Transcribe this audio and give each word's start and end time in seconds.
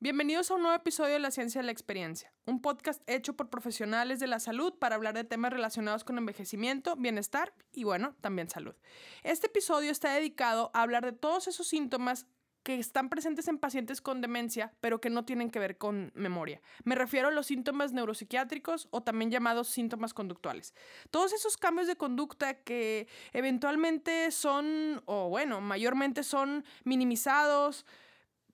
Bienvenidos 0.00 0.48
a 0.48 0.54
un 0.54 0.62
nuevo 0.62 0.76
episodio 0.76 1.14
de 1.14 1.18
La 1.18 1.32
Ciencia 1.32 1.60
de 1.60 1.66
la 1.66 1.72
Experiencia, 1.72 2.32
un 2.46 2.62
podcast 2.62 3.02
hecho 3.08 3.34
por 3.34 3.50
profesionales 3.50 4.20
de 4.20 4.28
la 4.28 4.38
salud 4.38 4.72
para 4.78 4.94
hablar 4.94 5.12
de 5.12 5.24
temas 5.24 5.52
relacionados 5.52 6.04
con 6.04 6.16
envejecimiento, 6.18 6.94
bienestar 6.94 7.52
y 7.72 7.82
bueno, 7.82 8.14
también 8.20 8.48
salud. 8.48 8.76
Este 9.24 9.48
episodio 9.48 9.90
está 9.90 10.12
dedicado 10.14 10.70
a 10.72 10.82
hablar 10.82 11.04
de 11.04 11.10
todos 11.10 11.48
esos 11.48 11.66
síntomas 11.66 12.28
que 12.62 12.78
están 12.78 13.08
presentes 13.08 13.48
en 13.48 13.58
pacientes 13.58 14.00
con 14.00 14.20
demencia, 14.20 14.72
pero 14.80 15.00
que 15.00 15.10
no 15.10 15.24
tienen 15.24 15.50
que 15.50 15.58
ver 15.58 15.78
con 15.78 16.12
memoria. 16.14 16.62
Me 16.84 16.94
refiero 16.94 17.26
a 17.26 17.32
los 17.32 17.46
síntomas 17.46 17.92
neuropsiquiátricos 17.92 18.86
o 18.92 19.02
también 19.02 19.32
llamados 19.32 19.66
síntomas 19.66 20.14
conductuales. 20.14 20.74
Todos 21.10 21.32
esos 21.32 21.56
cambios 21.56 21.88
de 21.88 21.96
conducta 21.96 22.54
que 22.54 23.08
eventualmente 23.32 24.30
son, 24.30 25.02
o 25.06 25.28
bueno, 25.28 25.60
mayormente 25.60 26.22
son 26.22 26.64
minimizados, 26.84 27.84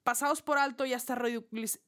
pasados 0.05 0.43
por 0.43 0.59
alto 0.59 0.85
y 0.85 0.93
hasta 0.93 1.17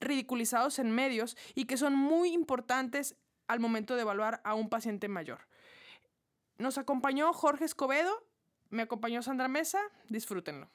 ridiculizados 0.01 0.79
en 0.79 0.91
medios 0.91 1.37
y 1.55 1.67
que 1.67 1.77
son 1.77 1.95
muy 1.95 2.33
importantes 2.33 3.15
al 3.47 3.61
momento 3.61 3.95
de 3.95 4.03
evaluar 4.03 4.41
a 4.45 4.55
un 4.55 4.69
paciente 4.69 5.09
mayor. 5.09 5.47
Nos 6.59 6.79
acompañó 6.79 7.33
Jorge 7.33 7.65
Escobedo, 7.65 8.27
me 8.71 8.83
acompañó 8.83 9.23
Sandra 9.23 9.47
Mesa, 9.47 9.81
disfrútenlo. 10.09 10.71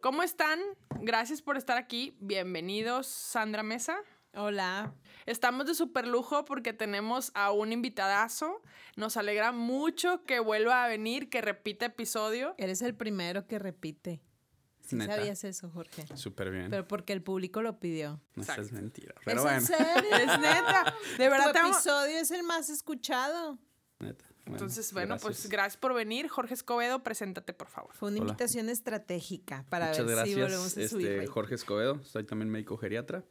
¿Cómo 0.00 0.22
están? 0.22 0.60
Gracias 1.00 1.42
por 1.42 1.56
estar 1.56 1.78
aquí. 1.78 2.16
Bienvenidos, 2.20 3.06
Sandra 3.06 3.62
Mesa. 3.62 3.96
Hola. 4.34 4.92
Estamos 5.24 5.66
de 5.66 5.74
super 5.74 6.06
lujo 6.06 6.44
porque 6.44 6.74
tenemos 6.74 7.32
a 7.34 7.50
un 7.50 7.72
invitadazo. 7.72 8.60
Nos 8.94 9.16
alegra 9.16 9.50
mucho 9.52 10.24
que 10.24 10.38
vuelva 10.38 10.84
a 10.84 10.88
venir, 10.88 11.30
que 11.30 11.40
repita 11.40 11.86
episodio. 11.86 12.54
Eres 12.58 12.82
el 12.82 12.94
primero 12.94 13.46
que 13.46 13.58
repite. 13.58 14.20
Sí 14.86 14.98
sabías 15.00 15.44
eso, 15.44 15.70
Jorge. 15.70 16.04
Súper 16.16 16.50
bien. 16.50 16.70
Pero 16.70 16.86
porque 16.86 17.12
el 17.12 17.22
público 17.22 17.62
lo 17.62 17.78
pidió. 17.78 18.20
No, 18.34 18.42
es 18.42 18.72
mentira. 18.72 19.14
Pero 19.24 19.48
¿Es 19.48 19.52
en 19.52 19.62
serio? 19.62 19.86
es 20.12 20.40
neta. 20.40 20.94
De 21.18 21.28
verdad. 21.28 21.52
Tu 21.52 21.68
episodio 21.68 22.18
es 22.18 22.30
el 22.30 22.42
más 22.42 22.70
escuchado. 22.70 23.58
Neta. 23.98 24.24
Entonces, 24.46 24.92
bueno, 24.92 25.16
pues 25.18 25.48
gracias 25.48 25.76
por 25.76 25.92
venir. 25.92 26.28
Jorge 26.28 26.54
Escobedo, 26.54 27.02
preséntate, 27.02 27.52
por 27.52 27.68
favor. 27.68 27.92
Fue 27.94 28.10
una 28.10 28.18
invitación 28.18 28.68
estratégica 28.68 29.64
para 29.68 29.90
ver 29.90 30.04
gracias, 30.04 30.28
si 30.28 30.34
volvemos 30.34 30.76
a 30.76 30.80
este, 30.80 30.88
subir. 30.88 31.26
Jorge 31.26 31.56
Escobedo, 31.56 32.02
soy 32.04 32.22
también 32.24 32.50
médico 32.50 32.76
geriatra 32.76 33.24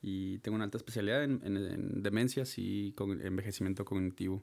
y 0.00 0.38
tengo 0.38 0.54
una 0.54 0.64
alta 0.64 0.78
especialidad 0.78 1.24
en, 1.24 1.42
en 1.44 2.02
demencias 2.02 2.54
y 2.56 2.92
con 2.92 3.20
envejecimiento 3.20 3.84
cognitivo. 3.84 4.42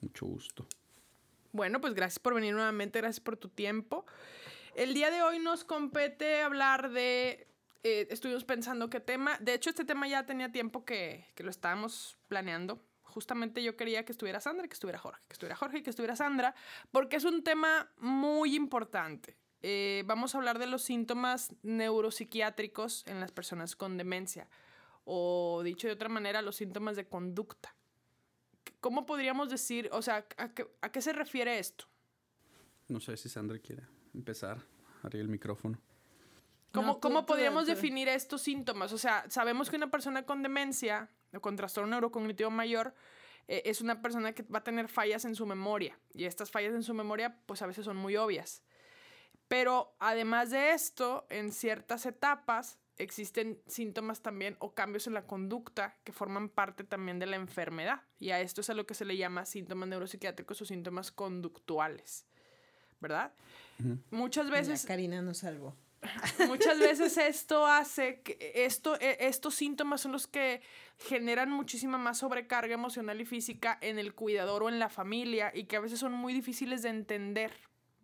Mucho 0.00 0.26
gusto. 0.26 0.66
Bueno, 1.52 1.80
pues 1.80 1.94
gracias 1.94 2.20
por 2.20 2.34
venir 2.34 2.54
nuevamente, 2.54 3.00
gracias 3.00 3.20
por 3.20 3.36
tu 3.36 3.48
tiempo. 3.48 4.06
El 4.78 4.94
día 4.94 5.10
de 5.10 5.22
hoy 5.22 5.40
nos 5.40 5.64
compete 5.64 6.40
hablar 6.40 6.92
de... 6.92 7.48
Eh, 7.82 8.06
estuvimos 8.10 8.44
pensando 8.44 8.88
qué 8.88 9.00
tema. 9.00 9.36
De 9.40 9.52
hecho, 9.52 9.70
este 9.70 9.84
tema 9.84 10.06
ya 10.06 10.24
tenía 10.24 10.52
tiempo 10.52 10.84
que, 10.84 11.26
que 11.34 11.42
lo 11.42 11.50
estábamos 11.50 12.16
planeando. 12.28 12.80
Justamente 13.02 13.60
yo 13.64 13.76
quería 13.76 14.04
que 14.04 14.12
estuviera 14.12 14.38
Sandra, 14.38 14.68
que 14.68 14.74
estuviera 14.74 15.00
Jorge, 15.00 15.20
que 15.26 15.32
estuviera 15.32 15.56
Jorge 15.56 15.78
y 15.78 15.82
que 15.82 15.90
estuviera 15.90 16.14
Sandra, 16.14 16.54
porque 16.92 17.16
es 17.16 17.24
un 17.24 17.42
tema 17.42 17.90
muy 17.96 18.54
importante. 18.54 19.36
Eh, 19.62 20.04
vamos 20.06 20.36
a 20.36 20.38
hablar 20.38 20.60
de 20.60 20.68
los 20.68 20.82
síntomas 20.82 21.52
neuropsiquiátricos 21.64 23.04
en 23.08 23.18
las 23.18 23.32
personas 23.32 23.74
con 23.74 23.96
demencia, 23.96 24.48
o 25.04 25.62
dicho 25.64 25.88
de 25.88 25.94
otra 25.94 26.08
manera, 26.08 26.40
los 26.40 26.54
síntomas 26.54 26.94
de 26.94 27.08
conducta. 27.08 27.74
¿Cómo 28.78 29.06
podríamos 29.06 29.50
decir, 29.50 29.88
o 29.90 30.02
sea, 30.02 30.24
a 30.36 30.92
qué 30.92 31.02
se 31.02 31.12
refiere 31.12 31.58
esto? 31.58 31.86
No 32.86 33.00
sé 33.00 33.16
si 33.16 33.28
Sandra 33.28 33.58
quiere 33.58 33.97
empezar, 34.14 34.58
abrir 35.02 35.22
el 35.22 35.28
micrófono. 35.28 35.78
¿Cómo, 36.72 37.00
¿cómo 37.00 37.24
podríamos 37.26 37.66
definir 37.66 38.08
estos 38.08 38.42
síntomas? 38.42 38.92
O 38.92 38.98
sea, 38.98 39.24
sabemos 39.30 39.70
que 39.70 39.76
una 39.76 39.90
persona 39.90 40.24
con 40.24 40.42
demencia 40.42 41.10
o 41.32 41.40
con 41.40 41.56
trastorno 41.56 41.90
neurocognitivo 41.90 42.50
mayor 42.50 42.94
eh, 43.48 43.62
es 43.64 43.80
una 43.80 44.02
persona 44.02 44.32
que 44.32 44.42
va 44.42 44.58
a 44.58 44.64
tener 44.64 44.88
fallas 44.88 45.24
en 45.24 45.34
su 45.34 45.46
memoria 45.46 45.98
y 46.12 46.24
estas 46.24 46.50
fallas 46.50 46.74
en 46.74 46.82
su 46.82 46.94
memoria 46.94 47.40
pues 47.46 47.62
a 47.62 47.66
veces 47.66 47.84
son 47.84 47.96
muy 47.96 48.16
obvias. 48.16 48.62
Pero 49.48 49.96
además 49.98 50.50
de 50.50 50.72
esto, 50.72 51.26
en 51.30 51.52
ciertas 51.52 52.04
etapas 52.04 52.78
existen 52.98 53.62
síntomas 53.66 54.20
también 54.20 54.56
o 54.58 54.74
cambios 54.74 55.06
en 55.06 55.14
la 55.14 55.26
conducta 55.26 55.96
que 56.04 56.12
forman 56.12 56.50
parte 56.50 56.84
también 56.84 57.18
de 57.18 57.26
la 57.26 57.36
enfermedad. 57.36 58.02
Y 58.18 58.30
a 58.30 58.40
esto 58.40 58.60
es 58.60 58.68
a 58.68 58.74
lo 58.74 58.86
que 58.86 58.94
se 58.94 59.06
le 59.06 59.16
llama 59.16 59.46
síntomas 59.46 59.88
neuropsiquiátricos 59.88 60.60
o 60.60 60.64
síntomas 60.66 61.10
conductuales. 61.10 62.26
¿Verdad? 63.00 63.32
Muchas 64.10 64.50
veces... 64.50 64.84
Karina 64.84 65.22
nos 65.22 65.38
salvó. 65.38 65.76
Muchas 66.46 66.78
veces 66.78 67.16
esto 67.16 67.66
hace 67.66 68.20
que 68.20 68.52
esto, 68.54 68.96
e, 69.00 69.16
estos 69.20 69.54
síntomas 69.54 70.00
son 70.00 70.12
los 70.12 70.26
que 70.26 70.62
generan 70.98 71.50
muchísima 71.50 71.98
más 71.98 72.18
sobrecarga 72.18 72.74
emocional 72.74 73.20
y 73.20 73.24
física 73.24 73.78
en 73.80 73.98
el 73.98 74.14
cuidador 74.14 74.62
o 74.62 74.68
en 74.68 74.78
la 74.78 74.88
familia 74.88 75.50
y 75.54 75.64
que 75.64 75.76
a 75.76 75.80
veces 75.80 75.98
son 75.98 76.12
muy 76.12 76.32
difíciles 76.32 76.82
de 76.82 76.90
entender, 76.90 77.52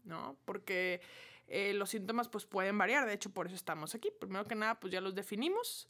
¿no? 0.05 0.37
Porque 0.45 1.01
eh, 1.47 1.73
los 1.75 1.91
síntomas 1.91 2.29
pues 2.29 2.47
pueden 2.47 2.77
variar, 2.79 3.07
de 3.07 3.15
hecho 3.15 3.31
por 3.31 3.47
eso 3.47 3.55
estamos 3.55 3.95
aquí. 3.95 4.11
Primero 4.19 4.45
que 4.45 4.57
nada 4.57 4.81
pues 4.81 4.93
ya 4.93 5.01
los 5.01 5.15
definimos. 5.15 5.89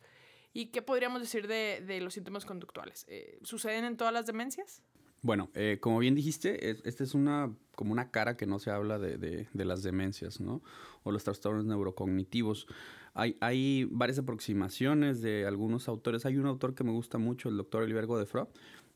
¿Y 0.52 0.66
qué 0.66 0.82
podríamos 0.82 1.20
decir 1.20 1.48
de, 1.48 1.82
de 1.84 2.00
los 2.00 2.14
síntomas 2.14 2.44
conductuales? 2.44 3.06
Eh, 3.08 3.38
¿Suceden 3.42 3.84
en 3.84 3.96
todas 3.96 4.12
las 4.12 4.26
demencias? 4.26 4.82
Bueno, 5.24 5.48
eh, 5.54 5.78
como 5.80 6.00
bien 6.00 6.14
dijiste, 6.14 6.68
esta 6.86 7.02
es 7.02 7.14
una 7.14 7.50
como 7.74 7.92
una 7.92 8.10
cara 8.10 8.36
que 8.36 8.44
no 8.44 8.58
se 8.58 8.70
habla 8.70 8.98
de, 8.98 9.16
de, 9.50 9.64
las 9.64 9.82
demencias, 9.82 10.38
¿no? 10.38 10.62
O 11.02 11.10
los 11.10 11.24
trastornos 11.24 11.64
neurocognitivos. 11.64 12.66
Hay, 13.14 13.38
hay, 13.40 13.88
varias 13.90 14.18
aproximaciones 14.18 15.22
de 15.22 15.46
algunos 15.46 15.88
autores. 15.88 16.26
Hay 16.26 16.36
un 16.36 16.44
autor 16.44 16.74
que 16.74 16.84
me 16.84 16.92
gusta 16.92 17.16
mucho, 17.16 17.48
el 17.48 17.56
doctor 17.56 17.84
Oliver 17.84 18.04
Godefroy, 18.04 18.48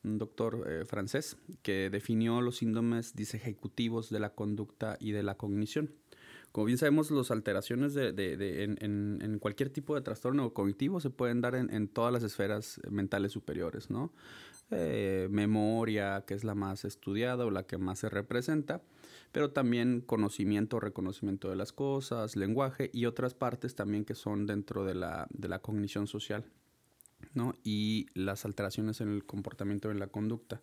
un 0.04 0.18
doctor 0.18 0.66
eh, 0.68 0.84
francés, 0.84 1.38
que 1.62 1.88
definió 1.88 2.42
los 2.42 2.58
síndromes 2.58 3.16
disejecutivos 3.16 4.10
de 4.10 4.20
la 4.20 4.34
conducta 4.34 4.98
y 5.00 5.12
de 5.12 5.22
la 5.22 5.34
cognición. 5.34 5.94
Como 6.52 6.66
bien 6.66 6.76
sabemos, 6.76 7.10
las 7.10 7.30
alteraciones 7.30 7.94
de, 7.94 8.12
de, 8.12 8.64
en, 8.64 8.76
en, 8.80 9.18
en, 9.22 9.38
cualquier 9.38 9.70
tipo 9.70 9.94
de 9.94 10.02
trastorno 10.02 10.52
cognitivo 10.52 11.00
se 11.00 11.08
pueden 11.10 11.40
dar 11.40 11.54
en, 11.54 11.72
en 11.72 11.88
todas 11.88 12.12
las 12.12 12.22
esferas 12.22 12.80
mentales 12.90 13.32
superiores, 13.32 13.90
¿no? 13.90 14.12
Eh, 14.70 15.28
memoria, 15.30 16.24
que 16.26 16.34
es 16.34 16.44
la 16.44 16.54
más 16.54 16.84
estudiada 16.84 17.46
o 17.46 17.50
la 17.50 17.62
que 17.62 17.78
más 17.78 18.00
se 18.00 18.10
representa, 18.10 18.82
pero 19.32 19.50
también 19.50 20.02
conocimiento, 20.02 20.78
reconocimiento 20.78 21.48
de 21.48 21.56
las 21.56 21.72
cosas, 21.72 22.36
lenguaje 22.36 22.90
y 22.92 23.06
otras 23.06 23.32
partes 23.32 23.74
también 23.74 24.04
que 24.04 24.14
son 24.14 24.46
dentro 24.46 24.84
de 24.84 24.94
la, 24.94 25.26
de 25.30 25.48
la 25.48 25.60
cognición 25.60 26.06
social, 26.06 26.44
¿no? 27.32 27.54
Y 27.64 28.08
las 28.12 28.44
alteraciones 28.44 29.00
en 29.00 29.08
el 29.08 29.24
comportamiento, 29.24 29.90
en 29.90 30.00
la 30.00 30.08
conducta. 30.08 30.60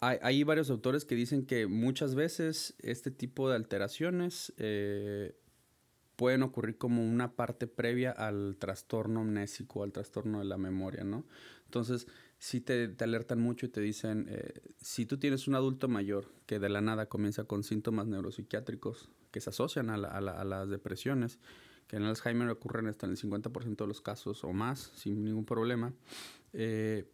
Hay, 0.00 0.42
varios 0.44 0.70
autores 0.70 1.04
que 1.04 1.14
dicen 1.14 1.44
que 1.44 1.66
muchas 1.66 2.14
veces 2.14 2.74
este 2.80 3.10
tipo 3.10 3.50
de 3.50 3.56
alteraciones 3.56 4.52
eh, 4.56 5.36
pueden 6.16 6.42
ocurrir 6.42 6.78
como 6.78 7.06
una 7.06 7.36
parte 7.36 7.66
previa 7.66 8.10
al 8.10 8.56
trastorno 8.58 9.20
amnésico, 9.20 9.82
al 9.82 9.92
trastorno 9.92 10.38
de 10.38 10.46
la 10.46 10.56
memoria, 10.56 11.04
¿no? 11.04 11.26
Entonces, 11.66 12.06
sí 12.44 12.60
te, 12.60 12.94
alertan 13.00 13.40
mucho 13.40 13.64
y 13.64 13.70
te 13.70 13.80
dicen, 13.80 14.26
eh, 14.28 14.60
si 14.78 15.06
tú 15.06 15.16
tienes 15.16 15.48
un 15.48 15.54
adulto 15.54 15.88
mayor 15.88 16.30
que 16.44 16.58
de 16.58 16.68
la 16.68 16.82
nada 16.82 17.06
comienza 17.06 17.44
con 17.44 17.64
síntomas 17.64 18.06
neuropsiquiátricos 18.06 19.08
que 19.30 19.40
se 19.40 19.48
asocian 19.48 19.88
a, 19.88 19.96
las 20.20 20.68
depresiones, 20.68 21.38
que 21.86 21.96
en 21.96 22.02
Alzheimer 22.02 22.50
ocurren 22.50 22.86
hasta 22.86 23.06
en 23.06 23.12
el 23.12 23.18
50% 23.18 23.76
de 23.76 23.86
los 23.86 24.02
casos 24.02 24.44
o 24.44 24.52
más, 24.52 24.92
sin 24.94 25.24
ningún 25.24 25.46
problema, 25.46 25.94
eh, 26.52 27.06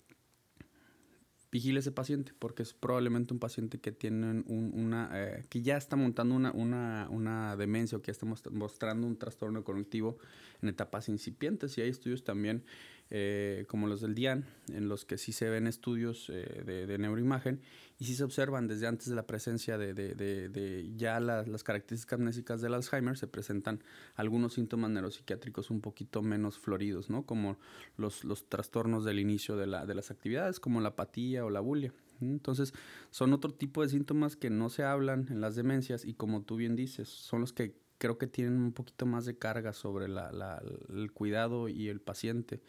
vigile 1.53 1.79
ese 1.79 1.93
paciente, 1.93 2.33
porque 2.37 2.65
es 2.65 2.75
probablemente 2.75 3.33
un 3.33 3.39
paciente 3.39 3.79
que 3.79 3.93
tiene 3.93 4.43
una, 4.49 5.11
eh, 5.13 5.45
que 5.49 5.63
ya 5.63 5.77
está 5.77 5.95
montando 5.95 6.35
una, 6.35 6.51
una, 6.51 7.07
una, 7.09 7.57
demencia 7.57 7.99
o 7.99 8.03
que 8.03 8.11
está 8.11 8.27
mostrando 8.27 9.07
un 9.07 9.17
trastorno 9.17 9.63
cognitivo 9.63 10.19
en 10.61 10.71
etapas 10.71 11.09
incipientes. 11.09 11.79
Y 11.79 11.83
hay 11.83 11.89
estudios 11.89 12.25
también 12.25 12.65
eh, 13.13 13.65
como 13.67 13.89
los 13.89 14.01
del 14.01 14.15
DIAN, 14.15 14.45
en 14.69 14.89
los 14.89 15.05
que 15.05 15.19
sí 15.19 15.33
se 15.33 15.49
ven 15.49 15.67
estudios 15.67 16.31
eh, 16.31 16.87
de, 16.87 16.97
neuroimagen 16.97 17.61
y 17.99 18.05
sí 18.05 18.15
se 18.15 18.23
observan 18.23 18.69
desde 18.69 18.87
antes 18.87 19.09
de 19.09 19.17
la 19.17 19.27
presencia 19.27 19.77
de, 19.79 19.95
de, 19.95 20.93
ya 20.97 21.19
las 21.19 21.65
características 21.65 22.21
amnésicas 22.21 22.61
del 22.61 22.75
Alzheimer, 22.75 23.19
se 23.19 23.27
presentan 23.27 23.83
algunos 24.15 24.55
síntomas 24.55 24.91
neuropsiquiátricos 24.93 25.71
un 25.71 25.81
poquito 25.81 26.23
menos 26.23 26.59
floridos, 26.59 27.11
¿no? 27.11 27.27
como 27.27 27.59
los, 27.97 28.23
los 28.23 28.49
trastornos 28.49 29.05
del 29.05 29.19
inicio 29.19 29.57
de, 29.57 29.67
la, 29.67 29.87
de 29.87 29.95
las 29.97 30.13
actividades, 30.13 30.61
como 30.61 30.81
la 30.81 30.91
apatía 30.91 31.45
o 31.45 31.51
la 31.51 31.61
bulia. 31.61 31.93
Entonces, 32.21 32.75
son 33.11 33.33
otro 33.33 33.53
tipo 33.53 33.83
de 33.83 33.89
síntomas 33.89 34.37
que 34.37 34.51
no 34.51 34.69
se 34.69 34.85
hablan 34.85 35.27
en 35.31 35.41
las 35.41 35.57
demencias 35.57 36.05
y 36.05 36.15
como 36.15 36.43
tú 36.43 36.57
bien 36.57 36.77
dices, 36.77 37.09
son 37.09 37.41
los 37.41 37.53
que 37.53 37.75
creo 37.99 38.19
que 38.19 38.27
tienen 38.27 38.55
un 38.55 38.73
poquito 38.73 39.05
más 39.05 39.27
de 39.27 39.37
carga 39.37 39.73
sobre 39.75 40.09
la, 40.09 40.33
la, 40.33 40.63
el 40.89 41.13
cuidado 41.13 41.69
y 41.69 41.89
el 41.89 42.01
paciente 42.01 42.63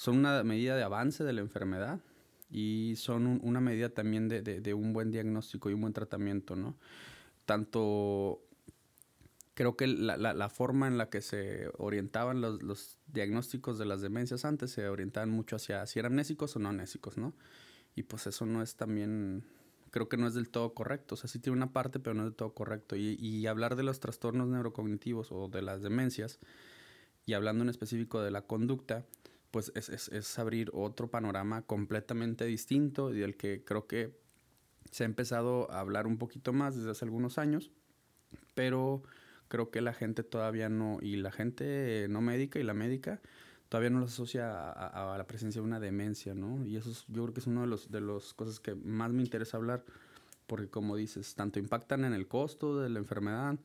son 0.00 0.16
una 0.16 0.42
medida 0.44 0.76
de 0.76 0.82
avance 0.82 1.24
de 1.24 1.34
la 1.34 1.42
enfermedad 1.42 2.00
y 2.50 2.94
son 2.96 3.38
una 3.42 3.60
medida 3.60 3.90
también 3.90 4.30
de, 4.30 4.40
de, 4.40 4.72
un 4.72 4.94
buen 4.94 5.10
diagnóstico 5.10 5.68
y 5.68 5.74
un 5.74 5.82
buen 5.82 5.92
tratamiento, 5.92 6.56
¿no? 6.56 6.74
Tanto 7.44 8.40
creo 9.52 9.76
que 9.76 9.86
la, 9.86 10.16
la, 10.16 10.48
forma 10.48 10.88
en 10.88 10.96
la 10.96 11.10
que 11.10 11.20
se 11.20 11.70
orientaban 11.76 12.40
los, 12.40 12.62
los, 12.62 12.98
diagnósticos 13.08 13.76
de 13.76 13.84
las 13.84 14.00
demencias 14.00 14.46
antes 14.46 14.70
se 14.70 14.88
orientaban 14.88 15.28
mucho 15.28 15.56
hacia 15.56 15.84
si 15.84 15.98
eran 15.98 16.12
amnésicos 16.12 16.56
o 16.56 16.60
no 16.60 16.70
amnésicos, 16.70 17.18
¿no? 17.18 17.34
Y 17.94 18.04
pues 18.04 18.26
eso 18.26 18.46
no 18.46 18.62
es 18.62 18.76
también, 18.76 19.44
creo 19.90 20.08
que 20.08 20.16
no 20.16 20.26
es 20.26 20.32
del 20.32 20.48
todo 20.48 20.72
correcto. 20.72 21.14
O 21.14 21.18
sea, 21.18 21.28
sí 21.28 21.40
tiene 21.40 21.58
una 21.58 21.74
parte, 21.74 22.00
pero 22.00 22.14
no 22.14 22.22
es 22.22 22.28
del 22.28 22.36
todo 22.36 22.54
correcto. 22.54 22.96
Y, 22.96 23.18
y 23.20 23.46
hablar 23.46 23.76
de 23.76 23.82
los 23.82 24.00
trastornos 24.00 24.48
neurocognitivos 24.48 25.30
o 25.30 25.48
de 25.48 25.60
las 25.60 25.82
demencias, 25.82 26.38
y 27.26 27.34
hablando 27.34 27.64
en 27.64 27.68
específico 27.68 28.22
de 28.22 28.30
la 28.30 28.46
conducta, 28.46 29.04
pues 29.50 29.72
es, 29.74 29.88
es, 29.88 30.08
es 30.08 30.38
abrir 30.38 30.70
otro 30.72 31.08
panorama 31.08 31.62
completamente 31.62 32.44
distinto 32.44 33.12
y 33.12 33.18
del 33.18 33.36
que 33.36 33.64
creo 33.64 33.86
que 33.86 34.18
se 34.90 35.04
ha 35.04 35.06
empezado 35.06 35.70
a 35.70 35.80
hablar 35.80 36.06
un 36.06 36.18
poquito 36.18 36.52
más 36.52 36.76
desde 36.76 36.90
hace 36.90 37.04
algunos 37.04 37.38
años, 37.38 37.70
pero 38.54 39.02
creo 39.48 39.70
que 39.70 39.80
la 39.80 39.92
gente 39.92 40.22
todavía 40.22 40.68
no, 40.68 40.98
y 41.02 41.16
la 41.16 41.32
gente 41.32 42.06
no 42.08 42.20
médica 42.20 42.58
y 42.58 42.62
la 42.62 42.74
médica 42.74 43.20
todavía 43.68 43.90
no 43.90 44.00
los 44.00 44.12
asocia 44.12 44.70
a, 44.70 45.16
la 45.16 45.26
presencia 45.26 45.60
de 45.60 45.66
una 45.66 45.78
demencia, 45.78 46.34
¿no? 46.34 46.66
Y 46.66 46.76
eso 46.76 46.90
yo 47.08 47.22
creo 47.22 47.34
que 47.34 47.40
es 47.40 47.46
una 47.46 47.62
de 47.62 47.66
los 47.68 47.90
de 47.90 48.00
las 48.00 48.34
cosas 48.34 48.58
que 48.58 48.74
más 48.74 49.12
me 49.12 49.22
interesa 49.22 49.56
hablar, 49.56 49.84
porque 50.48 50.68
como 50.68 50.96
dices, 50.96 51.34
tanto 51.36 51.60
impactan 51.60 52.04
en 52.04 52.12
el 52.12 52.26
costo 52.26 52.80
de 52.80 52.88
la 52.88 52.98
enfermedad, 52.98 53.58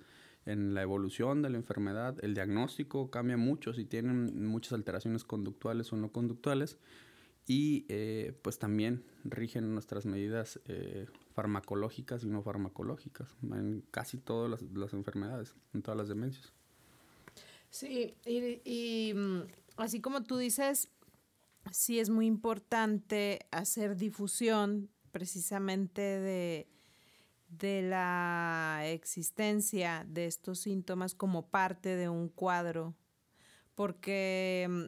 en 0.45 0.73
la 0.73 0.81
evolución 0.81 1.41
de 1.41 1.49
la 1.49 1.57
enfermedad, 1.57 2.17
el 2.23 2.33
diagnóstico 2.33 3.09
cambia 3.09 3.37
mucho 3.37 3.73
si 3.73 3.85
tienen 3.85 4.47
muchas 4.47 4.73
alteraciones 4.73 5.23
conductuales 5.23 5.91
o 5.91 5.97
no 5.97 6.11
conductuales, 6.11 6.77
y 7.47 7.85
eh, 7.89 8.33
pues 8.41 8.57
también 8.57 9.03
rigen 9.23 9.73
nuestras 9.73 10.05
medidas 10.05 10.59
eh, 10.65 11.05
farmacológicas 11.33 12.23
y 12.23 12.27
no 12.27 12.41
farmacológicas 12.41 13.35
en 13.43 13.83
casi 13.91 14.17
todas 14.17 14.61
las, 14.73 14.93
enfermedades, 14.93 15.55
en 15.73 15.81
todas 15.81 15.97
las 15.97 16.07
demencias. 16.07 16.51
Sí, 17.69 18.15
y, 18.25 19.13
mm, 19.13 19.41
así 19.77 20.01
como 20.01 20.23
tú 20.23 20.37
dices, 20.37 20.89
sí 21.71 21.99
es 21.99 22.09
muy 22.09 22.25
importante 22.25 23.45
hacer 23.51 23.95
difusión 23.95 24.89
precisamente 25.11 26.01
de, 26.01 26.67
de 27.57 27.81
la 27.81 28.81
existencia 28.85 30.05
de 30.07 30.25
estos 30.25 30.59
síntomas 30.59 31.15
como 31.15 31.47
parte 31.47 31.95
de 31.95 32.09
un 32.09 32.29
cuadro, 32.29 32.95
porque 33.75 34.67
mm, 34.69 34.83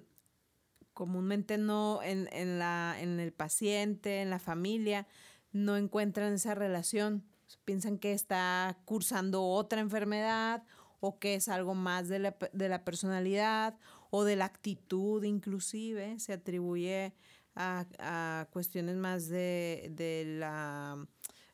comúnmente 0.93 1.57
no 1.57 2.01
en, 2.03 2.29
en, 2.31 2.59
la, 2.59 2.95
en 2.99 3.19
el 3.19 3.31
paciente, 3.31 4.21
en 4.21 4.29
la 4.29 4.39
familia, 4.39 5.07
no 5.51 5.77
encuentran 5.77 6.33
esa 6.33 6.55
relación. 6.55 7.23
Piensan 7.65 7.97
que 7.97 8.13
está 8.13 8.77
cursando 8.85 9.43
otra 9.43 9.79
enfermedad 9.79 10.63
o 10.99 11.19
que 11.19 11.35
es 11.35 11.47
algo 11.49 11.75
más 11.75 12.07
de 12.07 12.19
la, 12.19 12.37
de 12.51 12.69
la 12.69 12.83
personalidad 12.83 13.77
o 14.09 14.23
de 14.23 14.35
la 14.35 14.45
actitud 14.45 15.23
inclusive. 15.23 16.19
Se 16.19 16.33
atribuye 16.33 17.13
a, 17.55 17.85
a 17.99 18.47
cuestiones 18.51 18.95
más 18.95 19.27
de, 19.27 19.89
de 19.91 20.25
la 20.39 21.07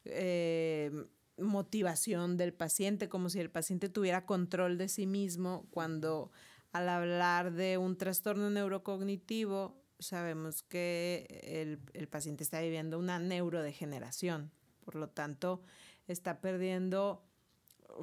eh, 0.06 0.92
motivación 1.38 2.38
del 2.38 2.54
paciente, 2.54 3.10
como 3.10 3.30
si 3.30 3.40
el 3.40 3.50
paciente 3.50 3.90
tuviera 3.90 4.26
control 4.26 4.78
de 4.78 4.88
sí 4.88 5.06
mismo 5.06 5.68
cuando 5.72 6.32
al 6.72 6.90
hablar 6.90 7.54
de 7.54 7.78
un 7.78 7.98
trastorno 7.98 8.50
neurocognitivo, 8.50 9.84
sabemos 10.00 10.64
que 10.64 11.80
el, 11.94 12.08
paciente 12.08 12.44
está 12.44 12.62
viviendo 12.62 13.00
una 13.00 13.20
neurodegeneración. 13.20 14.52
Por 14.84 14.96
lo 14.96 15.10
tanto, 15.10 15.62
está 16.08 16.42
perdiendo 16.42 17.24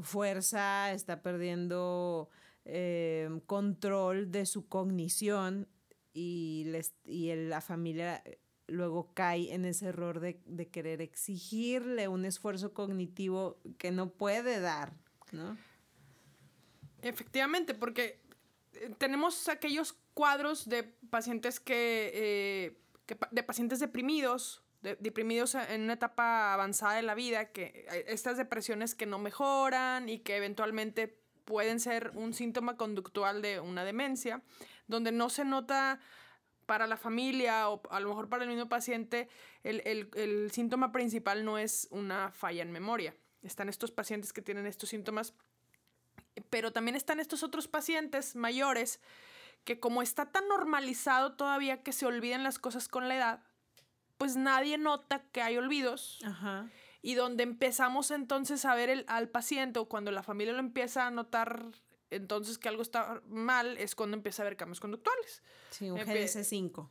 fuerza, 0.02 0.92
está 0.92 1.20
perdiendo 1.20 2.30
eh, 2.64 3.28
control 3.46 4.30
de 4.30 4.46
su 4.46 4.68
cognición 4.68 5.68
y, 6.12 6.64
les, 6.68 6.94
y 7.04 7.34
la 7.34 7.60
familia 7.60 8.22
luego 8.70 9.10
cae 9.14 9.52
en 9.52 9.64
ese 9.64 9.88
error 9.88 10.20
de, 10.20 10.40
de, 10.46 10.68
querer 10.68 11.02
exigirle 11.02 12.08
un 12.08 12.24
esfuerzo 12.24 12.72
cognitivo 12.72 13.58
que 13.78 13.90
no 13.90 14.10
puede 14.10 14.60
dar, 14.60 14.92
¿no? 15.32 15.56
Efectivamente, 17.02 17.74
porque 17.74 18.20
tenemos 18.98 19.48
aquellos 19.48 19.94
cuadros 20.14 20.68
de 20.68 20.84
pacientes 20.84 21.60
que, 21.60 22.10
eh, 22.14 23.16
de 23.30 23.42
pacientes 23.42 23.80
deprimidos, 23.80 24.62
deprimidos 24.82 25.54
en 25.54 25.82
una 25.82 25.94
etapa 25.94 26.54
avanzada 26.54 26.94
de 26.94 27.02
la 27.02 27.14
vida, 27.14 27.52
que 27.52 27.86
estas 28.06 28.36
depresiones 28.36 28.94
que 28.94 29.06
no 29.06 29.18
mejoran 29.18 30.08
y 30.08 30.20
que 30.20 30.36
eventualmente 30.36 31.20
pueden 31.44 31.80
ser 31.80 32.12
un 32.14 32.32
síntoma 32.32 32.76
conductual 32.76 33.42
de 33.42 33.60
una 33.60 33.84
demencia, 33.84 34.42
donde 34.86 35.12
no 35.12 35.28
se 35.28 35.44
nota 35.44 36.00
para 36.70 36.86
la 36.86 36.96
familia 36.96 37.68
o 37.68 37.82
a 37.90 37.98
lo 37.98 38.10
mejor 38.10 38.28
para 38.28 38.44
el 38.44 38.48
mismo 38.48 38.68
paciente, 38.68 39.28
el, 39.64 39.82
el 40.14 40.52
síntoma 40.52 40.92
principal 40.92 41.44
no 41.44 41.58
es 41.58 41.88
una 41.90 42.30
falla 42.30 42.62
en 42.62 42.70
memoria. 42.70 43.12
Están 43.42 43.68
estos 43.68 43.90
pacientes 43.90 44.32
que 44.32 44.40
tienen 44.40 44.66
estos 44.66 44.90
síntomas 44.90 45.34
pero 46.48 46.72
también 46.72 46.94
están 46.94 47.18
estos 47.18 47.42
otros 47.42 47.66
pacientes 47.66 48.36
mayores 48.36 49.00
que 49.64 49.80
como 49.80 50.00
está 50.00 50.26
tan 50.26 50.46
normalizado 50.46 51.32
todavía 51.32 51.82
que 51.82 51.92
se 51.92 52.06
olviden 52.06 52.44
las 52.44 52.60
cosas 52.60 52.86
con 52.86 53.08
la 53.08 53.16
edad, 53.16 53.42
pues 54.16 54.36
nadie 54.36 54.78
nota 54.78 55.24
que 55.32 55.42
hay 55.42 55.56
olvidos. 55.56 56.20
Y 57.02 57.14
donde 57.14 57.42
empezamos 57.42 58.12
entonces 58.12 58.64
a 58.64 58.76
ver 58.76 58.90
el, 58.90 59.04
al 59.08 59.28
paciente 59.28 59.80
o 59.80 59.88
cuando 59.88 60.12
la 60.12 60.22
familia 60.22 60.52
lo 60.52 60.60
empieza 60.60 61.08
a 61.08 61.10
notar 61.10 61.66
entonces 62.10 62.58
que 62.58 62.68
algo 62.68 62.82
está 62.82 63.22
mal 63.28 63.76
es 63.78 63.94
cuando 63.94 64.16
empieza 64.16 64.42
a 64.42 64.46
haber 64.46 64.56
cambios 64.56 64.80
conductuales. 64.80 65.42
Sí, 65.70 65.90
un 65.90 65.98
GDS5. 65.98 66.88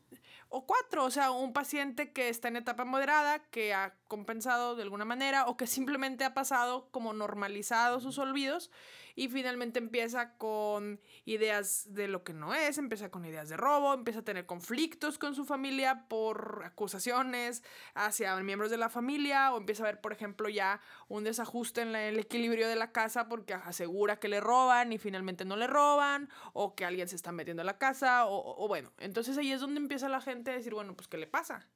O 0.51 0.65
cuatro, 0.65 1.05
o 1.05 1.11
sea, 1.11 1.29
un 1.29 1.53
paciente 1.53 2.11
que 2.11 2.27
está 2.27 2.47
en 2.47 2.55
etapa 2.55 2.83
moderada, 2.83 3.39
que 3.51 3.71
ha 3.71 3.93
compensado 4.07 4.75
de 4.75 4.81
alguna 4.81 5.05
manera 5.05 5.45
o 5.45 5.57
que 5.57 5.67
simplemente 5.67 6.25
ha 6.25 6.33
pasado 6.33 6.89
como 6.89 7.13
normalizado 7.13 7.99
sus 7.99 8.17
olvidos 8.17 8.71
y 9.19 9.27
finalmente 9.27 9.79
empieza 9.79 10.37
con 10.37 11.01
ideas 11.25 11.93
de 11.93 12.07
lo 12.07 12.23
que 12.23 12.31
no 12.33 12.53
es, 12.53 12.77
empieza 12.77 13.11
con 13.11 13.25
ideas 13.25 13.49
de 13.49 13.57
robo, 13.57 13.93
empieza 13.93 14.21
a 14.21 14.23
tener 14.23 14.45
conflictos 14.45 15.19
con 15.19 15.35
su 15.35 15.43
familia 15.43 16.05
por 16.07 16.63
acusaciones 16.65 17.61
hacia 17.95 18.33
miembros 18.37 18.71
de 18.71 18.77
la 18.77 18.87
familia 18.87 19.51
o 19.51 19.57
empieza 19.57 19.83
a 19.83 19.87
ver, 19.87 19.99
por 19.99 20.13
ejemplo, 20.13 20.47
ya 20.47 20.79
un 21.09 21.25
desajuste 21.25 21.81
en 21.81 21.95
el 21.97 22.17
equilibrio 22.17 22.69
de 22.69 22.77
la 22.77 22.93
casa 22.93 23.27
porque 23.27 23.53
asegura 23.53 24.19
que 24.19 24.29
le 24.29 24.39
roban 24.39 24.93
y 24.93 24.97
finalmente 24.97 25.43
no 25.43 25.57
le 25.57 25.67
roban 25.67 26.29
o 26.53 26.73
que 26.73 26.85
alguien 26.85 27.09
se 27.09 27.17
está 27.17 27.33
metiendo 27.33 27.61
a 27.61 27.65
la 27.65 27.77
casa 27.77 28.25
o, 28.25 28.67
bueno, 28.69 28.93
entonces 28.99 29.37
ahí 29.37 29.51
es 29.51 29.59
donde 29.59 29.81
empieza 29.81 30.07
la 30.07 30.21
gente 30.21 30.38
a 30.47 30.53
decir, 30.53 30.73
bueno, 30.73 30.95
pues 30.95 31.07
¿qué 31.07 31.17
le 31.17 31.27
pasa? 31.27 31.67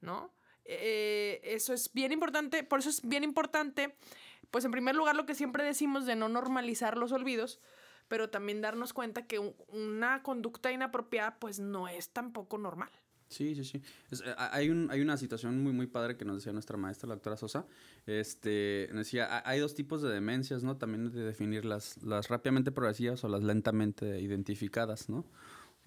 ¿No? 0.00 0.32
Eh, 0.64 1.40
eso 1.42 1.72
es 1.72 1.92
bien 1.92 2.12
importante, 2.12 2.62
por 2.62 2.80
eso 2.80 2.90
es 2.90 3.06
bien 3.06 3.24
importante 3.24 3.96
pues 4.50 4.64
en 4.64 4.70
primer 4.70 4.96
lugar 4.96 5.16
lo 5.16 5.26
que 5.26 5.34
siempre 5.34 5.64
decimos 5.64 6.06
de 6.06 6.16
no 6.16 6.28
normalizar 6.28 6.96
los 6.96 7.12
olvidos, 7.12 7.60
pero 8.08 8.30
también 8.30 8.60
darnos 8.60 8.92
cuenta 8.92 9.26
que 9.26 9.38
una 9.68 10.22
conducta 10.22 10.72
inapropiada 10.72 11.38
pues 11.38 11.60
no 11.60 11.88
es 11.88 12.10
tampoco 12.10 12.58
normal. 12.58 12.90
Sí, 13.28 13.54
sí, 13.54 13.64
sí. 13.64 13.82
Eh, 14.24 14.34
hay, 14.36 14.70
un, 14.70 14.90
hay 14.90 15.00
una 15.00 15.16
situación 15.16 15.62
muy, 15.62 15.72
muy 15.72 15.86
padre 15.86 16.16
que 16.16 16.24
nos 16.24 16.38
decía 16.38 16.52
nuestra 16.52 16.76
maestra, 16.76 17.08
la 17.08 17.14
doctora 17.14 17.36
Sosa. 17.36 17.64
Este, 18.04 18.88
nos 18.90 19.06
decía, 19.06 19.42
hay 19.48 19.60
dos 19.60 19.76
tipos 19.76 20.02
de 20.02 20.08
demencias, 20.08 20.64
¿no? 20.64 20.76
También 20.78 21.12
de 21.12 21.22
definir 21.22 21.64
las, 21.64 22.02
las 22.02 22.26
rápidamente 22.26 22.72
progresivas 22.72 23.22
o 23.22 23.28
las 23.28 23.44
lentamente 23.44 24.20
identificadas, 24.20 25.08
¿no? 25.08 25.24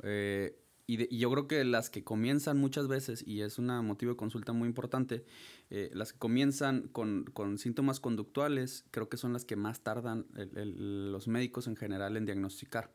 Eh, 0.04 0.58
y, 0.86 1.18
yo 1.18 1.32
creo 1.32 1.48
que 1.48 1.64
las 1.64 1.90
que 1.90 2.04
comienzan 2.04 2.58
muchas 2.58 2.88
veces, 2.88 3.24
y 3.26 3.42
es 3.42 3.58
un 3.58 3.68
motivo 3.86 4.12
de 4.12 4.18
consulta 4.18 4.52
muy 4.52 4.68
importante, 4.68 5.24
eh, 5.70 5.90
las 5.94 6.14
que 6.14 6.20
comienzan 6.20 6.90
con, 6.90 7.26
síntomas 7.58 8.00
conductuales, 8.00 8.86
creo 8.92 9.08
que 9.08 9.18
son 9.18 9.34
las 9.34 9.46
que 9.46 9.56
más 9.56 9.82
tardan 9.82 10.26
los 10.36 11.28
médicos 11.28 11.68
en 11.68 11.76
general 11.76 12.18
en 12.18 12.26
diagnosticar. 12.26 12.92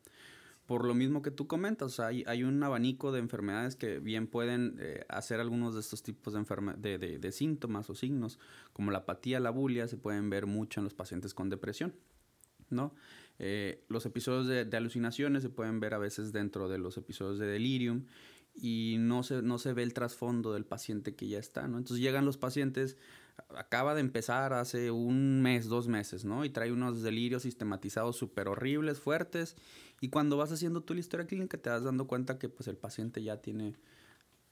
Por 0.67 0.85
lo 0.85 0.93
mismo 0.93 1.23
que 1.23 1.31
tú 1.31 1.47
comentas, 1.47 1.99
hay, 1.99 2.23
hay 2.27 2.43
un 2.43 2.61
abanico 2.61 3.11
de 3.11 3.17
enfermedades 3.17 3.75
que 3.75 3.97
bien 3.97 4.27
pueden 4.27 4.75
eh, 4.79 5.03
hacer 5.09 5.39
algunos 5.39 5.73
de 5.73 5.79
estos 5.79 6.03
tipos 6.03 6.35
de, 6.35 6.97
de, 6.99 7.17
de 7.17 7.31
síntomas 7.31 7.89
o 7.89 7.95
signos, 7.95 8.37
como 8.71 8.91
la 8.91 8.99
apatía, 8.99 9.39
la 9.39 9.49
bulia, 9.49 9.87
se 9.87 9.97
pueden 9.97 10.29
ver 10.29 10.45
mucho 10.45 10.79
en 10.79 10.83
los 10.83 10.93
pacientes 10.93 11.33
con 11.33 11.49
depresión, 11.49 11.95
¿no? 12.69 12.93
Eh, 13.39 13.85
los 13.87 14.05
episodios 14.05 14.47
de, 14.47 14.77
alucinaciones 14.77 15.41
se 15.43 15.49
pueden 15.49 15.79
ver 15.79 15.93
a 15.93 15.97
veces 15.97 16.33
dentro 16.33 16.67
de 16.67 16.77
los 16.77 16.97
episodios 16.97 17.39
de 17.39 17.47
delirium 17.47 18.05
y 18.53 18.97
no 18.99 19.23
se, 19.23 19.41
no 19.41 19.57
se 19.57 19.71
ve 19.71 19.83
el 19.83 19.93
trasfondo 19.93 20.53
del 20.53 20.65
paciente 20.65 21.15
que 21.15 21.27
ya 21.29 21.39
está, 21.39 21.67
¿no? 21.67 21.77
Entonces 21.77 22.03
llegan 22.03 22.25
los 22.25 22.37
pacientes, 22.37 22.97
acaba 23.55 23.95
de 23.95 24.01
empezar 24.01 24.51
hace 24.51 24.91
un 24.91 25.41
mes, 25.41 25.67
dos 25.67 25.87
meses, 25.87 26.25
¿no? 26.25 26.43
Y 26.43 26.49
trae 26.49 26.73
unos 26.73 27.01
delirios 27.01 27.43
sistematizados 27.43 28.17
súper 28.17 28.49
horribles, 28.49 28.99
fuertes, 28.99 29.55
y 30.01 30.09
cuando 30.09 30.35
vas 30.35 30.51
haciendo 30.51 30.81
tu 30.81 30.93
historia 30.93 31.25
clínica 31.25 31.57
te 31.57 31.69
vas 31.69 31.83
dando 31.83 32.07
cuenta 32.07 32.37
que 32.37 32.49
pues 32.49 32.67
el 32.67 32.75
paciente 32.75 33.23
ya 33.23 33.41
tiene 33.41 33.75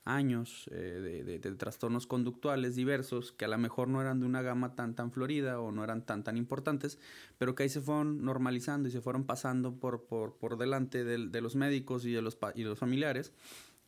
años 0.08 0.70
eh, 0.72 1.24
de, 1.26 1.40
de, 1.40 1.52
trastornos 1.56 2.08
conductuales 2.08 2.76
diversos 2.76 3.32
que 3.32 3.46
a 3.46 3.48
lo 3.48 3.58
mejor 3.58 3.88
no 3.88 4.02
eran 4.02 4.20
de 4.20 4.26
una 4.26 4.42
gama 4.42 4.76
tan 4.76 4.96
tan 4.96 5.12
florida 5.12 5.60
o 5.60 5.72
no 5.72 5.84
eran 5.84 6.06
tan 6.06 6.24
tan 6.24 6.38
importantes, 6.38 7.00
pero 7.38 7.56
que 7.56 7.64
ahí 7.64 7.70
se 7.70 7.82
fueron 7.82 8.24
normalizando 8.24 8.88
y 8.88 8.92
se 8.92 9.02
fueron 9.02 9.26
pasando 9.26 9.76
por, 9.76 10.06
por, 10.06 10.38
por 10.38 10.58
delante 10.58 11.04
de, 11.04 11.28
de, 11.28 11.42
los 11.42 11.56
médicos 11.56 12.06
y 12.06 12.12
de 12.12 12.22
los, 12.22 12.38
y 12.56 12.64
los 12.64 12.80
familiares 12.80 13.34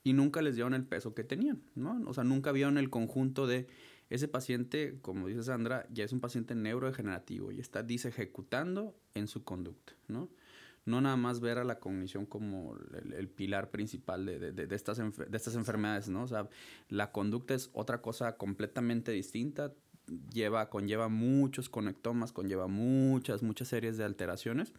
y 0.04 0.14
nunca 0.14 0.42
les 0.42 0.56
dieron 0.56 0.74
el 0.74 0.86
peso 0.86 1.14
que 1.14 1.24
tenían, 1.24 1.62
¿no? 1.76 2.02
O 2.08 2.14
sea, 2.14 2.24
nunca 2.24 2.52
vieron 2.52 2.78
el 2.78 2.90
conjunto 2.90 3.48
de 3.48 3.68
ese 4.10 4.28
paciente, 4.28 4.98
como 5.02 5.28
dice 5.28 5.44
Sandra, 5.44 5.88
ya 5.92 6.04
es 6.04 6.12
un 6.14 6.20
paciente 6.20 6.56
neurodegenerativo 6.56 7.52
y 7.52 7.60
está 7.60 7.84
disejecutando 7.84 8.96
en 9.14 9.28
su 9.28 9.44
conducta, 9.44 9.94
¿no? 10.08 10.30
No 10.90 11.02
nada 11.02 11.16
más 11.16 11.40
ver 11.40 11.58
a 11.58 11.64
la 11.64 11.80
cognición 11.80 12.26
como 12.26 12.76
el, 13.16 13.30
pilar 13.30 13.72
principal 13.72 14.26
de, 14.26 14.40
de, 14.40 14.68
de, 14.68 14.76
estas 14.76 14.98
de 14.98 15.38
estas 15.38 15.56
enfermedades, 15.56 16.10
¿no? 16.10 16.24
O 16.24 16.28
sea, 16.28 16.50
la 16.90 17.12
conducta 17.12 17.54
es 17.54 17.70
otra 17.74 18.02
cosa 18.02 18.38
completamente 18.38 19.12
distinta, 19.12 19.74
lleva, 20.34 20.70
conlleva 20.70 21.08
muchos 21.08 21.70
conectomas, 21.70 22.32
conlleva 22.32 22.68
muchas, 22.68 23.44
muchas 23.44 23.68
series 23.68 23.98
de 23.98 24.04
alteraciones. 24.04 24.74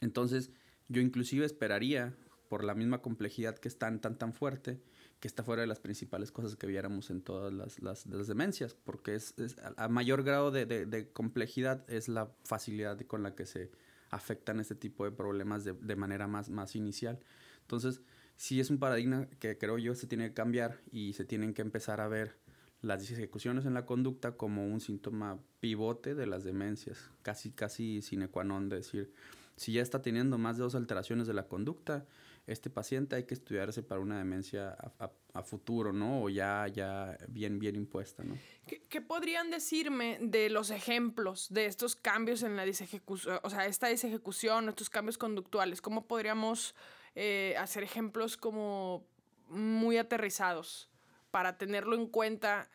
Entonces, 0.00 0.50
yo 0.88 1.00
inclusive 1.00 1.44
esperaría, 1.46 2.14
por 2.48 2.62
la 2.62 2.74
misma 2.74 3.02
complejidad 3.02 3.58
que 3.58 3.68
es 3.68 3.78
tan, 3.78 4.00
tan, 4.00 4.16
tan 4.16 4.32
fuerte, 4.32 4.80
que 5.18 5.28
está 5.28 5.42
fuera 5.42 5.62
de 5.62 5.66
las 5.66 5.80
principales 5.80 6.30
cosas 6.30 6.56
que 6.56 6.66
viéramos 6.66 7.10
en 7.10 7.22
todas 7.22 7.52
las, 7.52 7.80
las, 7.80 8.28
demencias, 8.28 8.74
porque 8.74 9.14
es, 9.14 9.34
a 9.76 9.88
mayor 9.88 10.22
grado 10.22 10.50
de, 10.50 10.66
de, 10.66 11.08
complejidad 11.12 11.88
es 11.90 12.08
la 12.08 12.30
facilidad 12.44 13.00
con 13.06 13.22
la 13.22 13.34
que 13.34 13.46
se 13.46 13.70
afectan 14.14 14.60
este 14.60 14.74
tipo 14.74 15.04
de 15.04 15.12
problemas 15.12 15.64
de, 15.64 15.72
de, 15.72 15.96
manera 15.96 16.26
más, 16.26 16.50
más 16.50 16.76
inicial. 16.76 17.18
Entonces, 17.62 18.02
sí 18.36 18.60
es 18.60 18.70
un 18.70 18.78
paradigma 18.78 19.26
que 19.38 19.58
creo 19.58 19.78
yo 19.78 19.94
se 19.94 20.06
tiene 20.06 20.28
que 20.28 20.34
cambiar 20.34 20.80
y 20.92 21.12
se 21.14 21.24
tienen 21.24 21.54
que 21.54 21.62
empezar 21.62 22.00
a 22.00 22.08
ver 22.08 22.36
las 22.84 23.10
ejecuciones 23.10 23.64
en 23.64 23.74
la 23.74 23.86
conducta 23.86 24.36
como 24.36 24.66
un 24.66 24.80
síntoma 24.80 25.40
pivote 25.60 26.14
de 26.14 26.26
las 26.26 26.44
demencias, 26.44 27.10
casi, 27.22 27.50
casi 27.50 28.02
sine 28.02 28.28
qua 28.28 28.44
non 28.44 28.68
de 28.68 28.76
decir, 28.76 29.12
si 29.56 29.72
ya 29.72 29.82
está 29.82 30.02
teniendo 30.02 30.36
más 30.38 30.56
de 30.56 30.64
dos 30.64 30.74
alteraciones 30.74 31.26
de 31.26 31.34
la 31.34 31.48
conducta, 31.48 32.06
este 32.46 32.68
paciente 32.68 33.16
hay 33.16 33.24
que 33.24 33.34
estudiarse 33.34 33.82
para 33.82 34.00
una 34.00 34.18
demencia 34.18 34.70
a, 34.70 35.04
a, 35.04 35.12
a 35.32 35.42
futuro, 35.42 35.92
¿no? 35.92 36.22
O 36.22 36.28
ya, 36.28 36.68
ya 36.68 37.16
bien, 37.28 37.58
bien 37.58 37.74
impuesta, 37.74 38.22
¿no? 38.22 38.36
¿Qué, 38.66 38.82
¿Qué, 38.88 39.00
podrían 39.00 39.50
decirme 39.50 40.18
de 40.20 40.50
los 40.50 40.70
ejemplos 40.70 41.48
de 41.50 41.66
estos 41.66 41.96
cambios 41.96 42.42
en 42.42 42.56
la 42.56 42.64
disejecución, 42.64 43.40
o 43.42 43.50
sea, 43.50 43.66
esta 43.66 43.88
disejecución, 43.88 44.68
estos 44.68 44.90
cambios 44.90 45.16
conductuales? 45.16 45.80
¿Cómo 45.80 46.06
podríamos 46.06 46.74
eh, 47.14 47.54
hacer 47.58 47.82
ejemplos 47.82 48.36
como 48.36 49.06
muy 49.48 49.96
aterrizados 49.96 50.90
para 51.30 51.56
tenerlo 51.56 51.96
en 51.96 52.06
cuenta 52.06 52.70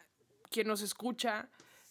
quien 0.50 0.68
nos 0.68 0.82
escucha? 0.82 1.50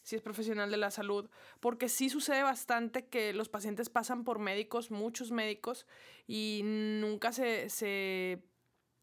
Si 0.09 0.17
es 0.17 0.23
profesional 0.23 0.71
de 0.71 0.79
la 0.79 0.91
salud, 0.91 1.29
porque 1.61 1.91
sí 1.91 2.09
sucede 2.09 2.43
bastante 2.43 3.09
que 3.09 3.35
los 3.35 3.51
pacientes 3.51 3.91
pasan 3.91 4.25
por 4.25 4.39
médicos, 4.39 4.91
muchos 4.91 5.33
médicos, 5.33 5.87
y 6.27 6.63
nunca 6.65 7.31
se, 7.31 7.69
se, 7.69 8.43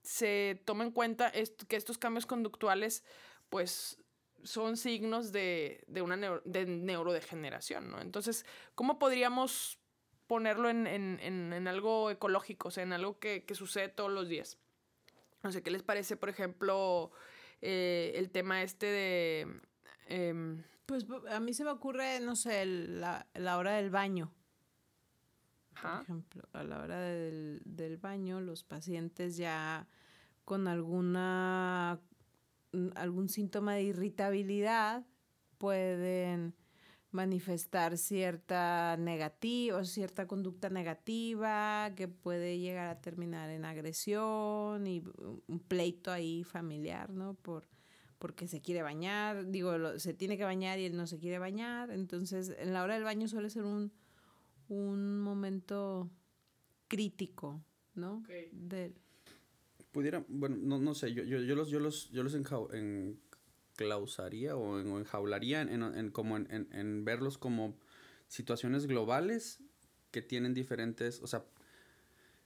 se 0.01 0.59
toma 0.65 0.83
en 0.83 0.89
cuenta 0.89 1.29
esto, 1.29 1.67
que 1.67 1.75
estos 1.75 1.99
cambios 1.99 2.25
conductuales, 2.25 3.03
pues 3.49 4.03
son 4.41 4.77
signos 4.77 5.31
de, 5.31 5.83
de 5.85 6.01
una 6.01 6.17
de 6.43 6.65
neurodegeneración, 6.65 7.91
¿no? 7.91 8.01
Entonces, 8.01 8.43
¿cómo 8.73 8.97
podríamos 8.97 9.77
ponerlo 10.25 10.71
en, 10.71 10.87
en, 10.87 11.19
en, 11.21 11.67
algo 11.67 12.09
ecológico, 12.09 12.69
o 12.69 12.71
sea, 12.71 12.81
en 12.81 12.93
algo 12.93 13.19
que, 13.19 13.45
que, 13.45 13.53
sucede 13.53 13.89
todos 13.89 14.11
los 14.11 14.27
días? 14.27 14.57
No 15.43 15.51
sé, 15.51 15.61
¿qué 15.61 15.69
les 15.69 15.83
parece, 15.83 16.17
por 16.17 16.29
ejemplo, 16.29 17.11
eh, 17.61 18.13
el 18.15 18.31
tema 18.31 18.63
este 18.63 18.87
de... 18.87 19.61
Eh, 20.07 20.63
pues 20.85 21.05
a 21.29 21.39
mí 21.39 21.53
se 21.53 21.63
me 21.63 21.71
ocurre, 21.71 22.19
no 22.19 22.35
sé, 22.35 22.65
la, 22.65 23.27
la 23.33 23.57
hora 23.57 23.73
del 23.73 23.89
baño. 23.89 24.31
Ajá. 25.75 25.97
Por 25.97 26.03
ejemplo, 26.03 26.43
a 26.53 26.63
la 26.63 26.79
hora 26.81 26.99
del, 26.99 27.61
del 27.65 27.97
baño, 27.97 28.39
los 28.41 28.63
pacientes 28.63 29.37
ya 29.37 29.87
con 30.45 30.67
alguna 30.67 31.99
algún 32.95 33.29
síntoma 33.29 33.73
de 33.75 33.83
irritabilidad 33.83 35.05
pueden 35.57 36.55
manifestar 37.11 37.97
cierta 37.97 38.97
negativa 38.97 39.77
o 39.77 39.85
cierta 39.85 40.27
conducta 40.27 40.69
negativa 40.69 41.91
que 41.95 42.09
puede 42.09 42.59
llegar 42.59 42.87
a 42.87 42.99
terminar 42.99 43.49
en 43.49 43.63
agresión 43.63 44.85
y 44.85 45.01
un 45.47 45.59
pleito 45.59 46.11
ahí 46.11 46.43
familiar, 46.43 47.11
¿no? 47.11 47.33
Por 47.35 47.67
porque 48.25 48.47
se 48.47 48.59
quiere 48.59 48.81
bañar, 48.81 49.51
digo, 49.51 49.77
lo, 49.77 49.99
se 49.99 50.15
tiene 50.15 50.35
que 50.35 50.43
bañar 50.43 50.79
y 50.79 50.85
él 50.85 50.97
no 50.97 51.05
se 51.05 51.19
quiere 51.19 51.37
bañar, 51.37 51.91
entonces 51.91 52.55
en 52.57 52.73
la 52.73 52.81
hora 52.81 52.95
del 52.95 53.03
baño 53.03 53.27
suele 53.27 53.51
ser 53.51 53.65
un, 53.65 53.91
un 54.67 55.19
momento 55.21 56.09
crítico, 56.87 57.63
¿no? 57.93 58.21
Okay. 58.23 58.49
De... 58.51 58.95
Pudiera, 59.91 60.25
bueno, 60.27 60.57
no, 60.59 60.79
no 60.79 60.95
sé, 60.95 61.13
yo, 61.13 61.21
yo, 61.21 61.37
yo 61.37 61.55
los, 61.55 61.69
yo 61.69 61.79
los, 61.79 62.09
yo 62.09 62.23
los 62.23 62.33
enclausaría 63.77 64.55
o, 64.55 64.79
en, 64.79 64.87
o 64.87 64.97
enjaularía 64.97 65.61
en, 65.61 65.83
en 65.83 66.09
como 66.09 66.37
en, 66.37 66.47
en, 66.49 66.67
en 66.71 67.05
verlos 67.05 67.37
como 67.37 67.77
situaciones 68.27 68.87
globales 68.87 69.59
que 70.09 70.23
tienen 70.23 70.55
diferentes, 70.55 71.21
o 71.21 71.27
sea, 71.27 71.45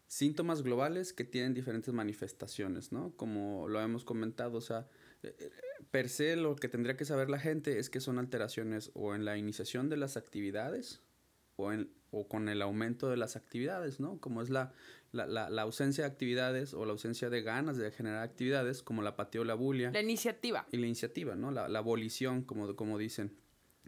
síntomas 0.08 0.62
globales 0.62 1.14
que 1.14 1.24
tienen 1.24 1.54
diferentes 1.54 1.94
manifestaciones, 1.94 2.92
¿no? 2.92 3.16
Como 3.16 3.70
lo 3.70 3.80
hemos 3.80 4.04
comentado, 4.04 4.58
o 4.58 4.62
sea, 4.62 4.90
per 5.92 6.10
se 6.10 6.36
lo 6.36 6.56
que 6.56 6.70
tendría 6.70 6.96
que 6.96 7.06
saber 7.06 7.30
la 7.30 7.40
gente 7.40 7.80
es 7.80 7.90
que 7.90 8.00
son 8.00 8.20
alteraciones 8.20 8.92
o 8.94 9.16
en 9.16 9.26
la 9.26 9.38
iniciación 9.38 9.90
de 9.90 9.98
las 9.98 10.18
actividades 10.18 11.02
o, 11.56 11.74
en, 11.74 11.92
o 12.12 12.28
con 12.28 12.48
el 12.50 12.62
aumento 12.62 13.10
de 13.10 13.18
las 13.18 13.36
actividades, 13.36 14.00
¿no? 14.00 14.20
Como 14.20 14.42
es 14.42 14.50
la, 14.50 14.72
la, 15.12 15.28
la, 15.28 15.50
la, 15.50 15.64
ausencia 15.64 16.06
de 16.06 16.10
actividades 16.10 16.74
o 16.74 16.86
la 16.86 16.92
ausencia 16.92 17.30
de 17.30 17.42
ganas 17.42 17.78
de 17.78 17.92
generar 17.92 18.24
actividades, 18.24 18.82
como 18.82 19.02
la 19.02 19.12
apatía 19.12 19.42
o 19.42 19.44
la 19.44 19.56
bulia. 19.56 19.92
La 19.92 20.02
iniciativa. 20.02 20.68
Y 20.72 20.78
la 20.78 20.86
iniciativa, 20.86 21.36
¿no? 21.36 21.52
La, 21.52 21.68
la 21.68 21.80
abolición, 21.80 22.44
como, 22.44 22.76
como 22.76 22.98
dicen. 22.98 23.36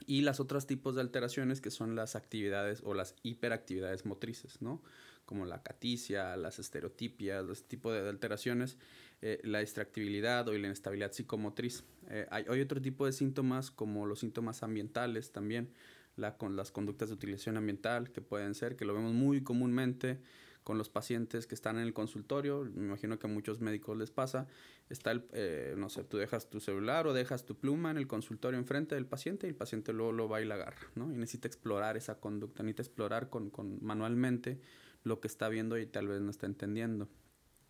Y 0.05 0.21
las 0.21 0.39
otros 0.39 0.67
tipos 0.67 0.95
de 0.95 1.01
alteraciones 1.01 1.61
que 1.61 1.71
son 1.71 1.95
las 1.95 2.15
actividades 2.15 2.81
o 2.83 2.93
las 2.93 3.15
hiperactividades 3.23 4.05
motrices, 4.05 4.61
¿no? 4.61 4.81
Como 5.25 5.45
la 5.45 5.61
caticia, 5.61 6.35
las 6.35 6.59
estereotipias, 6.59 7.47
este 7.49 7.67
tipo 7.67 7.93
de 7.93 8.09
alteraciones 8.09 8.77
eh, 9.21 9.39
la 9.43 9.59
distractibilidad 9.59 10.47
o 10.47 10.53
la 10.53 10.67
inestabilidad 10.67 11.11
psicomotriz. 11.11 11.83
Eh, 12.09 12.27
hay, 12.31 12.45
hay, 12.47 12.61
otro 12.61 12.81
tipo 12.81 13.05
de 13.05 13.11
síntomas 13.11 13.71
como 13.71 14.05
los 14.05 14.19
síntomas 14.19 14.63
ambientales 14.63 15.31
también, 15.31 15.71
la, 16.15 16.37
con 16.37 16.55
las 16.55 16.71
conductas 16.71 17.09
de 17.09 17.15
utilización 17.15 17.57
ambiental 17.57 18.11
que 18.11 18.21
pueden 18.21 18.55
ser, 18.55 18.75
que 18.75 18.85
lo 18.85 18.93
vemos 18.93 19.13
muy 19.13 19.43
comúnmente 19.43 20.19
con 20.63 20.77
los 20.77 20.89
pacientes 20.89 21.47
que 21.47 21.55
están 21.55 21.77
en 21.77 21.83
el 21.83 21.93
consultorio, 21.93 22.63
me 22.75 22.85
imagino 22.85 23.17
que 23.17 23.27
a 23.27 23.29
muchos 23.29 23.61
médicos 23.61 23.97
les 23.97 24.11
pasa, 24.11 24.47
está 24.89 25.11
el, 25.11 25.25
eh, 25.33 25.73
no 25.77 25.89
sé, 25.89 26.03
tú 26.03 26.17
dejas 26.17 26.49
tu 26.49 26.59
celular 26.59 27.07
o 27.07 27.13
dejas 27.13 27.45
tu 27.45 27.55
pluma 27.57 27.89
en 27.91 27.97
el 27.97 28.07
consultorio 28.07 28.59
enfrente 28.59 28.95
del 28.95 29.05
paciente 29.05 29.47
y 29.47 29.49
el 29.49 29.55
paciente 29.55 29.91
luego 29.91 30.11
lo 30.11 30.29
va 30.29 30.41
y 30.41 30.45
la 30.45 30.55
agarra, 30.55 30.87
¿no? 30.95 31.11
Y 31.11 31.17
necesita 31.17 31.47
explorar 31.47 31.97
esa 31.97 32.19
conducta, 32.19 32.61
necesita 32.61 32.83
explorar 32.83 33.29
con, 33.29 33.49
con 33.49 33.83
manualmente 33.83 34.59
lo 35.03 35.19
que 35.19 35.27
está 35.27 35.49
viendo 35.49 35.79
y 35.79 35.87
tal 35.87 36.07
vez 36.07 36.21
no 36.21 36.29
está 36.29 36.45
entendiendo. 36.45 37.09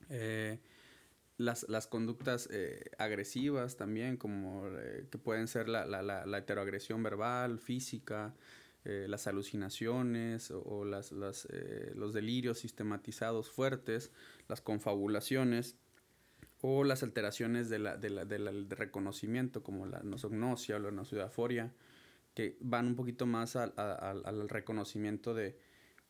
Eh, 0.10 0.60
las, 1.42 1.68
las 1.70 1.88
conductas 1.88 2.48
eh, 2.52 2.92
agresivas 2.98 3.76
también, 3.76 4.18
como 4.18 4.68
eh, 4.68 5.08
que 5.10 5.18
pueden 5.18 5.48
ser 5.48 5.68
la, 5.68 5.86
la, 5.86 6.02
la, 6.02 6.26
la 6.26 6.38
heteroagresión 6.38 7.02
verbal, 7.02 7.60
física, 7.60 8.34
eh, 8.86 9.06
las 9.10 9.28
alucinaciones 9.28 10.52
o, 10.52 10.86
las, 10.86 11.12
las, 11.12 11.48
los 11.96 12.14
delirios 12.14 12.60
sistematizados 12.60 13.50
fuertes, 13.50 14.12
las 14.48 14.62
confabulaciones 14.62 15.76
o 16.62 16.84
las 16.84 17.04
alteraciones 17.04 17.70
de 17.70 17.80
la, 17.80 17.98
de 17.98 18.10
la, 18.10 18.52
reconocimiento 18.70 19.64
como 19.64 19.88
la 19.88 20.02
nosognosia 20.04 20.76
o 20.76 20.80
la 20.80 20.92
noseudaforia, 20.92 21.74
que 22.36 22.58
van 22.62 22.88
un 22.88 22.96
poquito 22.96 23.26
más 23.26 23.56
al, 23.56 23.74
al, 23.78 24.22
al 24.26 24.50
reconocimiento 24.50 25.34
de 25.34 25.58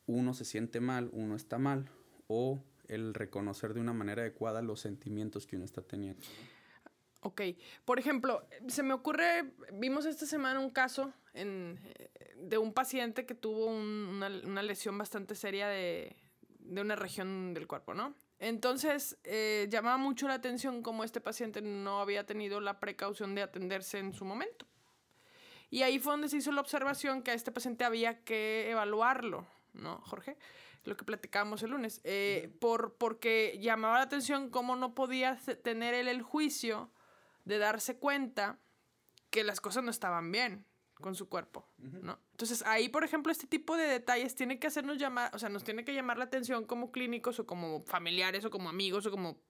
uno 0.08 0.34
se 0.34 0.46
siente 0.46 0.82
mal, 0.82 1.10
uno 1.14 1.36
está 1.36 1.58
mal, 1.58 1.90
o 2.28 2.64
el 2.91 3.13
reconocer 3.13 3.74
de 3.74 3.79
una 3.79 3.93
manera 3.93 4.21
adecuada 4.21 4.62
los 4.62 4.81
sentimientos 4.81 5.48
que 5.48 5.55
uno 5.55 5.65
está 5.65 5.81
teniendo. 5.81 6.21
Ok, 7.21 7.41
por 7.86 8.00
ejemplo, 8.00 8.48
se 8.67 8.83
me 8.83 8.93
ocurre, 8.93 9.53
vimos 9.74 10.05
esta 10.05 10.25
semana 10.25 10.60
un 10.60 10.71
caso 10.71 11.13
de 11.33 12.57
un 12.57 12.74
paciente 12.74 13.25
que 13.25 13.36
tuvo 13.36 13.67
un, 13.67 14.21
una, 14.45 14.63
lesión 14.63 14.98
bastante 14.98 15.36
seria 15.36 15.67
de, 15.67 16.17
de, 16.60 16.81
una 16.81 16.95
región 16.95 17.53
del 17.53 17.67
cuerpo, 17.67 17.93
¿no? 17.93 18.15
Entonces, 18.39 19.17
eh, 19.24 19.67
llamaba 19.69 19.98
mucho 19.98 20.27
la 20.27 20.33
atención 20.33 20.81
cómo 20.81 21.03
este 21.03 21.21
paciente 21.21 21.62
no 21.62 22.01
había 22.01 22.25
tenido 22.25 22.60
la 22.60 22.79
precaución 22.79 23.36
de 23.36 23.43
atenderse 23.43 24.00
en 24.00 24.13
su 24.13 24.25
momento. 24.25 24.65
Y 25.69 25.83
ahí 25.83 26.00
fue 26.00 26.13
donde 26.13 26.27
se 26.27 26.38
hizo 26.38 26.51
la 26.51 26.60
observación 26.60 27.21
que 27.21 27.31
a 27.31 27.33
este 27.36 27.51
paciente 27.51 27.86
había 27.86 28.24
que 28.24 28.69
evaluarlo, 28.69 29.45
¿no, 29.74 30.01
Jorge? 30.01 30.38
Lo 30.84 30.98
que 30.98 31.06
platicábamos 31.06 31.64
el 31.64 31.72
lunes, 31.72 32.02
eh, 32.04 32.52
por, 32.60 32.96
porque 32.98 33.58
llamaba 33.60 33.98
la 33.98 34.04
atención 34.04 34.50
cómo 34.50 34.76
no 34.76 34.96
podía 34.96 35.38
tener 35.64 35.94
él 35.94 36.08
el 36.08 36.22
juicio 36.22 36.92
de 37.46 37.58
darse 37.58 37.98
cuenta 37.98 38.60
que 39.30 39.44
las 39.44 39.62
cosas 39.62 39.84
no 39.84 39.92
estaban 39.92 40.32
bien 40.32 40.66
con 40.96 41.16
su 41.16 41.28
cuerpo, 41.30 41.68
¿no? 41.78 42.20
Entonces 42.32 42.64
ahí, 42.66 42.88
por 42.88 43.04
ejemplo, 43.04 43.32
este 43.32 43.48
tipo 43.48 43.76
de 43.76 43.86
detalles 43.86 44.36
tiene 44.36 44.60
que 44.60 44.68
hacernos 44.68 44.98
llamar, 44.98 45.36
o 45.36 45.40
sea, 45.40 45.50
nos 45.50 45.64
tiene 45.64 45.84
que 45.84 45.94
llamar 45.94 46.18
la 46.18 46.26
atención 46.26 46.66
como 46.66 46.92
clínicos 46.92 47.40
o 47.40 47.46
como 47.46 47.84
familiares 47.86 48.46
o 48.46 48.52
como 48.52 48.70
amigos 48.70 49.06
o 49.06 49.12
como 49.12 49.42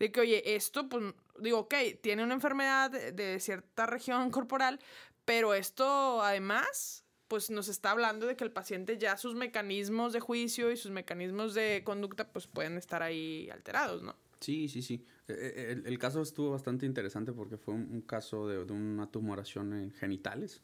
de 0.00 0.10
que, 0.10 0.20
oye, 0.20 0.56
esto, 0.56 0.88
pues, 0.88 1.14
digo, 1.38 1.58
ok, 1.60 1.74
tiene 2.02 2.24
una 2.24 2.32
enfermedad 2.34 2.90
de, 2.90 3.38
cierta 3.38 3.84
región 3.84 4.30
corporal, 4.30 4.80
pero 5.26 5.52
esto 5.52 6.22
además, 6.22 7.04
pues 7.30 7.48
nos 7.48 7.68
está 7.68 7.92
hablando 7.92 8.26
de 8.26 8.34
que 8.34 8.42
el 8.42 8.50
paciente 8.50 8.98
ya 8.98 9.16
sus 9.16 9.36
mecanismos 9.36 10.12
de 10.12 10.18
juicio 10.18 10.72
y 10.72 10.76
sus 10.76 10.90
mecanismos 10.90 11.54
de 11.54 11.82
conducta, 11.84 12.32
pues 12.32 12.48
pueden 12.48 12.76
estar 12.76 13.04
ahí 13.04 13.48
alterados, 13.52 14.02
¿no? 14.02 14.16
Sí, 14.40 14.68
sí, 14.68 14.82
sí. 14.82 15.06
E, 15.28 15.32
e, 15.32 15.72
el, 15.72 15.86
el 15.86 15.98
caso 16.00 16.22
estuvo 16.22 16.50
bastante 16.50 16.86
interesante 16.86 17.32
porque 17.32 17.56
fue 17.56 17.74
un, 17.74 18.00
caso 18.00 18.48
de, 18.48 18.64
de, 18.64 18.72
una 18.72 19.08
tumoración 19.12 19.72
en 19.74 19.92
genitales, 19.92 20.60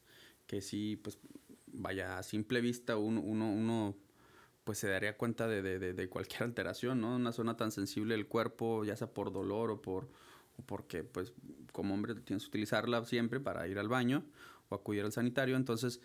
que 0.48 0.60
sí, 0.60 0.96
pues, 0.96 1.20
vaya, 1.68 2.18
a 2.18 2.24
simple 2.24 2.60
vista 2.60 2.96
uno, 2.96 3.20
uno, 3.20 3.48
uno 3.48 3.96
pues 4.64 4.78
se 4.78 4.88
daría 4.88 5.16
cuenta 5.16 5.46
de, 5.46 5.62
de, 5.62 5.78
de, 5.78 6.08
cualquier 6.08 6.42
alteración, 6.42 7.00
¿no? 7.00 7.14
Una 7.14 7.30
zona 7.30 7.56
tan 7.56 7.70
sensible 7.70 8.16
del 8.16 8.26
cuerpo, 8.26 8.84
ya 8.84 8.96
sea 8.96 9.14
por 9.14 9.32
dolor 9.32 9.70
o 9.70 9.80
por 9.80 10.08
porque 10.64 11.04
pues 11.04 11.32
como 11.70 11.94
hombre 11.94 12.16
tienes 12.16 12.42
que 12.44 12.48
utilizarla 12.48 13.04
siempre 13.04 13.38
para 13.38 13.68
ir 13.68 13.78
al 13.78 13.88
baño 13.88 14.24
o 14.68 14.74
acudir 14.74 15.04
al 15.04 15.12
sanitario, 15.12 15.56
entonces 15.56 16.00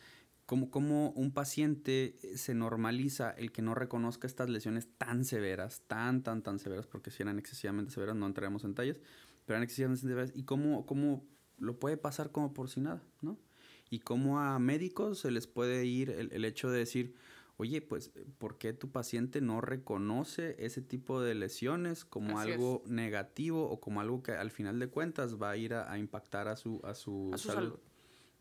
como, 0.52 0.70
como 0.70 1.12
un 1.12 1.32
paciente 1.32 2.20
se 2.36 2.54
normaliza 2.54 3.32
el 3.32 3.54
que 3.54 3.62
no 3.62 3.74
reconozca 3.74 4.28
estas 4.28 4.50
lesiones 4.50 4.90
tan 4.98 5.24
severas, 5.24 5.84
tan, 5.88 6.24
tan, 6.24 6.44
tan 6.44 6.60
severas, 6.60 6.88
porque 6.88 7.10
si 7.10 7.24
eran 7.24 7.40
excesivamente 7.40 7.94
severas, 7.94 8.18
no 8.18 8.28
entraremos 8.28 8.66
en 8.66 8.76
tallas, 8.76 8.98
pero 9.46 9.56
eran 9.56 9.64
excesivamente 9.64 10.02
severas, 10.02 10.34
y 10.36 10.44
cómo, 10.44 10.86
cómo 10.86 11.26
lo 11.58 11.80
puede 11.80 11.96
pasar 11.96 12.34
como 12.34 12.54
por 12.54 12.70
si 12.70 12.82
nada, 12.82 13.02
¿no? 13.22 13.40
Y 13.90 14.00
cómo 14.00 14.42
a 14.42 14.60
médicos 14.60 15.20
se 15.20 15.32
les 15.32 15.48
puede 15.48 15.86
ir 15.86 16.10
el, 16.10 16.34
el 16.34 16.44
hecho 16.44 16.70
de 16.70 16.80
decir, 16.80 17.16
oye, 17.56 17.82
pues, 17.82 18.12
¿por 18.38 18.58
qué 18.58 18.74
tu 18.74 18.92
paciente 18.92 19.40
no 19.40 19.62
reconoce 19.62 20.58
ese 20.60 20.82
tipo 20.82 21.22
de 21.22 21.34
lesiones 21.34 22.04
como 22.04 22.40
algo 22.40 22.84
negativo 22.88 23.70
o 23.70 23.80
como 23.80 24.02
algo 24.02 24.22
que 24.22 24.34
al 24.34 24.52
final 24.52 24.80
de 24.80 24.90
cuentas 24.90 25.42
va 25.42 25.52
a 25.52 25.56
ir 25.56 25.76
a, 25.76 25.98
impactar 25.98 26.50
a 26.50 26.58
su, 26.58 26.82
a 26.84 26.94
su, 26.94 27.32
salud, 27.38 27.80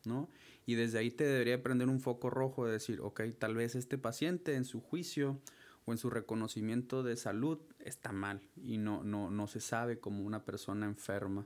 ¿No? 0.04 0.28
Y 0.70 0.76
desde 0.76 0.98
ahí 0.98 1.10
te 1.10 1.24
debería 1.24 1.64
prender 1.64 1.88
un 1.88 1.98
foco 1.98 2.30
rojo 2.30 2.64
de 2.64 2.70
decir, 2.70 3.00
ok, 3.00 3.22
tal 3.36 3.56
vez 3.56 3.74
este 3.74 3.98
paciente 3.98 4.54
en 4.54 4.64
su 4.64 4.80
juicio 4.80 5.40
o 5.84 5.90
en 5.90 5.98
su 5.98 6.10
reconocimiento 6.10 7.02
de 7.02 7.16
salud 7.16 7.58
está 7.80 8.12
mal 8.12 8.40
y 8.62 8.78
no, 8.78 9.02
no, 9.02 9.32
no 9.32 9.48
se 9.48 9.58
sabe 9.58 9.98
como 9.98 10.24
una 10.24 10.44
persona 10.44 10.86
enferma. 10.86 11.44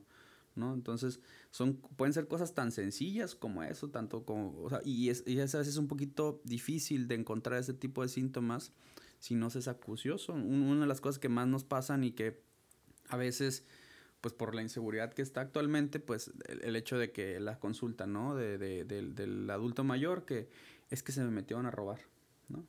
¿no? 0.57 0.75
Entonces, 0.75 1.21
son, 1.51 1.77
pueden 1.97 2.13
ser 2.13 2.29
cosas 2.29 2.53
tan 2.53 2.71
sencillas 2.71 3.35
como 3.35 3.63
eso, 3.63 3.89
tanto 3.89 4.27
como, 4.27 4.61
o 4.63 4.69
sea, 4.69 4.83
y, 4.85 5.09
es, 5.09 5.25
y 5.27 5.39
a 5.39 5.45
veces 5.45 5.69
es 5.69 5.79
un 5.79 5.89
poquito 5.89 6.43
difícil 6.45 7.09
de 7.09 7.15
encontrar 7.15 7.59
ese 7.59 7.73
tipo 7.73 8.03
de 8.03 8.11
síntomas 8.11 8.73
si 9.21 9.37
no 9.37 9.49
se 9.49 9.61
es 9.61 9.69
acucioso. 9.69 10.35
una 10.35 10.83
de 10.83 10.87
las 10.87 11.01
cosas 11.01 11.19
que 11.19 11.31
más 11.31 11.49
nos 11.49 11.65
pasan 11.65 12.05
y 12.05 12.11
que 12.11 12.43
a 13.09 13.17
veces, 13.17 13.65
pues 14.25 14.33
por 14.33 14.55
la 14.55 14.63
inseguridad 14.63 15.13
que 15.13 15.21
está 15.21 15.43
actualmente, 15.43 16.01
pues 16.01 16.33
el, 16.49 16.77
hecho 16.77 16.97
de 16.97 17.13
que 17.13 17.39
la 17.41 17.59
consulta, 17.59 18.07
¿no? 18.07 18.35
De, 18.35 18.57
de, 18.57 18.83
del 18.87 19.51
adulto 19.51 19.85
mayor, 19.85 20.25
que 20.25 20.49
es 20.89 21.03
que 21.03 21.13
se 21.13 21.23
me 21.23 21.31
metieron 21.31 21.67
a 21.67 21.71
robar, 21.71 22.01
¿no? 22.49 22.65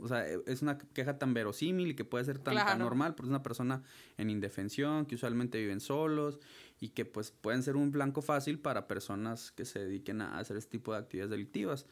O 0.00 0.06
sea, 0.06 0.24
e, 0.28 0.40
es 0.46 0.62
una 0.62 0.78
queja 0.78 1.18
tan 1.18 1.34
verosímil 1.34 1.90
y 1.90 1.94
que 1.96 2.04
puede 2.04 2.24
ser 2.24 2.38
tan, 2.38 2.54
tan 2.54 2.78
normal, 2.78 3.16
porque 3.16 3.26
es 3.26 3.30
una 3.30 3.42
persona 3.42 3.82
en 4.16 4.30
indefensión, 4.30 5.04
que 5.06 5.16
usualmente 5.16 5.58
viven 5.58 5.80
solos 5.80 6.38
y 6.78 6.90
que 6.90 7.04
pues 7.04 7.32
pueden 7.32 7.64
ser 7.64 7.74
un 7.74 7.90
blanco 7.90 8.22
fácil 8.22 8.60
para 8.60 8.86
personas 8.86 9.50
que 9.50 9.64
se 9.64 9.80
dediquen 9.80 10.20
a 10.20 10.38
hacer 10.38 10.56
este 10.56 10.70
tipo 10.70 10.92
de 10.92 10.98
actividades 10.98 11.32
delictivas. 11.32 11.84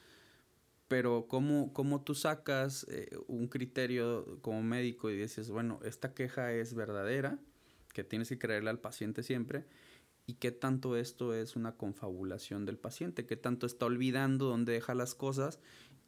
Pero 0.87 1.27
¿cómo, 1.27 1.73
cómo 1.73 2.05
tú 2.05 2.15
sacas 2.15 2.87
eh, 2.89 3.11
un 3.27 3.49
criterio 3.49 4.39
como 4.41 4.63
médico 4.63 5.11
y 5.11 5.17
dices, 5.17 5.51
bueno, 5.51 5.81
esta 5.83 6.15
queja 6.15 6.53
es 6.53 6.75
verdadera, 6.75 7.41
que 7.93 8.05
tienes 8.05 8.29
que 8.29 8.39
creerle 8.39 8.71
al 8.71 8.79
paciente 8.79 9.23
siempre, 9.23 9.65
y 10.27 10.35
qué 10.35 10.53
tanto 10.53 10.97
esto 10.97 11.35
es 11.35 11.57
una 11.57 11.77
confabulación 11.77 12.65
del 12.65 12.79
paciente, 12.79 13.27
qué 13.27 13.37
tanto 13.37 13.67
está 13.67 13.87
olvidando 13.87 14.47
dónde 14.47 14.73
deja 14.73 14.95
las 14.95 15.15
cosas 15.15 15.59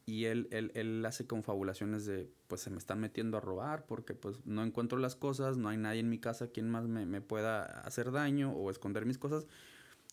y 0.06 0.26
él, 0.26 0.48
él, 0.50 0.70
él, 0.74 1.04
hace 1.06 1.26
confabulaciones 1.26 2.06
de, 2.06 2.28
pues 2.48 2.60
se 2.60 2.70
me 2.70 2.78
están 2.78 3.00
metiendo 3.00 3.36
a 3.36 3.40
robar 3.40 3.86
porque 3.86 4.14
pues 4.14 4.36
no 4.44 4.62
encuentro 4.62 4.98
las 4.98 5.16
cosas, 5.16 5.56
no 5.56 5.68
hay 5.68 5.76
nadie 5.76 6.00
en 6.00 6.08
mi 6.08 6.18
casa 6.18 6.48
quien 6.48 6.70
más 6.70 6.86
me, 6.86 7.06
me 7.06 7.20
pueda 7.20 7.64
hacer 7.80 8.12
daño 8.12 8.52
o 8.52 8.70
esconder 8.70 9.06
mis 9.06 9.18
cosas, 9.18 9.46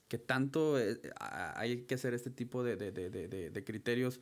que 0.08 0.18
tanto 0.18 0.80
eh, 0.80 1.00
hay 1.20 1.84
que 1.84 1.96
hacer 1.96 2.14
este 2.14 2.32
tipo 2.32 2.64
de, 2.64 2.76
de, 2.78 2.92
de, 2.92 3.50
de 3.50 3.64
criterios 3.64 4.20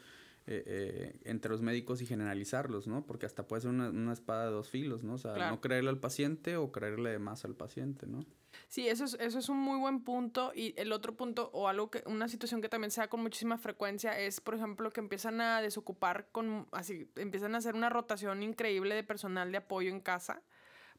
eh, 0.50 0.64
eh, 0.66 1.20
entre 1.26 1.52
los 1.52 1.62
médicos 1.62 2.02
y 2.02 2.06
generalizarlos, 2.06 2.88
¿no? 2.88 3.06
Porque 3.06 3.26
hasta 3.26 3.46
puede 3.46 3.64
ser 3.64 3.72
una, 3.72 3.90
una 3.90 4.14
espada 4.14 4.46
de 4.46 4.52
dos 4.52 4.70
filos, 4.70 5.04
¿no? 5.04 5.16
O 5.16 5.18
sea, 5.18 5.50
no 5.50 5.60
creerle 5.60 5.90
al 5.90 6.00
paciente 6.00 6.56
o 6.56 6.72
creerle 6.72 7.20
más 7.20 7.44
al 7.44 7.54
paciente, 7.54 8.08
¿no? 8.08 8.26
Sí, 8.70 8.88
eso 8.88 9.04
es, 9.04 9.18
eso 9.20 9.40
es 9.40 9.50
un 9.50 9.58
muy 9.58 9.78
buen 9.78 10.06
punto. 10.06 10.54
Y 10.56 10.74
el 10.78 10.94
otro 10.94 11.18
punto, 11.18 11.50
o 11.52 11.68
algo 11.68 11.92
que, 11.92 12.02
una 12.06 12.30
situación 12.30 12.62
que 12.62 12.70
también 12.70 12.92
se 12.92 13.02
da 13.02 13.10
con 13.10 13.22
muchísima 13.22 13.58
frecuencia, 13.58 14.18
es, 14.18 14.40
por 14.40 14.56
ejemplo, 14.56 14.92
que 14.92 15.02
empiezan 15.02 15.42
a 15.42 15.62
desocupar 15.62 16.30
con, 16.32 16.66
así, 16.72 17.12
empiezan 17.18 17.54
a 17.54 17.58
hacer 17.58 17.76
una 17.76 17.90
rotación 17.90 18.42
increíble 18.42 18.96
de 18.96 19.04
personal 19.04 19.52
de 19.52 19.58
apoyo 19.58 19.90
en 19.90 20.00
casa, 20.00 20.44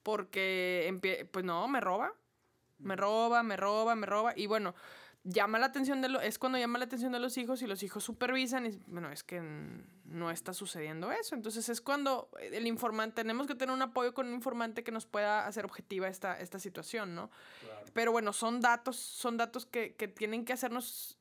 porque, 0.03 1.27
pues 1.33 1.45
no, 1.47 1.67
me 1.69 1.81
roba, 1.81 2.13
me 2.79 2.97
roba, 2.97 3.43
me 3.43 3.57
roba, 3.57 3.95
me 3.95 4.07
roba. 4.07 4.33
Y 4.37 4.47
bueno, 4.47 4.75
llama 5.29 5.59
la 5.59 5.67
atención 5.67 6.01
de 6.01 6.09
lo, 6.09 6.21
es 6.21 6.39
cuando 6.39 6.59
llama 6.59 6.79
la 6.79 6.87
atención 6.87 7.13
de 7.13 7.21
los 7.21 7.37
hijos 7.37 7.61
y 7.63 7.67
los 7.67 7.83
hijos 7.83 8.03
supervisan 8.03 8.67
y 8.67 8.81
bueno, 8.87 9.11
es 9.11 9.23
que 9.23 9.43
no 10.05 10.31
está 10.31 10.55
sucediendo 10.55 11.13
eso. 11.13 11.35
Entonces 11.35 11.69
es 11.69 11.81
cuando 11.81 12.31
el 12.41 12.67
informante, 12.67 13.23
tenemos 13.23 13.47
que 13.47 13.55
tener 13.55 13.75
un 13.75 13.83
apoyo 13.83 14.15
con 14.15 14.27
un 14.27 14.35
informante 14.35 14.83
que 14.83 14.91
nos 14.91 15.07
pueda 15.07 15.47
hacer 15.47 15.65
objetiva 15.65 16.09
esta, 16.09 16.41
esta 16.41 16.59
situación, 16.59 17.15
¿no? 17.15 17.31
Pero 17.93 18.11
bueno, 18.11 18.33
son 18.33 18.61
datos, 18.61 18.97
son 18.97 19.37
datos 19.37 19.67
que, 19.67 19.95
que 19.95 20.09
tienen 20.09 20.45
que 20.45 20.55
hacernos 20.55 21.19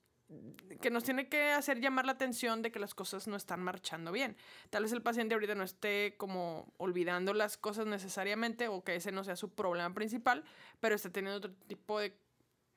que 0.81 0.89
nos 0.89 1.05
tiene 1.05 1.29
que 1.29 1.51
hacer 1.51 1.79
llamar 1.79 2.05
la 2.05 2.11
atención 2.11 2.61
de 2.61 2.69
que 2.69 2.79
las 2.79 2.93
cosas 2.93 3.27
no 3.27 3.37
están 3.37 3.61
marchando 3.61 4.11
bien. 4.11 4.35
Tal 4.69 4.83
vez 4.83 4.91
el 4.91 5.01
paciente 5.01 5.33
ahorita 5.33 5.55
no 5.55 5.63
esté 5.63 6.15
como 6.17 6.73
olvidando 6.75 7.33
las 7.33 7.57
cosas 7.57 7.85
necesariamente 7.85 8.67
o 8.67 8.83
que 8.83 8.95
ese 8.95 9.13
no 9.13 9.23
sea 9.23 9.37
su 9.37 9.53
problema 9.55 9.93
principal, 9.93 10.43
pero 10.81 10.95
está 10.95 11.09
teniendo 11.09 11.37
otro 11.37 11.53
tipo 11.67 11.97
de 11.99 12.13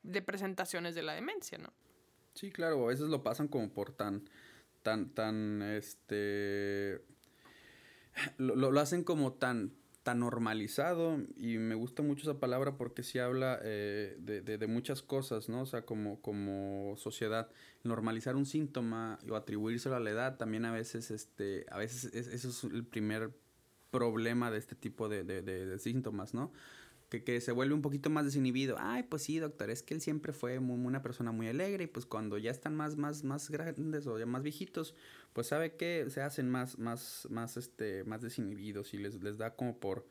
de 0.02 0.22
presentaciones 0.22 0.94
de 0.94 1.02
la 1.02 1.14
demencia, 1.14 1.58
¿no? 1.58 1.72
Sí, 2.34 2.50
claro, 2.50 2.84
a 2.84 2.88
veces 2.88 3.08
lo 3.08 3.22
pasan 3.22 3.48
como 3.48 3.72
por 3.72 3.92
tan, 3.92 4.28
tan, 4.82 5.10
tan, 5.10 5.62
este, 5.62 7.02
lo, 8.38 8.54
lo 8.54 8.80
hacen 8.80 9.04
como 9.04 9.32
tan, 9.32 9.72
tan 10.02 10.20
normalizado 10.20 11.18
y 11.36 11.58
me 11.58 11.74
gusta 11.74 12.02
mucho 12.02 12.22
esa 12.22 12.40
palabra 12.40 12.76
porque 12.76 13.02
sí 13.02 13.18
habla 13.18 13.58
eh, 13.62 14.16
de, 14.18 14.40
de, 14.40 14.56
de, 14.56 14.66
muchas 14.66 15.02
cosas, 15.02 15.48
¿no? 15.48 15.62
O 15.62 15.66
sea, 15.66 15.82
como, 15.82 16.22
como 16.22 16.96
sociedad, 16.96 17.50
normalizar 17.82 18.36
un 18.36 18.46
síntoma 18.46 19.18
o 19.28 19.34
atribuírselo 19.36 19.96
a 19.96 20.00
la 20.00 20.10
edad 20.10 20.36
también 20.38 20.64
a 20.64 20.72
veces, 20.72 21.10
este, 21.10 21.66
a 21.70 21.78
veces 21.78 22.14
eso 22.14 22.48
es 22.48 22.64
el 22.64 22.84
primer 22.84 23.30
problema 23.90 24.50
de 24.50 24.58
este 24.58 24.76
tipo 24.76 25.08
de, 25.08 25.24
de 25.24 25.78
síntomas, 25.78 26.32
¿no? 26.32 26.52
Que, 27.10 27.24
que, 27.24 27.40
se 27.40 27.52
vuelve 27.52 27.74
un 27.74 27.82
poquito 27.82 28.08
más 28.08 28.24
desinhibido. 28.24 28.76
Ay, 28.78 29.02
pues 29.02 29.24
sí, 29.24 29.38
doctor, 29.38 29.68
es 29.68 29.82
que 29.82 29.94
él 29.94 30.00
siempre 30.00 30.32
fue 30.32 30.58
una 30.58 31.02
persona 31.02 31.32
muy 31.32 31.48
alegre 31.48 31.84
y 31.84 31.86
pues 31.88 32.06
cuando 32.06 32.38
ya 32.38 32.52
están 32.52 32.76
más, 32.76 32.96
más, 32.96 33.24
más 33.24 33.50
grandes 33.50 34.06
o 34.06 34.18
ya 34.18 34.26
más 34.26 34.42
viejitos, 34.42 34.94
pues 35.32 35.48
sabe 35.48 35.74
que 35.76 36.06
se 36.08 36.22
hacen 36.22 36.48
más, 36.48 36.78
más, 36.78 37.26
más, 37.28 37.56
este, 37.56 38.04
más 38.04 38.22
desinhibidos 38.22 38.94
y 38.94 38.98
les, 38.98 39.22
les 39.22 39.38
da 39.38 39.56
como 39.56 39.78
por, 39.78 40.06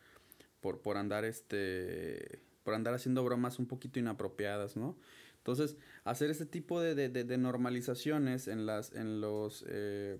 por, 0.60 0.82
por 0.82 0.98
andar, 0.98 1.24
este, 1.24 2.42
por 2.64 2.74
andar 2.74 2.94
haciendo 2.94 3.24
bromas 3.24 3.60
un 3.60 3.66
poquito 3.66 3.98
inapropiadas, 3.98 4.76
¿no? 4.76 4.98
Entonces, 5.38 5.78
hacer 6.04 6.30
este 6.30 6.46
tipo 6.46 6.82
de, 6.82 6.96
de, 6.96 7.10
de, 7.10 7.38
normalizaciones 7.38 8.50
en 8.50 8.66
las, 8.66 8.94
en 8.94 9.22
los, 9.22 9.64
eh, 9.70 10.20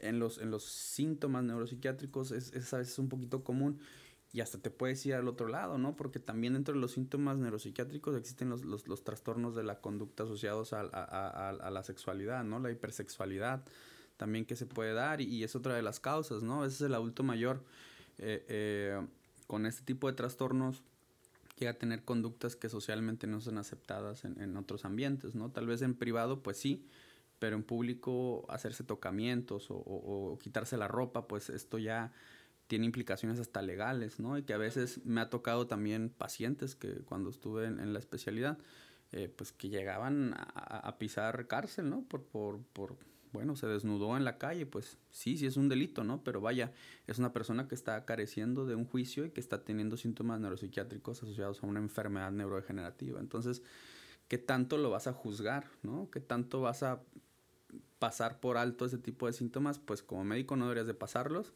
en 0.00 0.18
los, 0.18 0.38
en 0.38 0.50
los 0.50 0.64
síntomas 0.64 1.44
neuropsiquiátricos 1.44 2.32
es, 2.32 2.54
es 2.54 2.72
a 2.72 2.78
veces 2.78 2.98
un 2.98 3.10
poquito 3.10 3.44
común 3.44 3.78
y 4.36 4.42
hasta 4.42 4.58
te 4.58 4.70
puedes 4.70 5.04
ir 5.06 5.14
al 5.14 5.28
otro 5.28 5.48
lado, 5.48 5.78
¿no? 5.78 5.96
Porque 5.96 6.20
también 6.20 6.52
dentro 6.52 6.74
de 6.74 6.80
los 6.80 6.92
síntomas 6.92 7.38
neuropsiquiátricos 7.38 8.14
existen 8.14 8.50
los, 8.50 8.66
los, 8.66 8.86
los 8.86 9.02
trastornos 9.02 9.54
de 9.54 9.62
la 9.62 9.80
conducta 9.80 10.24
asociados 10.24 10.74
a, 10.74 10.82
a, 10.82 11.48
a, 11.48 11.70
la 11.70 11.82
sexualidad, 11.82 12.44
¿no? 12.44 12.58
La 12.58 12.70
hipersexualidad 12.70 13.64
también 14.18 14.44
que 14.44 14.54
se 14.54 14.66
puede 14.66 14.92
dar 14.92 15.22
y, 15.22 15.42
es 15.42 15.56
otra 15.56 15.74
de 15.74 15.80
las 15.80 16.00
causas, 16.00 16.42
¿no? 16.42 16.66
Ese 16.66 16.74
es 16.74 16.80
el 16.82 16.94
adulto 16.94 17.22
mayor 17.22 17.64
eh, 18.18 18.44
eh, 18.48 19.06
con 19.46 19.64
este 19.64 19.82
tipo 19.84 20.06
de 20.06 20.12
trastornos 20.12 20.82
llega 21.58 21.70
a 21.70 21.78
tener 21.78 22.04
conductas 22.04 22.56
que 22.56 22.68
socialmente 22.68 23.26
no 23.26 23.40
son 23.40 23.56
aceptadas 23.56 24.26
en, 24.26 24.38
en 24.42 24.54
otros 24.58 24.84
ambientes, 24.84 25.34
¿no? 25.34 25.50
Tal 25.50 25.66
vez 25.66 25.80
en 25.80 25.94
privado, 25.94 26.42
pues 26.42 26.58
sí, 26.58 26.86
pero 27.38 27.56
en 27.56 27.62
público 27.62 28.44
hacerse 28.50 28.84
tocamientos 28.84 29.70
o, 29.70 29.76
o, 29.76 30.32
o 30.32 30.38
quitarse 30.38 30.76
la 30.76 30.88
ropa, 30.88 31.26
pues 31.26 31.48
esto 31.48 31.78
ya 31.78 32.12
tiene 32.66 32.86
implicaciones 32.86 33.38
hasta 33.38 33.62
legales, 33.62 34.18
¿no? 34.18 34.36
Y 34.38 34.42
que 34.42 34.52
a 34.52 34.58
veces 34.58 35.04
me 35.04 35.20
ha 35.20 35.30
tocado 35.30 35.66
también 35.66 36.10
pacientes 36.10 36.74
que 36.74 36.94
cuando 37.02 37.30
estuve 37.30 37.66
en, 37.66 37.92
la 37.92 37.98
especialidad, 37.98 38.58
eh, 39.12 39.28
pues 39.28 39.52
que 39.52 39.68
llegaban 39.68 40.34
a, 40.36 40.96
pisar 40.98 41.46
cárcel, 41.46 41.88
¿no? 41.90 42.02
Por, 42.02 42.24
por, 42.24 42.60
por, 42.72 42.96
bueno, 43.32 43.54
se 43.54 43.68
desnudó 43.68 44.16
en 44.16 44.24
la 44.24 44.38
calle, 44.38 44.66
pues 44.66 44.98
sí, 45.10 45.36
sí 45.36 45.46
es 45.46 45.56
un 45.56 45.68
delito, 45.68 46.02
¿no? 46.02 46.24
Pero 46.24 46.40
vaya, 46.40 46.72
es 47.06 47.18
una 47.18 47.32
persona 47.32 47.68
que 47.68 47.76
está 47.76 48.04
careciendo 48.04 48.66
de 48.66 48.74
un 48.74 48.84
juicio 48.84 49.24
y 49.24 49.30
que 49.30 49.40
está 49.40 49.64
teniendo 49.64 49.96
síntomas 49.96 50.40
neuropsiquiátricos 50.40 51.22
asociados 51.22 51.62
a 51.62 51.66
una 51.66 51.78
enfermedad 51.78 52.32
neurodegenerativa. 52.32 53.20
Entonces, 53.20 53.62
¿qué 54.26 54.38
tanto 54.38 54.76
lo 54.76 54.90
vas 54.90 55.06
a 55.06 55.12
juzgar, 55.12 55.66
¿no? 55.82 56.10
¿Qué 56.10 56.20
tanto 56.20 56.62
vas 56.62 56.82
a 56.82 57.00
pasar 58.00 58.40
por 58.40 58.56
alto 58.56 58.86
ese 58.86 58.98
tipo 58.98 59.26
de 59.28 59.34
síntomas? 59.34 59.78
Pues 59.78 60.02
como 60.02 60.24
médico 60.24 60.56
no 60.56 60.64
deberías 60.64 60.88
de 60.88 60.94
pasarlos 60.94 61.52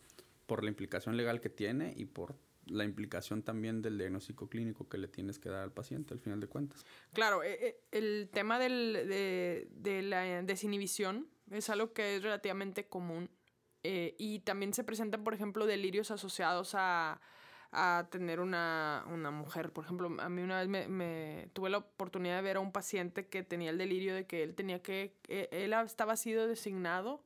por 0.50 0.64
la 0.64 0.70
implicación 0.70 1.16
legal 1.16 1.40
que 1.40 1.48
tiene 1.48 1.94
y 1.96 2.06
por 2.06 2.34
la 2.66 2.82
implicación 2.82 3.44
también 3.44 3.82
del 3.82 3.98
diagnóstico 3.98 4.48
clínico 4.48 4.88
que 4.88 4.98
le 4.98 5.06
tienes 5.06 5.38
que 5.38 5.48
dar 5.48 5.62
al 5.62 5.70
paciente 5.70 6.12
al 6.12 6.18
final 6.18 6.40
de 6.40 6.48
cuentas. 6.48 6.84
Claro, 7.12 7.44
eh, 7.44 7.56
eh, 7.60 7.80
el 7.92 8.28
tema 8.32 8.58
del, 8.58 8.94
de, 9.06 10.02
la 10.02 10.42
desinhibición 10.42 11.28
es 11.52 11.70
algo 11.70 11.92
que 11.92 12.16
es 12.16 12.24
relativamente 12.24 12.88
común 12.88 13.30
eh, 13.84 14.16
y 14.18 14.40
también 14.40 14.74
se 14.74 14.82
presentan, 14.82 15.22
por 15.22 15.34
ejemplo, 15.34 15.66
delirios 15.66 16.10
asociados 16.10 16.72
a, 16.74 17.20
tener 18.10 18.40
una, 18.40 19.04
mujer. 19.32 19.72
Por 19.72 19.84
ejemplo, 19.84 20.16
a 20.18 20.28
mí 20.28 20.42
una 20.42 20.64
vez 20.64 20.88
me, 20.88 21.48
tuve 21.52 21.70
la 21.70 21.78
oportunidad 21.78 22.34
de 22.34 22.42
ver 22.42 22.56
a 22.56 22.60
un 22.60 22.72
paciente 22.72 23.28
que 23.28 23.44
tenía 23.44 23.70
el 23.70 23.78
delirio 23.78 24.16
de 24.16 24.26
que 24.26 24.42
él 24.42 24.56
tenía 24.56 24.82
que, 24.82 25.14
él 25.28 25.72
estaba 25.74 26.16
sido 26.16 26.48
designado 26.48 27.22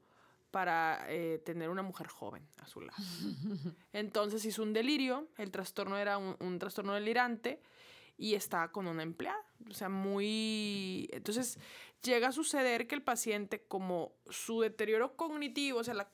para 0.55 1.05
eh, 1.09 1.43
tener 1.45 1.69
una 1.69 1.83
mujer 1.83 2.07
joven 2.07 2.47
a 2.63 2.69
su 2.69 2.81
lado. 2.81 3.03
Entonces 3.93 4.45
hizo 4.45 4.63
un 4.63 4.73
delirio, 4.73 5.27
el 5.37 5.51
trastorno 5.51 5.99
era 5.99 6.17
un, 6.17 6.59
trastorno 6.61 6.95
delirante 6.95 7.61
y 8.17 8.37
estaba 8.37 8.71
con 8.71 8.87
una 8.87 9.03
empleada. 9.03 9.45
O 9.69 9.75
sea, 9.75 9.89
muy... 9.89 11.09
Entonces 11.13 11.59
llega 12.05 12.29
a 12.29 12.33
suceder 12.33 12.87
que 12.87 12.95
el 12.95 13.03
paciente, 13.03 13.65
como 13.67 14.13
su 14.31 14.61
deterioro 14.61 15.17
cognitivo, 15.17 15.81
o 15.81 15.85
sea, 15.85 15.95
la, 15.95 16.09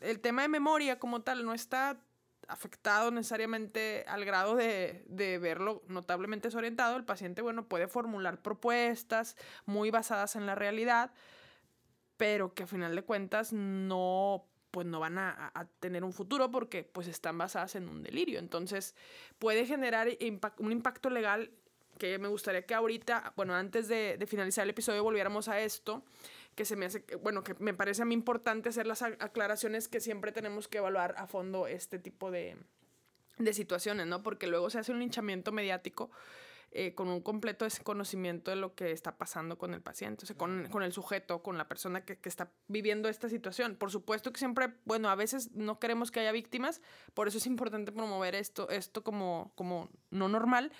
el 0.00 0.18
tema 0.18 0.42
de 0.42 0.48
memoria 0.48 0.98
como 0.98 1.22
tal 1.22 1.44
no 1.44 1.54
está 1.54 2.02
afectado 2.48 3.12
necesariamente 3.12 4.04
al 4.08 4.24
grado 4.24 4.56
de, 4.56 5.04
de, 5.06 5.38
verlo 5.38 5.84
notablemente 5.86 6.48
desorientado, 6.48 6.96
el 6.96 7.04
paciente, 7.04 7.42
bueno, 7.42 7.68
puede 7.68 7.86
formular 7.86 8.42
propuestas 8.42 9.36
muy 9.66 9.92
basadas 9.92 10.34
en 10.34 10.46
la 10.46 10.56
realidad, 10.56 11.12
pero 12.20 12.52
que 12.52 12.64
a 12.64 12.66
final 12.66 12.94
de 12.94 13.00
cuentas 13.00 13.54
no 13.54 14.44
pues 14.70 14.86
no 14.86 15.00
van 15.00 15.16
a, 15.16 15.50
tener 15.80 16.04
un 16.04 16.12
futuro 16.12 16.50
porque 16.50 16.84
pues 16.84 17.08
están 17.08 17.38
basadas 17.38 17.76
en 17.76 17.88
un 17.88 18.02
delirio. 18.02 18.38
Entonces 18.38 18.94
puede 19.38 19.64
generar 19.64 20.06
un 20.58 20.70
impacto 20.70 21.08
legal 21.08 21.50
que 21.96 22.18
me 22.18 22.28
gustaría 22.28 22.66
que 22.66 22.74
ahorita, 22.74 23.32
bueno, 23.36 23.54
antes 23.54 23.88
de, 23.88 24.22
finalizar 24.28 24.64
el 24.64 24.70
episodio 24.70 25.02
volviéramos 25.02 25.48
a 25.48 25.60
esto, 25.60 26.04
que 26.54 26.66
se 26.66 26.76
me 26.76 26.84
hace, 26.84 27.02
bueno, 27.22 27.42
que 27.42 27.54
me 27.58 27.72
parece 27.72 28.02
a 28.02 28.04
mí 28.04 28.12
importante 28.12 28.68
hacer 28.68 28.86
las 28.86 29.00
aclaraciones 29.00 29.88
que 29.88 29.98
siempre 29.98 30.30
tenemos 30.30 30.68
que 30.68 30.76
evaluar 30.76 31.14
a 31.16 31.26
fondo 31.26 31.68
este 31.68 31.98
tipo 31.98 32.30
de, 32.30 32.54
de 33.38 33.54
situaciones, 33.54 34.06
¿no? 34.06 34.22
Porque 34.22 34.46
luego 34.46 34.68
se 34.68 34.78
hace 34.78 34.92
un 34.92 34.98
linchamiento 34.98 35.52
mediático 35.52 36.10
eh, 36.72 36.94
con 36.94 37.08
un 37.08 37.20
completo 37.20 37.64
desconocimiento 37.64 38.52
de 38.52 38.56
lo 38.56 38.76
que 38.76 38.92
está 38.92 39.18
pasando 39.18 39.58
con 39.58 39.74
el 39.74 39.80
paciente, 39.80 40.24
o 40.24 40.26
sea, 40.26 40.36
con, 40.36 40.68
con 40.70 40.84
el 40.84 40.92
sujeto, 40.92 41.42
con 41.42 41.58
la 41.58 41.66
persona 41.66 42.04
que, 42.04 42.18
que, 42.18 42.28
está 42.28 42.52
viviendo 42.68 43.08
esta 43.08 43.28
situación. 43.28 43.74
Por 43.74 43.90
supuesto 43.90 44.32
que 44.32 44.38
siempre, 44.38 44.74
bueno, 44.84 45.08
a 45.08 45.16
veces 45.16 45.50
no 45.52 45.80
queremos 45.80 46.12
que 46.12 46.20
haya 46.20 46.30
víctimas, 46.30 46.80
por 47.12 47.26
eso 47.26 47.38
es 47.38 47.46
importante 47.46 47.90
promover 47.90 48.36
esto, 48.36 48.68
esto 48.68 49.02
como, 49.02 49.52
como 49.56 49.90
no 50.10 50.28
normal, 50.28 50.70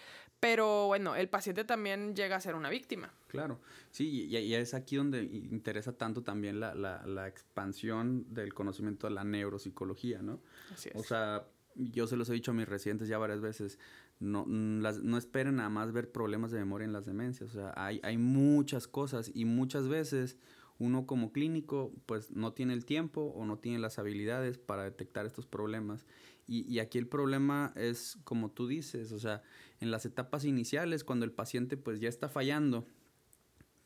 pero 0.41 0.87
bueno, 0.87 1.17
el 1.17 1.29
paciente 1.29 1.65
también 1.65 2.15
llega 2.17 2.37
a 2.37 2.41
ser 2.41 2.55
una 2.55 2.71
víctima. 2.71 3.13
Claro, 3.27 3.61
sí, 3.91 4.27
y, 4.27 4.37
y 4.37 4.55
es 4.55 4.75
aquí 4.75 4.97
donde 4.97 5.23
interesa 5.23 5.93
tanto 5.93 6.23
también 6.23 6.61
la, 6.61 6.75
la, 6.75 7.07
la, 7.07 7.29
expansión 7.29 8.33
del 8.33 8.55
conocimiento 8.55 9.07
de 9.07 9.15
la 9.15 9.23
neuropsicología, 9.23 10.23
¿no? 10.23 10.41
Así 10.73 10.89
es. 10.89 10.97
O 10.97 11.05
sea, 11.05 11.47
yo 11.75 12.07
se 12.07 12.17
los 12.17 12.29
he 12.31 12.33
dicho 12.33 12.53
a 12.53 12.55
mis 12.55 12.69
residentes 12.69 13.09
ya 13.09 13.19
varias 13.19 13.41
veces, 13.41 13.79
no, 14.21 14.45
mm, 14.47 14.81
las, 14.81 15.03
no 15.03 15.19
esperen 15.19 15.57
nada 15.57 15.71
más 15.71 15.93
ver 15.93 16.13
problemas 16.13 16.51
de 16.51 16.59
memoria 16.59 16.85
en 16.85 16.93
las 16.93 17.07
demencias. 17.07 17.51
O 17.51 17.53
sea, 17.53 17.73
hay, 17.77 18.01
hay 18.03 18.19
muchas 18.19 18.87
cosas 18.87 19.31
y 19.35 19.47
muchas 19.47 19.89
veces 19.89 20.37
uno 20.79 21.07
como 21.07 21.33
clínico 21.33 21.93
pues 22.07 22.31
no 22.31 22.53
tiene 22.53 22.75
el 22.75 22.85
tiempo 22.85 23.33
o 23.35 23.45
no 23.45 23.59
tiene 23.59 23.79
las 23.79 23.99
habilidades 23.99 24.59
para 24.59 24.85
detectar 24.85 25.27
estos 25.27 25.47
problemas. 25.47 26.07
Y, 26.47 26.63
y, 26.73 26.81
aquí 26.81 26.99
el 26.99 27.07
problema 27.07 27.73
es 27.77 28.19
como 28.25 28.51
tú 28.51 28.67
dices, 28.67 29.13
o 29.13 29.19
sea, 29.19 29.43
en 29.79 29.91
las 29.91 30.05
etapas 30.05 30.45
iniciales 30.45 31.05
cuando 31.05 31.25
el 31.25 31.33
paciente 31.33 31.77
pues 31.77 32.01
ya 32.01 32.09
está 32.09 32.29
fallando, 32.29 32.87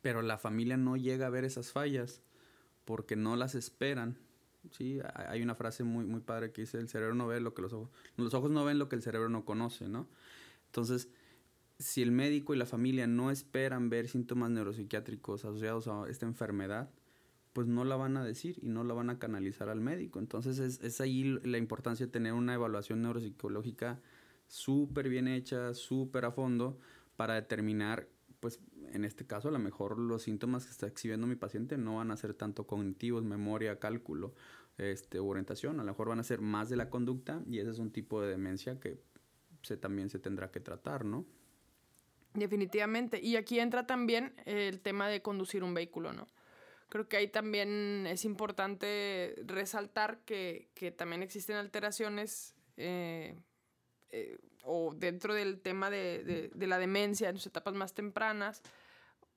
pero 0.00 0.22
la 0.22 0.38
familia 0.38 0.76
no 0.76 0.96
llega 0.96 1.26
a 1.26 1.30
ver 1.30 1.44
esas 1.44 1.72
fallas 1.72 2.22
porque 2.84 3.16
no 3.16 3.36
las 3.36 3.54
esperan. 3.54 4.18
Sí, 4.70 4.98
hay 5.14 5.42
una 5.42 5.54
frase 5.54 5.84
muy, 5.84 6.04
muy 6.04 6.20
padre 6.20 6.52
que 6.52 6.62
dice, 6.62 6.78
el 6.78 6.88
cerebro 6.88 7.14
no 7.14 7.26
ve 7.26 7.40
lo 7.40 7.54
que 7.54 7.62
los 7.62 7.72
ojos, 7.72 7.90
los 8.16 8.34
ojos 8.34 8.50
no 8.50 8.64
ven 8.64 8.78
lo 8.78 8.88
que 8.88 8.96
el 8.96 9.02
cerebro 9.02 9.28
no 9.28 9.44
conoce, 9.44 9.88
¿no? 9.88 10.08
Entonces, 10.66 11.08
si 11.78 12.02
el 12.02 12.12
médico 12.12 12.54
y 12.54 12.56
la 12.56 12.66
familia 12.66 13.06
no 13.06 13.30
esperan 13.30 13.90
ver 13.90 14.08
síntomas 14.08 14.50
neuropsiquiátricos 14.50 15.44
asociados 15.44 15.88
a 15.88 16.08
esta 16.08 16.26
enfermedad, 16.26 16.90
pues 17.52 17.68
no 17.68 17.84
la 17.84 17.96
van 17.96 18.16
a 18.16 18.24
decir 18.24 18.58
y 18.62 18.68
no 18.68 18.84
la 18.84 18.94
van 18.94 19.10
a 19.10 19.18
canalizar 19.18 19.68
al 19.68 19.80
médico. 19.80 20.18
Entonces 20.18 20.58
es, 20.58 20.80
es 20.82 21.00
ahí 21.00 21.38
la 21.44 21.58
importancia 21.58 22.06
de 22.06 22.12
tener 22.12 22.32
una 22.32 22.54
evaluación 22.54 23.02
neuropsicológica 23.02 24.00
súper 24.48 25.08
bien 25.08 25.28
hecha, 25.28 25.74
súper 25.74 26.24
a 26.24 26.32
fondo, 26.32 26.78
para 27.16 27.34
determinar, 27.34 28.08
pues 28.44 28.60
en 28.92 29.06
este 29.06 29.26
caso 29.26 29.48
a 29.48 29.52
lo 29.52 29.58
mejor 29.58 29.98
los 29.98 30.24
síntomas 30.24 30.66
que 30.66 30.70
está 30.70 30.86
exhibiendo 30.86 31.26
mi 31.26 31.34
paciente 31.34 31.78
no 31.78 31.96
van 31.96 32.10
a 32.10 32.16
ser 32.18 32.34
tanto 32.34 32.66
cognitivos, 32.66 33.24
memoria, 33.24 33.78
cálculo, 33.78 34.34
este, 34.76 35.18
orientación, 35.18 35.80
a 35.80 35.82
lo 35.82 35.92
mejor 35.92 36.10
van 36.10 36.20
a 36.20 36.24
ser 36.24 36.42
más 36.42 36.68
de 36.68 36.76
la 36.76 36.90
conducta 36.90 37.42
y 37.48 37.60
ese 37.60 37.70
es 37.70 37.78
un 37.78 37.90
tipo 37.90 38.20
de 38.20 38.28
demencia 38.28 38.78
que 38.78 39.00
también 39.80 40.10
se 40.10 40.18
tendrá 40.18 40.50
que 40.50 40.60
tratar, 40.60 41.06
¿no? 41.06 41.24
Definitivamente. 42.34 43.18
Y 43.18 43.36
aquí 43.36 43.60
entra 43.60 43.86
también 43.86 44.34
el 44.44 44.78
tema 44.82 45.08
de 45.08 45.22
conducir 45.22 45.64
un 45.64 45.72
vehículo, 45.72 46.12
¿no? 46.12 46.28
Creo 46.90 47.08
que 47.08 47.16
ahí 47.16 47.28
también 47.28 48.06
es 48.06 48.26
importante 48.26 49.36
resaltar 49.46 50.18
que, 50.26 50.68
también 50.98 51.22
existen 51.22 51.56
alteraciones 51.56 52.54
eh, 52.76 53.38
eh, 54.14 54.38
o 54.62 54.94
dentro 54.94 55.34
del 55.34 55.60
tema 55.60 55.90
de, 55.90 56.50
la 56.54 56.78
demencia 56.78 57.28
en 57.28 57.36
sus 57.36 57.46
etapas 57.46 57.74
más 57.74 57.94
tempranas, 57.94 58.62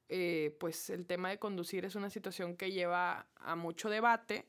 eh, 0.10 0.56
pues 0.60 0.90
el 0.90 1.06
tema 1.06 1.30
de 1.30 1.40
conducir 1.40 1.84
es 1.84 1.96
una 1.96 2.10
situación 2.10 2.56
que 2.56 2.72
lleva 2.72 3.28
a 3.36 3.56
mucho 3.56 3.90
debate 3.90 4.46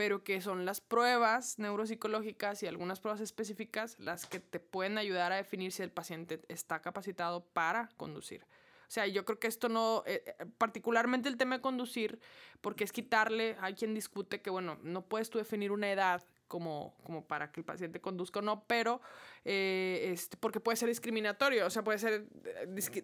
pero 0.00 0.24
que 0.24 0.40
son 0.40 0.64
las 0.64 0.80
pruebas 0.80 1.58
neuropsicológicas 1.58 2.62
y 2.62 2.66
algunas 2.66 3.00
pruebas 3.00 3.20
específicas 3.20 3.98
las 3.98 4.24
que 4.24 4.40
te 4.40 4.58
pueden 4.58 4.96
ayudar 4.96 5.30
a 5.30 5.36
definir 5.36 5.72
si 5.72 5.82
el 5.82 5.90
paciente 5.90 6.40
está 6.48 6.80
capacitado 6.80 7.44
para 7.44 7.90
conducir. 7.98 8.42
O 8.42 8.92
sea, 8.92 9.06
yo 9.06 9.26
creo 9.26 9.38
que 9.38 9.46
esto 9.46 9.68
no, 9.68 10.02
eh, 10.06 10.22
eh, 10.26 10.46
particularmente 10.56 11.28
el 11.28 11.36
tema 11.36 11.56
de 11.56 11.60
conducir, 11.60 12.18
porque 12.62 12.82
es 12.82 12.92
quitarle, 12.92 13.56
hay 13.60 13.74
quien 13.74 13.92
discute 13.92 14.40
que, 14.40 14.48
bueno, 14.48 14.78
no 14.82 15.02
puedes 15.02 15.28
tú 15.28 15.36
definir 15.36 15.70
una 15.70 15.92
edad 15.92 16.24
como, 16.50 16.96
como 17.04 17.24
para 17.24 17.52
que 17.52 17.60
el 17.60 17.64
paciente 17.64 18.00
conduzca 18.00 18.40
o 18.40 18.42
no, 18.42 18.64
pero 18.66 19.00
eh, 19.44 20.10
este, 20.12 20.36
porque 20.36 20.58
puede 20.58 20.76
ser 20.76 20.88
discriminatorio, 20.88 21.64
o 21.64 21.70
sea, 21.70 21.84
puede 21.84 22.00
ser 22.00 22.26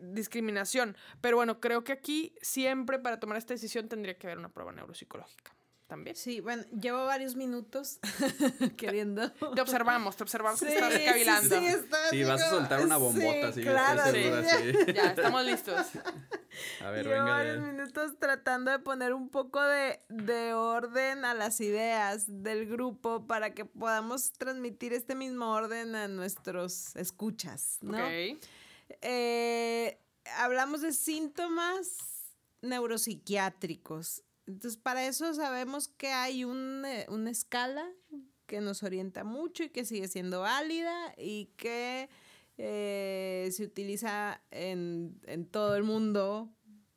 discriminación. 0.03 0.97
Pero 1.21 1.37
bueno, 1.37 1.61
creo 1.61 1.85
que 1.85 1.93
aquí 1.93 2.35
siempre 2.43 2.99
para 2.99 3.21
tomar 3.21 3.39
esta 3.39 3.55
decisión 3.55 3.89
tendría 3.89 4.19
que 4.19 4.27
haber 4.27 4.39
una 4.39 4.49
prueba 4.49 4.73
neuropsicológica 4.73 5.56
también. 5.87 6.17
Sí, 6.17 6.41
bueno, 6.41 6.65
llevo 6.71 7.05
varios 7.07 7.37
minutos 7.37 7.99
queriendo. 8.77 9.31
Te 9.33 9.61
observamos, 9.61 10.17
te 10.17 10.23
observamos 10.25 10.61
que 10.61 10.75
estás 10.75 10.93
recabilando. 10.93 11.61
Sí, 11.61 11.67
sí, 12.11 12.25
vas 12.25 12.43
a 12.43 12.51
soltar 12.51 12.81
una 12.85 12.97
bombota, 12.97 13.53
sí, 13.53 13.63
claro, 13.63 14.03
sí. 14.13 14.93
Ya, 14.95 15.11
estamos 15.11 15.45
listos. 15.45 15.87
A 16.81 16.91
ver, 16.91 17.07
llevo 17.07 17.27
varios 17.27 17.61
minutos 17.61 18.19
tratando 18.19 18.71
de 18.71 18.79
poner 18.79 19.13
un 19.13 19.29
poco 19.29 19.63
de, 19.63 20.01
de, 20.09 20.55
orden 20.55 21.25
a 21.27 21.35
las 21.35 21.61
ideas 21.61 22.25
del 22.29 22.67
grupo 22.67 23.27
para 23.27 23.53
que 23.53 23.67
podamos 23.67 24.33
transmitir 24.33 24.95
este 24.95 25.15
mismo 25.15 25.53
orden 25.53 25.95
a 25.95 26.09
nuestros 26.09 26.97
escuchas, 26.97 27.79
¿no? 27.83 27.99
Ok. 27.99 28.39
Eh, 29.03 29.99
hablamos 30.39 30.81
de 30.81 30.93
síntomas 30.93 31.99
neuropsiquiátricos. 32.63 34.23
Entonces, 34.47 34.79
para 34.79 35.07
eso 35.07 35.35
sabemos 35.35 35.89
que 35.89 36.09
hay 36.09 36.43
eh, 36.43 37.07
una 37.09 37.31
escala 37.31 37.87
que 38.47 38.61
nos 38.61 38.83
orienta 38.83 39.25
mucho 39.25 39.65
y 39.65 39.71
que 39.71 39.85
sigue 39.85 40.09
siendo 40.09 40.41
válida 40.41 41.15
y 41.19 41.47
que 41.57 42.09
eh, 42.59 43.49
se 43.53 43.65
utiliza 43.65 44.41
en, 44.51 45.21
todo 45.51 45.77
el 45.77 45.83
mundo 45.83 46.49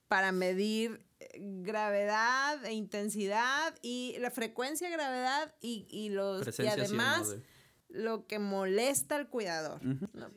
para 0.08 0.32
medir 0.32 1.06
gravedad 1.36 2.64
e 2.66 2.74
intensidad 2.74 3.76
y 3.82 4.16
la 4.20 4.32
frecuencia, 4.32 4.90
gravedad 4.90 5.54
y, 5.60 5.88
y 5.90 6.10
los 6.10 6.60
y 6.60 6.68
además 6.68 7.36
lo 7.90 8.28
que 8.28 8.38
molesta 8.38 9.16
al 9.16 9.28
cuidador. 9.28 9.82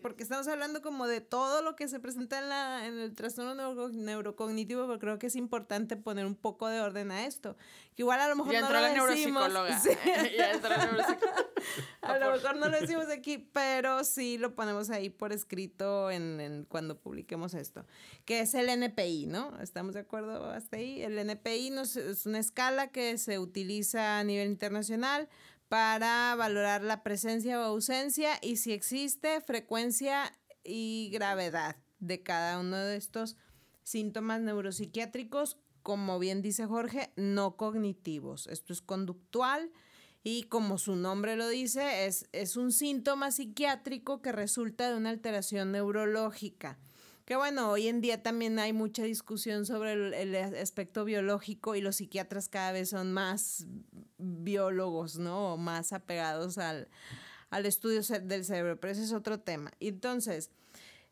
Porque 0.00 0.22
estamos 0.22 0.48
hablando 0.48 0.80
como 0.80 1.06
de 1.06 1.20
todo 1.20 1.60
lo 1.62 1.76
que 1.76 1.86
se 1.86 2.00
presenta 2.00 2.38
en, 2.38 2.48
la, 2.48 2.86
en 2.86 2.98
el 2.98 3.14
trastorno 3.14 3.54
neurocognitivo, 3.92 4.86
pero 4.86 4.98
creo 4.98 5.18
que 5.18 5.26
es 5.26 5.36
importante 5.36 5.96
poner 5.96 6.24
un 6.24 6.34
poco 6.34 6.68
de 6.68 6.80
orden 6.80 7.10
a 7.10 7.26
esto. 7.26 7.56
Que 7.94 8.02
igual 8.02 8.20
a 8.20 8.28
lo 8.28 8.36
mejor 8.36 8.54
no 8.54 8.70
lo 8.70 8.80
la 8.80 9.06
decimos. 9.06 9.44
a 12.00 12.18
lo 12.18 12.32
mejor 12.32 12.56
no 12.56 12.68
lo 12.68 12.80
decimos 12.80 13.08
aquí, 13.10 13.36
pero 13.52 14.02
sí 14.04 14.38
lo 14.38 14.54
ponemos 14.54 14.88
ahí 14.88 15.10
por 15.10 15.32
escrito 15.32 16.10
en, 16.10 16.64
cuando 16.70 16.98
publiquemos 16.98 17.52
esto. 17.52 17.84
Que 18.24 18.40
es 18.40 18.54
el 18.54 18.70
NPI, 18.70 19.26
¿no? 19.26 19.60
¿Estamos 19.60 19.92
de 19.92 20.00
acuerdo 20.00 20.46
hasta 20.46 20.78
ahí? 20.78 21.02
El 21.02 21.18
NPI 21.18 21.68
no 21.70 21.82
es 21.82 22.24
una 22.24 22.38
escala 22.38 22.88
que 22.88 23.18
se 23.18 23.38
utiliza 23.38 24.20
a 24.20 24.24
nivel 24.24 24.48
internacional 24.48 25.28
para 25.72 26.34
valorar 26.34 26.82
la 26.82 27.02
presencia 27.02 27.58
o 27.58 27.62
ausencia 27.62 28.38
y 28.42 28.56
si 28.56 28.72
existe 28.72 29.40
frecuencia 29.40 30.38
y 30.62 31.08
gravedad 31.10 31.76
de 31.98 32.22
cada 32.22 32.60
uno 32.60 32.76
de 32.76 32.98
estos 32.98 33.38
síntomas 33.82 34.42
neuropsiquiátricos, 34.42 35.56
como 35.82 36.18
bien 36.18 36.42
dice 36.42 36.66
Jorge, 36.66 37.10
no 37.16 37.56
cognitivos. 37.56 38.48
Esto 38.48 38.74
es 38.74 38.82
conductual 38.82 39.70
y 40.22 40.42
como 40.42 40.76
su 40.76 40.94
nombre 40.94 41.36
lo 41.36 41.48
dice, 41.48 42.04
es, 42.04 42.28
es 42.32 42.58
un 42.58 42.70
síntoma 42.70 43.30
psiquiátrico 43.30 44.20
que 44.20 44.30
resulta 44.30 44.90
de 44.90 44.98
una 44.98 45.08
alteración 45.08 45.72
neurológica. 45.72 46.78
Que 47.32 47.36
bueno, 47.36 47.70
hoy 47.70 47.88
en 47.88 48.02
día 48.02 48.22
también 48.22 48.58
hay 48.58 48.74
mucha 48.74 49.04
discusión 49.04 49.64
sobre 49.64 49.92
el, 50.20 50.34
aspecto 50.54 51.06
biológico 51.06 51.74
y 51.74 51.80
los 51.80 51.96
psiquiatras 51.96 52.50
cada 52.50 52.72
vez 52.72 52.90
son 52.90 53.14
más 53.14 53.66
biólogos, 54.18 55.16
¿no? 55.16 55.54
O 55.54 55.56
más 55.56 55.94
apegados 55.94 56.58
al, 56.58 56.88
al 57.48 57.64
estudio 57.64 58.02
del 58.02 58.44
cerebro, 58.44 58.78
pero 58.78 58.92
ese 58.92 59.04
es 59.04 59.14
otro 59.14 59.40
tema. 59.40 59.72
Entonces, 59.80 60.50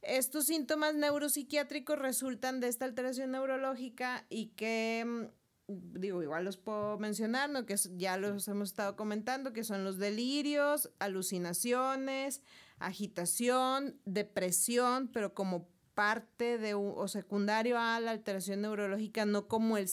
estos 0.03 0.45
síntomas 0.45 0.95
neuropsiquiátricos 0.95 1.99
resultan 1.99 2.61
de 2.61 2.69
esta 2.69 2.85
alteración 2.85 3.31
neurológica 3.31 4.27
y 4.29 4.49
que 4.49 5.07
mm, 5.07 6.01
digo, 6.01 6.23
igual 6.23 6.45
los 6.45 6.59
puedo 6.59 6.99
mencionar, 6.99 7.49
¿no? 7.49 7.65
que 7.65 7.77
ya 7.97 8.19
los 8.19 8.47
hemos 8.47 8.69
estado 8.69 8.95
comentando, 8.95 9.55
que 9.55 9.65
son 9.65 9.85
los 9.85 9.97
delirios, 9.97 10.91
alucinaciones, 10.99 12.43
agitación, 12.79 13.99
depresión, 14.05 15.09
pero 15.09 15.33
como 15.33 15.80
parte 15.94 16.59
de 16.59 16.74
o 16.74 17.09
secundario 17.09 17.79
a 17.79 18.00
la 18.00 18.12
alteración 18.12 18.62
neurológica, 18.62 19.26
no 19.26 19.48
como 19.48 19.76
el 19.76 19.88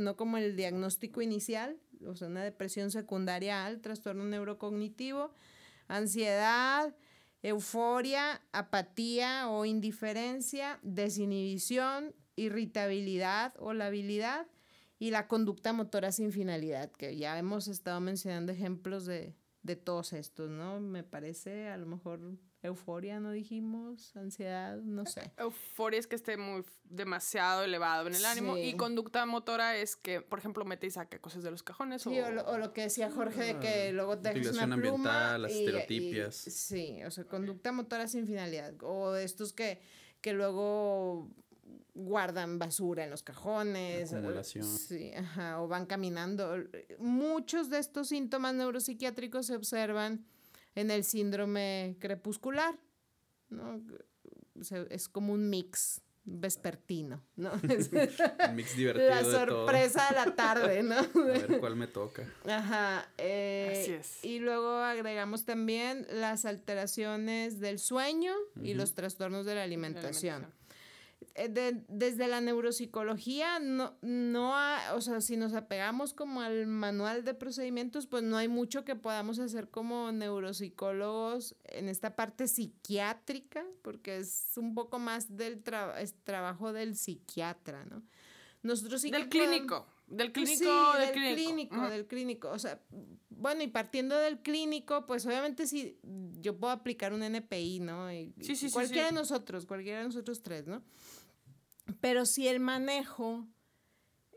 no 0.00 0.16
como 0.16 0.36
el 0.38 0.56
diagnóstico 0.56 1.22
inicial, 1.22 1.78
o 2.06 2.14
sea, 2.14 2.28
una 2.28 2.44
depresión 2.44 2.90
secundaria 2.90 3.64
al 3.64 3.80
trastorno 3.80 4.24
neurocognitivo, 4.24 5.32
ansiedad, 5.88 6.94
euforia, 7.42 8.42
apatía 8.52 9.48
o 9.48 9.64
indiferencia, 9.64 10.78
desinhibición, 10.82 12.14
irritabilidad 12.36 13.54
o 13.58 13.72
labilidad 13.72 14.46
y 14.98 15.10
la 15.10 15.28
conducta 15.28 15.72
motora 15.72 16.12
sin 16.12 16.32
finalidad, 16.32 16.90
que 16.92 17.16
ya 17.16 17.38
hemos 17.38 17.68
estado 17.68 18.00
mencionando 18.00 18.52
ejemplos 18.52 19.06
de, 19.06 19.34
de 19.62 19.76
todos 19.76 20.12
estos, 20.12 20.50
¿no? 20.50 20.80
Me 20.80 21.04
parece 21.04 21.68
a 21.68 21.76
lo 21.76 21.86
mejor 21.86 22.20
Euforia, 22.62 23.20
no 23.20 23.30
dijimos, 23.30 24.16
ansiedad, 24.16 24.78
no 24.78 25.06
sé. 25.06 25.30
Euforia 25.38 26.00
es 26.00 26.08
que 26.08 26.16
esté 26.16 26.36
muy 26.36 26.64
demasiado 26.84 27.62
elevado 27.62 28.08
en 28.08 28.14
el 28.16 28.24
ánimo 28.24 28.56
y 28.56 28.74
conducta 28.74 29.24
motora 29.26 29.76
es 29.76 29.94
que, 29.94 30.20
por 30.20 30.40
ejemplo, 30.40 30.64
mete 30.64 30.88
y 30.88 30.90
saca 30.90 31.20
cosas 31.20 31.44
de 31.44 31.52
los 31.52 31.62
cajones. 31.62 32.02
Sí, 32.02 32.18
o, 32.18 32.58
lo, 32.58 32.72
que 32.72 32.82
decía 32.82 33.10
Jorge 33.10 33.54
de 33.54 33.58
que 33.60 33.88
ah, 33.88 33.92
luego 33.92 34.18
te 34.18 34.32
dejas 34.32 34.56
una 34.56 34.76
pluma 34.76 35.38
las 35.38 35.52
estereotipias. 35.52 36.34
sí, 36.34 37.02
o 37.04 37.10
sea, 37.10 37.24
conducta 37.24 37.70
motora 37.70 38.08
sin 38.08 38.26
finalidad 38.26 38.74
o 38.82 39.14
estos 39.14 39.52
que, 39.52 39.80
que 40.20 40.32
luego 40.32 41.30
guardan 41.94 42.58
basura 42.58 43.04
en 43.04 43.10
los 43.10 43.22
cajones. 43.22 44.12
Acumulación. 44.12 44.64
Sí, 44.64 45.12
ajá, 45.14 45.60
o 45.62 45.68
van 45.68 45.86
caminando. 45.86 46.56
Muchos 46.98 47.70
de 47.70 47.78
estos 47.78 48.08
síntomas 48.08 48.54
neuropsiquiátricos 48.54 49.46
se 49.46 49.56
observan 49.56 50.26
en 50.74 50.90
el 50.90 51.04
síndrome 51.04 51.96
crepuscular, 51.98 52.78
¿no? 53.48 53.82
es 54.90 55.08
como 55.08 55.32
un 55.32 55.48
mix 55.48 56.02
vespertino, 56.28 57.22
¿no? 57.36 57.52
un 57.62 58.56
mix 58.56 58.76
divertido. 58.76 59.08
La 59.08 59.24
sorpresa 59.24 60.08
de, 60.10 60.14
la 60.14 60.34
tarde, 60.34 60.82
¿no? 60.82 60.96
A 61.22 61.26
ver 61.26 61.58
cuál 61.58 61.76
me 61.76 61.86
toca. 61.86 62.24
Ajá. 62.46 63.08
Eh, 63.18 63.80
Así 63.82 63.92
es. 63.92 64.24
Y 64.24 64.38
luego 64.38 64.76
agregamos 64.76 65.44
también 65.44 66.06
las 66.10 66.44
alteraciones 66.44 67.60
del 67.60 67.78
sueño 67.78 68.34
y 68.62 68.74
los 68.74 68.94
trastornos 68.94 69.46
de 69.46 69.54
la 69.54 69.62
alimentación. 69.62 70.46
Eh, 71.34 71.82
desde 71.88 72.28
la 72.28 72.40
neuropsicología, 72.40 73.58
no, 73.58 73.96
no 74.02 74.54
o 74.94 75.00
sea, 75.00 75.20
si 75.20 75.36
nos 75.36 75.52
apegamos 75.54 76.14
como 76.14 76.40
al 76.40 76.66
manual 76.66 77.24
de 77.24 77.34
procedimientos, 77.34 78.06
pues 78.06 78.22
no 78.22 78.36
hay 78.36 78.48
mucho 78.48 78.84
que 78.84 78.96
podamos 78.96 79.38
hacer 79.38 79.68
como 79.68 80.12
neuropsicólogos 80.12 81.56
en 81.64 81.88
esta 81.88 82.16
parte 82.16 82.48
psiquiátrica, 82.48 83.64
porque 83.82 84.18
es 84.18 84.52
un 84.56 84.74
poco 84.74 84.98
más 84.98 85.36
del 85.36 85.62
trabajo 85.62 86.72
del 86.72 86.96
psiquiatra, 86.96 87.84
¿no? 87.84 88.02
Nosotros 88.62 89.00
sí 89.00 89.10
del 89.10 89.28
clínico. 89.28 89.86
Del 90.08 90.32
clínico, 90.32 90.92
del, 90.98 91.12
clínico. 91.12 91.88
del 91.88 92.06
clínico. 92.06 92.50
O 92.50 92.58
sea, 92.58 92.80
bueno, 93.28 93.62
y 93.62 93.68
partiendo 93.68 94.16
del 94.16 94.40
clínico, 94.40 95.06
pues 95.06 95.26
obviamente 95.26 95.66
sí, 95.66 95.98
yo 96.40 96.56
puedo 96.56 96.72
aplicar 96.72 97.12
un 97.12 97.22
NPI, 97.22 97.80
¿no? 97.80 98.08
sí, 98.08 98.32
sí, 98.40 98.56
sí. 98.56 98.70
Cualquiera 98.70 99.08
de 99.08 99.12
nosotros, 99.12 99.66
cualquiera 99.66 99.98
de 99.98 100.06
nosotros 100.06 100.42
tres, 100.42 100.66
¿no? 100.66 100.82
Pero 102.00 102.26
si 102.26 102.48
el 102.48 102.60
manejo 102.60 103.46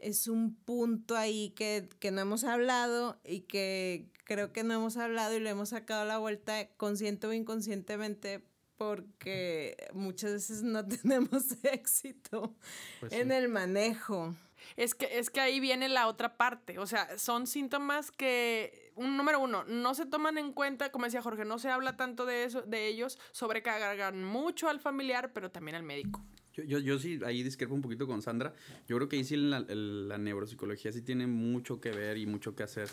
es 0.01 0.27
un 0.27 0.55
punto 0.55 1.15
ahí 1.15 1.51
que, 1.51 1.87
no 2.11 2.21
hemos 2.21 2.43
hablado 2.43 3.19
y 3.23 3.41
que 3.41 4.09
creo 4.25 4.51
que 4.51 4.63
no 4.63 4.73
hemos 4.73 4.97
hablado 4.97 5.35
y 5.35 5.39
le 5.39 5.51
hemos 5.51 5.69
sacado 5.69 6.05
la 6.05 6.17
vuelta 6.17 6.67
consciente 6.77 7.27
o 7.27 7.33
inconscientemente 7.33 8.43
porque 8.77 9.77
muchas 9.93 10.33
veces 10.33 10.63
no 10.63 10.85
tenemos 10.87 11.43
éxito 11.63 12.55
pues 12.99 13.13
en 13.13 13.31
el 13.31 13.47
manejo. 13.47 14.35
Es 14.77 14.95
que, 14.95 15.19
es 15.19 15.29
que 15.29 15.41
ahí 15.41 15.59
viene 15.59 15.89
la 15.89 16.07
otra 16.07 16.37
parte. 16.37 16.79
O 16.79 16.85
sea, 16.85 17.17
son 17.17 17.47
síntomas 17.47 18.11
que, 18.11 18.91
un 18.95 19.17
número 19.17 19.39
uno, 19.39 19.63
no 19.65 19.93
se 19.95 20.05
toman 20.05 20.37
en 20.37 20.53
cuenta, 20.53 20.91
como 20.91 21.05
decía 21.05 21.21
Jorge, 21.21 21.45
no 21.45 21.59
se 21.59 21.69
habla 21.69 21.97
tanto 21.97 22.25
de 22.25 22.43
eso, 22.43 22.61
de 22.61 22.87
ellos, 22.87 23.19
sobrecargan 23.31 24.23
mucho 24.23 24.69
al 24.69 24.79
familiar, 24.79 25.31
pero 25.33 25.51
también 25.51 25.75
al 25.75 25.83
médico. 25.83 26.23
Yo, 26.53 26.63
yo, 26.63 26.79
yo, 26.79 26.99
sí, 26.99 27.19
ahí 27.25 27.43
discrepo 27.43 27.73
un 27.73 27.81
poquito 27.81 28.07
con 28.07 28.21
Sandra. 28.21 28.53
Yo 28.87 28.97
creo 28.97 29.07
que 29.07 29.15
ahí 29.15 29.23
sí 29.23 29.37
la, 29.37 29.61
la 29.61 30.17
neuropsicología 30.17 30.91
sí 30.91 31.01
tiene 31.01 31.27
mucho 31.27 31.79
que 31.79 31.91
ver 31.91 32.17
y 32.17 32.25
mucho 32.25 32.55
que 32.55 32.63
hacer. 32.63 32.89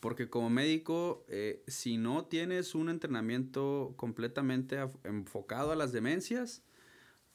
Porque 0.00 0.30
como 0.30 0.48
médico, 0.48 1.24
eh, 1.28 1.62
si 1.66 1.98
no 1.98 2.24
tienes 2.24 2.74
un 2.74 2.88
entrenamiento 2.88 3.92
completamente 3.96 4.78
enfocado 5.04 5.72
a 5.72 5.76
las 5.76 5.92
demencias, 5.92 6.62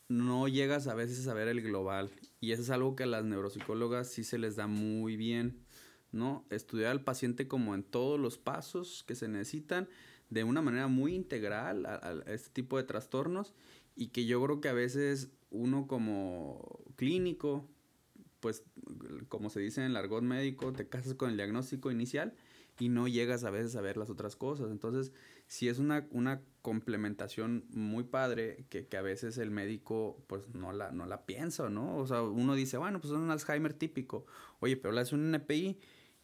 no 0.07 0.47
llegas 0.47 0.87
a 0.87 0.95
veces 0.95 1.27
a 1.27 1.33
ver 1.33 1.47
el 1.47 1.61
global. 1.61 2.11
Y 2.39 2.51
eso 2.51 2.61
es 2.61 2.69
algo 2.69 2.95
que 2.95 3.03
a 3.03 3.07
las 3.07 3.25
neuropsicólogas 3.25 4.09
sí 4.09 4.23
se 4.23 4.37
les 4.37 4.55
da 4.55 4.67
muy 4.67 5.17
bien, 5.17 5.65
¿no? 6.11 6.45
Estudiar 6.49 6.91
al 6.91 7.03
paciente 7.03 7.47
como 7.47 7.75
en 7.75 7.83
todos 7.83 8.19
los 8.19 8.37
pasos 8.37 9.03
que 9.07 9.15
se 9.15 9.27
necesitan 9.27 9.87
de 10.29 10.43
una 10.43 10.61
manera 10.61 10.87
muy 10.87 11.13
integral 11.13 11.85
a, 11.85 12.23
este 12.27 12.49
tipo 12.49 12.77
de 12.77 12.83
trastornos 12.83 13.53
y 13.95 14.07
que 14.07 14.25
yo 14.25 14.43
creo 14.43 14.61
que 14.61 14.69
a 14.69 14.73
veces 14.73 15.29
uno 15.51 15.87
como 15.87 16.83
clínico, 16.95 17.69
pues 18.39 18.63
como 19.29 19.49
se 19.49 19.59
dice 19.59 19.81
en 19.81 19.91
el 19.91 19.97
argot 19.97 20.23
médico, 20.23 20.73
te 20.73 20.87
casas 20.87 21.13
con 21.13 21.29
el 21.29 21.37
diagnóstico 21.37 21.91
inicial 21.91 22.33
y 22.79 22.89
no 22.89 23.07
llegas 23.07 23.43
a 23.43 23.51
veces 23.51 23.75
a 23.75 23.81
ver 23.81 23.97
las 23.97 24.09
otras 24.09 24.35
cosas. 24.35 24.71
Entonces, 24.71 25.13
si 25.47 25.69
es 25.69 25.79
una, 25.79 26.07
una 26.11 26.41
complementación 26.61 27.65
muy 27.69 28.03
padre 28.03 28.65
que, 28.69 28.87
que, 28.87 28.97
a 28.97 29.01
veces 29.01 29.37
el 29.37 29.51
médico 29.51 30.23
pues 30.27 30.53
no 30.55 30.71
la, 30.71 30.91
no 30.91 31.05
la 31.05 31.25
piensa, 31.25 31.69
¿no? 31.69 31.97
O 31.97 32.07
sea, 32.07 32.23
uno 32.23 32.55
dice, 32.55 32.77
bueno, 32.77 32.99
pues 32.99 33.13
es 33.13 33.19
un 33.19 33.29
Alzheimer 33.29 33.73
típico. 33.73 34.25
Oye, 34.59 34.75
pero 34.77 34.93
le 34.93 35.01
hace 35.01 35.15
un 35.15 35.33
NPI 35.33 35.79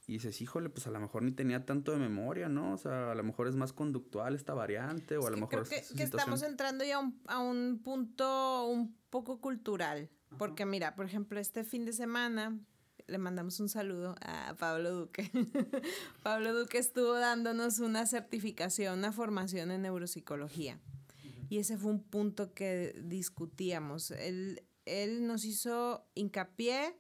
y 0.08 0.14
dices, 0.14 0.42
híjole, 0.42 0.70
pues 0.70 0.88
a 0.88 0.92
lo 0.92 1.00
mejor 1.00 1.22
ni 1.22 1.32
tenía 1.32 1.66
tanto 1.66 1.92
de 1.92 2.00
memoria, 2.00 2.50
¿no? 2.50 2.74
O 2.74 2.78
sea, 2.78 3.12
a 3.12 3.16
lo 3.16 3.24
mejor 3.24 3.48
es 3.48 3.56
más 3.56 3.72
conductual 3.72 4.34
esta 4.34 4.54
variante 4.54 5.18
o 5.18 5.28
a 5.28 5.30
lo 5.30 5.38
mejor... 5.38 5.68
Creo 5.68 5.82
que, 5.82 5.96
que 5.96 6.04
estamos 6.04 6.42
entrando 6.42 6.84
ya 6.84 7.00
a 7.28 7.40
un 7.40 7.82
punto 7.84 8.66
un 8.66 8.96
poco 9.10 9.40
cultural. 9.40 10.10
Porque 10.38 10.66
mira, 10.66 10.96
por 10.96 11.06
ejemplo, 11.06 11.40
este 11.40 11.64
fin 11.64 11.86
de 11.86 11.94
semana 11.94 12.58
le 13.12 13.18
mandamos 13.18 13.60
un 13.60 13.68
saludo 13.68 14.16
a 14.22 14.56
Pablo 14.58 14.92
Duque. 14.92 15.30
Pablo 16.24 16.58
Duque 16.58 16.78
estuvo 16.78 17.14
dándonos 17.14 17.80
una 17.80 18.06
certificación, 18.06 19.00
una 19.00 19.12
formación 19.12 19.70
en 19.72 19.82
neuropsicología. 19.82 20.80
Y 21.50 21.58
ese 21.58 21.78
fue 21.78 21.92
un 21.92 22.02
punto 22.02 22.54
que 22.54 22.96
discutíamos. 23.04 24.12
Él, 24.12 24.64
él 24.86 25.28
nos 25.28 25.44
hizo 25.44 26.06
hincapié 26.16 26.96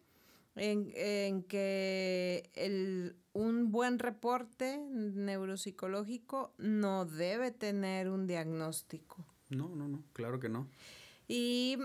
en, 0.55 0.91
en 0.95 1.43
que 1.43 2.49
el, 2.55 3.15
un 3.31 3.71
buen 3.71 3.97
reporte 3.97 4.79
neuropsicológico 4.89 6.53
no 6.57 7.05
debe 7.05 7.51
tener 7.51 8.09
un 8.09 8.27
diagnóstico. 8.27 9.25
No, 9.47 9.69
no, 9.69 9.87
no, 9.87 10.03
claro 10.11 10.39
que 10.41 10.49
no. 10.49 10.67
Y... 11.27 11.77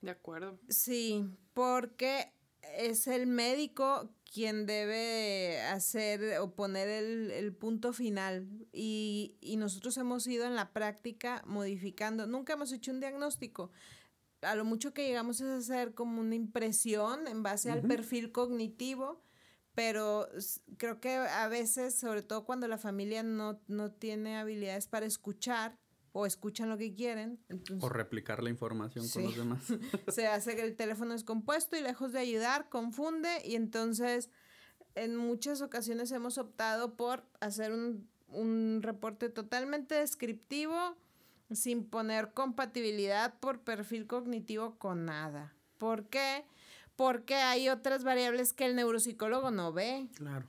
De 0.00 0.12
acuerdo. 0.12 0.56
Sí, 0.68 1.28
porque 1.54 2.32
es 2.62 3.06
el 3.06 3.26
médico 3.26 4.10
quien 4.32 4.66
debe 4.66 5.60
hacer 5.62 6.38
o 6.38 6.54
poner 6.54 6.88
el, 6.88 7.30
el 7.30 7.54
punto 7.54 7.92
final. 7.92 8.46
Y, 8.72 9.36
y, 9.40 9.56
nosotros 9.56 9.96
hemos 9.96 10.26
ido 10.26 10.46
en 10.46 10.54
la 10.54 10.72
práctica 10.72 11.42
modificando, 11.46 12.26
nunca 12.26 12.52
hemos 12.52 12.72
hecho 12.72 12.90
un 12.90 13.00
diagnóstico. 13.00 13.70
A 14.42 14.54
lo 14.54 14.64
mucho 14.64 14.94
que 14.94 15.06
llegamos 15.06 15.40
es 15.40 15.48
hacer 15.48 15.94
como 15.94 16.20
una 16.20 16.34
impresión 16.34 17.26
en 17.26 17.42
base 17.42 17.70
al 17.70 17.82
perfil 17.82 18.30
cognitivo, 18.30 19.20
pero 19.74 20.28
creo 20.76 21.00
que 21.00 21.16
a 21.16 21.48
veces, 21.48 21.94
sobre 21.98 22.22
todo 22.22 22.44
cuando 22.44 22.68
la 22.68 22.78
familia 22.78 23.22
no, 23.22 23.60
no 23.66 23.90
tiene 23.90 24.36
habilidades 24.36 24.86
para 24.86 25.06
escuchar, 25.06 25.76
o 26.18 26.26
escuchan 26.26 26.68
lo 26.68 26.76
que 26.76 26.94
quieren. 26.94 27.38
o 27.80 27.88
replicar 27.88 28.42
la 28.42 28.50
información 28.50 29.08
con 29.08 29.22
los 29.22 29.36
demás. 29.36 29.62
Se 30.08 30.26
hace 30.26 30.56
que 30.56 30.64
el 30.64 30.74
teléfono 30.74 31.14
es 31.14 31.22
compuesto 31.22 31.76
y 31.76 31.80
lejos 31.80 32.12
de 32.12 32.18
ayudar, 32.18 32.68
confunde 32.68 33.28
y 33.44 33.54
entonces 33.54 34.28
en 34.96 35.14
muchas 35.14 35.62
ocasiones 35.62 36.10
hemos 36.10 36.36
optado 36.36 36.96
por 36.96 37.24
hacer 37.38 37.72
un, 37.72 38.08
un 38.26 38.80
reporte 38.82 39.28
totalmente 39.28 39.94
descriptivo 39.94 40.96
sin 41.52 41.84
poner 41.84 42.32
compatibilidad 42.32 43.38
por 43.38 43.60
perfil 43.60 44.08
cognitivo 44.08 44.76
con 44.76 45.04
nada. 45.04 45.54
¿Por 45.78 46.08
qué? 46.08 46.44
Porque 46.96 47.36
hay 47.36 47.68
otras 47.68 48.02
variables 48.02 48.52
que 48.52 48.66
el 48.66 48.74
neuropsicólogo 48.74 49.52
no 49.52 49.72
ve. 49.72 50.08
Claro 50.16 50.48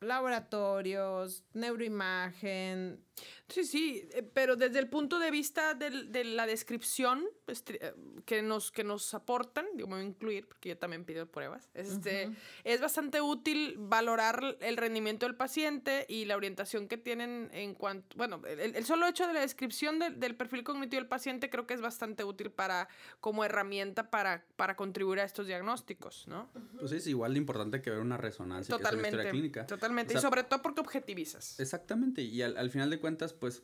laboratorios, 0.00 1.44
neuroimagen. 1.52 3.02
Sí, 3.48 3.64
sí, 3.64 4.08
eh, 4.12 4.22
pero 4.22 4.56
desde 4.56 4.80
el 4.80 4.88
punto 4.88 5.18
de 5.18 5.30
vista 5.30 5.74
de, 5.74 6.24
la 6.24 6.46
descripción 6.46 7.24
eh, 7.46 7.92
que 8.24 8.42
nos, 8.42 8.72
que 8.72 8.82
nos 8.82 9.14
aportan, 9.14 9.66
digo, 9.74 9.88
me 9.88 9.96
voy 9.96 10.04
a 10.04 10.08
incluir 10.08 10.48
porque 10.48 10.70
yo 10.70 10.78
también 10.78 11.04
pido 11.04 11.26
pruebas, 11.26 11.70
este, 11.74 12.30
es 12.64 12.80
bastante 12.80 13.20
útil 13.20 13.76
valorar 13.78 14.56
el 14.60 14.76
rendimiento 14.76 15.26
del 15.26 15.36
paciente 15.36 16.06
y 16.08 16.24
la 16.24 16.36
orientación 16.36 16.88
que 16.88 16.96
tienen 16.96 17.48
en 17.52 17.74
cuanto, 17.74 18.16
bueno, 18.16 18.42
el, 18.46 18.84
solo 18.84 19.06
hecho 19.06 19.26
de 19.28 19.32
la 19.32 19.40
descripción 19.40 19.98
del 19.98 20.34
perfil 20.34 20.64
cognitivo 20.64 21.00
del 21.00 21.08
paciente 21.08 21.48
creo 21.48 21.66
que 21.66 21.74
es 21.74 21.80
bastante 21.80 22.24
útil 22.24 22.50
para, 22.50 22.88
como 23.20 23.44
herramienta 23.44 24.10
para, 24.10 24.44
para 24.56 24.76
contribuir 24.76 25.20
a 25.20 25.24
estos 25.24 25.46
diagnósticos, 25.46 26.26
¿no? 26.26 26.50
Pues 26.80 26.90
es 26.92 27.06
igual 27.06 27.34
de 27.34 27.38
importante 27.38 27.80
que 27.80 27.90
ver 27.90 28.00
una 28.00 28.16
resonancia, 28.16 28.76
totalmente, 28.76 29.16
que 29.16 29.22
es 29.22 29.30
clínica. 29.30 29.66
Totalmente, 29.66 30.14
y 30.14 30.18
sobre 30.18 30.42
todo 30.42 30.62
porque 30.62 30.80
objetivizas. 30.80 31.60
Exactamente, 31.60 32.22
y 32.22 32.42
al, 32.42 32.56
al 32.56 32.70
final 32.70 32.90
de 32.90 32.98
cuentas, 32.98 33.05
pues, 33.38 33.62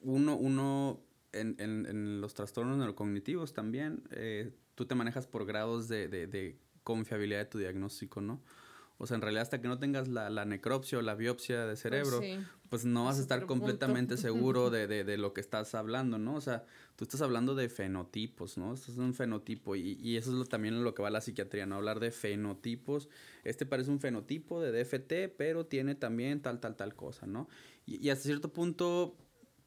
uno, 0.00 0.36
uno 0.36 1.00
en, 1.32 1.56
en, 1.58 1.86
en 1.86 2.20
los 2.20 2.34
trastornos 2.34 2.78
neurocognitivos 2.78 3.52
también, 3.52 4.02
eh, 4.10 4.52
tú 4.74 4.86
te 4.86 4.94
manejas 4.94 5.26
por 5.26 5.46
grados 5.46 5.88
de, 5.88 6.08
de, 6.08 6.26
de, 6.26 6.58
confiabilidad 6.82 7.38
de 7.38 7.46
tu 7.46 7.58
diagnóstico, 7.58 8.20
¿no? 8.20 8.42
O 8.98 9.06
sea, 9.06 9.16
en 9.16 9.22
realidad 9.22 9.42
hasta 9.42 9.60
que 9.60 9.66
no 9.66 9.78
tengas 9.78 10.08
la, 10.08 10.30
la 10.30 10.44
necropsia 10.44 10.98
o 10.98 11.02
la 11.02 11.14
biopsia 11.14 11.66
de 11.66 11.76
cerebro, 11.76 12.18
pues, 12.18 12.34
sí. 12.34 12.46
pues 12.68 12.84
no 12.84 13.04
vas 13.06 13.18
a 13.18 13.22
estar 13.22 13.44
completamente 13.44 14.16
seguro 14.16 14.70
de, 14.70 14.86
de, 14.86 15.02
de, 15.02 15.18
lo 15.18 15.32
que 15.32 15.40
estás 15.40 15.74
hablando, 15.74 16.18
¿no? 16.18 16.36
O 16.36 16.40
sea, 16.40 16.64
tú 16.94 17.04
estás 17.04 17.20
hablando 17.20 17.54
de 17.56 17.68
fenotipos, 17.68 18.56
¿no? 18.56 18.72
Esto 18.72 18.92
es 18.92 18.98
un 18.98 19.12
fenotipo 19.12 19.74
y, 19.74 19.98
y 20.00 20.16
eso 20.16 20.30
es 20.30 20.36
lo, 20.36 20.44
también 20.44 20.84
lo 20.84 20.94
que 20.94 21.02
va 21.02 21.08
a 21.08 21.10
la 21.10 21.20
psiquiatría, 21.20 21.66
¿no? 21.66 21.74
Hablar 21.74 21.98
de 21.98 22.12
fenotipos. 22.12 23.08
Este 23.42 23.66
parece 23.66 23.90
un 23.90 23.98
fenotipo 23.98 24.60
de 24.60 24.70
DFT, 24.70 25.34
pero 25.36 25.66
tiene 25.66 25.96
también 25.96 26.40
tal, 26.40 26.60
tal, 26.60 26.76
tal 26.76 26.94
cosa, 26.94 27.26
¿no? 27.26 27.48
Y, 27.86 28.04
y 28.06 28.10
hasta 28.10 28.24
cierto 28.24 28.52
punto, 28.52 29.16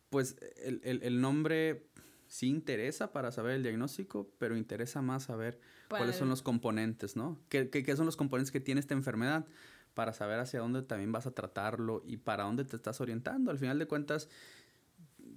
pues 0.09 0.37
el, 0.63 0.79
el, 0.83 1.03
el, 1.03 1.19
nombre 1.19 1.87
sí 2.27 2.47
interesa 2.47 3.11
para 3.11 3.31
saber 3.31 3.55
el 3.55 3.63
diagnóstico, 3.63 4.29
pero 4.37 4.57
interesa 4.57 5.01
más 5.01 5.23
saber 5.23 5.59
cuáles 5.89 6.15
son 6.15 6.29
los 6.29 6.41
componentes, 6.41 7.15
¿no? 7.15 7.39
¿Qué, 7.49 7.69
¿Qué, 7.69 7.83
qué, 7.83 7.95
son 7.95 8.05
los 8.05 8.17
componentes 8.17 8.51
que 8.51 8.59
tiene 8.59 8.79
esta 8.79 8.93
enfermedad? 8.93 9.45
Para 9.93 10.13
saber 10.13 10.39
hacia 10.39 10.59
dónde 10.59 10.83
también 10.83 11.11
vas 11.11 11.25
a 11.25 11.31
tratarlo 11.31 12.03
y 12.05 12.17
para 12.17 12.43
dónde 12.43 12.65
te 12.65 12.75
estás 12.75 13.01
orientando. 13.01 13.49
Al 13.49 13.57
final 13.57 13.79
de 13.79 13.87
cuentas, 13.87 14.29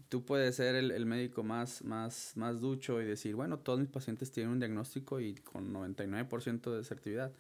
tú 0.09 0.25
puedes 0.25 0.57
ser 0.57 0.75
el, 0.75 0.91
el 0.91 1.07
médico 1.07 1.43
más, 1.43 1.83
más, 1.85 2.33
más 2.37 2.61
ducho 2.61 3.01
y 3.01 3.07
decir, 3.07 3.37
bueno, 3.37 3.59
todos 3.59 3.79
mis 3.79 3.89
pacientes 3.89 4.33
tienen 4.33 4.53
un 4.53 4.59
diagnóstico 4.59 5.21
y 5.21 5.35
con 5.37 5.73
99% 5.73 6.77
de 6.77 6.85
certidumbre. 6.85 7.33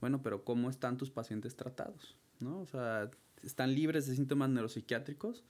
Bueno, 0.00 0.20
pero 0.22 0.44
¿cómo 0.44 0.68
están 0.68 0.98
tus 0.98 1.10
pacientes 1.10 1.56
tratados? 1.56 2.16
¿No? 2.40 2.60
O 2.60 2.66
sea, 2.66 3.10
¿están 3.42 3.74
libres 3.74 4.06
de 4.06 4.14
síntomas 4.14 4.50
neuropsiquiátricos? 4.50 5.44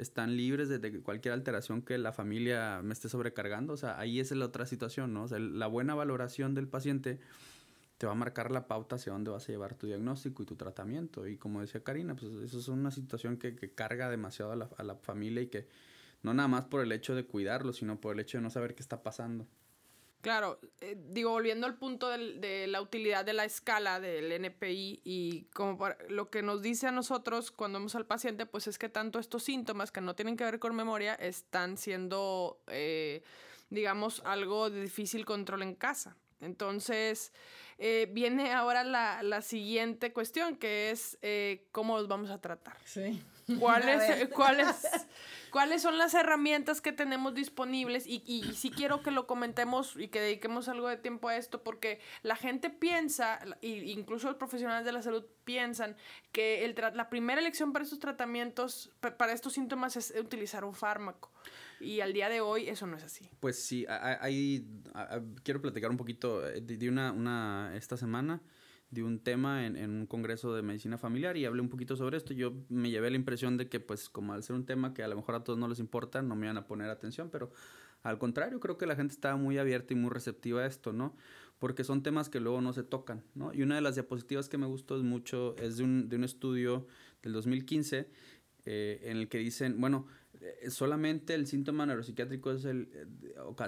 Están 0.00 0.36
libres 0.36 0.68
de, 0.68 1.00
cualquier 1.02 1.34
alteración 1.34 1.82
que 1.82 1.98
la 1.98 2.12
familia 2.12 2.80
me 2.82 2.92
esté 2.92 3.08
sobrecargando. 3.08 3.72
O 3.72 3.76
sea, 3.76 3.98
ahí 3.98 4.20
es 4.20 4.30
la 4.32 4.46
otra 4.46 4.66
situación, 4.66 5.12
¿no? 5.12 5.24
O 5.24 5.28
sea, 5.28 5.38
la 5.38 5.66
buena 5.66 5.94
valoración 5.94 6.54
del 6.54 6.68
paciente 6.68 7.18
te 7.98 8.06
va 8.06 8.12
a 8.12 8.16
marcar 8.16 8.50
la 8.50 8.66
pauta 8.66 8.96
hacia 8.96 9.12
dónde 9.12 9.30
vas 9.30 9.48
a 9.48 9.52
llevar 9.52 9.74
tu 9.74 9.86
diagnóstico 9.86 10.42
y 10.42 10.46
tu 10.46 10.56
tratamiento. 10.56 11.26
Y 11.26 11.36
como 11.36 11.60
decía 11.60 11.84
Karina, 11.84 12.16
pues 12.16 12.32
eso 12.32 12.58
es 12.58 12.68
una 12.68 12.90
situación 12.90 13.36
que, 13.36 13.54
que 13.54 13.72
carga 13.72 14.08
demasiado 14.08 14.52
a 14.52 14.56
la, 14.56 14.70
a 14.76 14.82
la 14.82 14.96
familia 14.96 15.42
y 15.42 15.48
que 15.48 15.68
no 16.22 16.34
nada 16.34 16.48
más 16.48 16.64
por 16.64 16.82
el 16.82 16.92
hecho 16.92 17.14
de 17.14 17.24
cuidarlo, 17.24 17.72
sino 17.72 18.00
por 18.00 18.14
el 18.14 18.20
hecho 18.20 18.38
de 18.38 18.42
no 18.42 18.50
saber 18.50 18.74
qué 18.74 18.82
está 18.82 19.02
pasando. 19.02 19.46
Claro, 20.20 20.60
eh, 20.82 20.96
digo, 20.98 21.30
volviendo 21.30 21.66
al 21.66 21.76
punto 21.76 22.10
del, 22.10 22.40
de 22.40 22.66
la 22.66 22.82
utilidad 22.82 23.24
de 23.24 23.32
la 23.32 23.44
escala 23.46 24.00
del 24.00 24.30
NPI 24.32 25.00
y 25.02 25.44
como 25.54 25.78
para, 25.78 25.96
lo 26.10 26.28
que 26.28 26.42
nos 26.42 26.60
dice 26.60 26.86
a 26.86 26.90
nosotros 26.90 27.50
cuando 27.50 27.78
vemos 27.78 27.94
al 27.94 28.06
paciente, 28.06 28.44
pues 28.44 28.66
es 28.66 28.78
que 28.78 28.90
tanto 28.90 29.18
estos 29.18 29.44
síntomas 29.44 29.90
que 29.90 30.02
no 30.02 30.14
tienen 30.14 30.36
que 30.36 30.44
ver 30.44 30.58
con 30.58 30.76
memoria 30.76 31.14
están 31.14 31.78
siendo, 31.78 32.60
eh, 32.66 33.22
digamos, 33.70 34.20
algo 34.26 34.68
de 34.68 34.82
difícil 34.82 35.24
control 35.24 35.62
en 35.62 35.74
casa. 35.74 36.16
Entonces, 36.40 37.32
eh, 37.78 38.08
viene 38.12 38.52
ahora 38.52 38.84
la, 38.84 39.22
la, 39.22 39.42
siguiente 39.42 40.12
cuestión, 40.12 40.56
que 40.56 40.90
es 40.90 41.18
eh, 41.22 41.66
cómo 41.70 41.98
los 41.98 42.08
vamos 42.08 42.30
a 42.30 42.40
tratar. 42.40 42.76
Sí. 42.84 43.22
¿Cuáles, 43.58 44.28
¿cuáles, 44.28 45.06
¿Cuáles 45.50 45.82
son 45.82 45.98
las 45.98 46.14
herramientas 46.14 46.80
que 46.80 46.92
tenemos 46.92 47.34
disponibles? 47.34 48.06
Y, 48.06 48.22
y, 48.26 48.48
y 48.48 48.54
sí 48.54 48.70
quiero 48.70 49.02
que 49.02 49.10
lo 49.10 49.26
comentemos 49.26 49.96
y 49.96 50.08
que 50.08 50.20
dediquemos 50.20 50.68
algo 50.68 50.88
de 50.88 50.96
tiempo 50.96 51.28
a 51.28 51.36
esto, 51.36 51.62
porque 51.62 52.00
la 52.22 52.36
gente 52.36 52.70
piensa, 52.70 53.40
y 53.60 53.90
incluso 53.90 54.28
los 54.28 54.36
profesionales 54.36 54.84
de 54.84 54.92
la 54.92 55.02
salud 55.02 55.24
piensan, 55.44 55.96
que 56.32 56.64
el 56.64 56.74
la 56.94 57.10
primera 57.10 57.40
elección 57.40 57.72
para 57.72 57.84
estos 57.84 57.98
tratamientos, 57.98 58.92
para 59.00 59.32
estos 59.32 59.54
síntomas, 59.54 59.96
es 59.96 60.14
utilizar 60.18 60.64
un 60.64 60.74
fármaco. 60.74 61.32
Y 61.80 62.00
al 62.00 62.12
día 62.12 62.28
de 62.28 62.40
hoy 62.42 62.68
eso 62.68 62.86
no 62.86 62.96
es 62.96 63.02
así. 63.02 63.28
Pues 63.40 63.62
sí, 63.62 63.86
hay, 63.88 64.16
hay 64.20 64.66
quiero 65.42 65.62
platicar 65.62 65.90
un 65.90 65.96
poquito 65.96 66.40
de, 66.40 66.60
de 66.60 66.88
una, 66.88 67.10
una, 67.10 67.72
esta 67.74 67.96
semana 67.96 68.40
de 68.90 69.02
un 69.04 69.20
tema 69.20 69.66
en, 69.66 69.76
en, 69.76 69.90
un 69.90 70.06
congreso 70.06 70.54
de 70.54 70.62
medicina 70.62 70.98
familiar 70.98 71.36
y 71.36 71.44
hablé 71.44 71.60
un 71.60 71.68
poquito 71.68 71.96
sobre 71.96 72.16
esto. 72.16 72.32
Yo 72.34 72.52
me 72.68 72.90
llevé 72.90 73.10
la 73.10 73.16
impresión 73.16 73.56
de 73.56 73.68
que, 73.68 73.80
pues, 73.80 74.08
como 74.08 74.32
al 74.32 74.42
ser 74.42 74.56
un 74.56 74.66
tema 74.66 74.94
que 74.94 75.02
a 75.02 75.08
lo 75.08 75.16
mejor 75.16 75.36
a 75.36 75.44
todos 75.44 75.58
no 75.58 75.68
les 75.68 75.78
importa, 75.78 76.22
no 76.22 76.34
me 76.34 76.46
iban 76.46 76.56
a 76.56 76.66
poner 76.66 76.90
atención, 76.90 77.30
pero 77.30 77.52
al 78.02 78.18
contrario, 78.18 78.60
creo 78.60 78.78
que 78.78 78.86
la 78.86 78.96
gente 78.96 79.14
estaba 79.14 79.36
muy 79.36 79.58
abierta 79.58 79.92
y 79.92 79.96
muy 79.96 80.10
receptiva 80.10 80.62
a 80.62 80.66
esto, 80.66 80.92
¿no? 80.92 81.14
Porque 81.58 81.84
son 81.84 82.02
temas 82.02 82.30
que 82.30 82.40
luego 82.40 82.60
no 82.62 82.72
se 82.72 82.82
tocan, 82.82 83.22
¿no? 83.34 83.52
Y 83.52 83.62
una 83.62 83.74
de 83.74 83.82
las 83.82 83.94
diapositivas 83.94 84.48
que 84.48 84.56
me 84.56 84.66
gustó 84.66 84.96
mucho, 85.02 85.54
es 85.58 85.76
de 85.76 85.84
un, 85.84 86.08
de 86.08 86.16
un 86.16 86.24
estudio 86.24 86.86
del 87.22 87.32
2015 87.34 88.08
eh, 88.64 89.00
en 89.04 89.18
el 89.18 89.28
que 89.28 89.38
dicen, 89.38 89.80
bueno, 89.80 90.06
eh, 90.40 90.70
solamente 90.70 91.34
el 91.34 91.46
síntoma 91.46 91.84
neuropsiquiátrico 91.84 92.52
es, 92.52 92.64
el, 92.64 92.88
eh, 92.94 93.06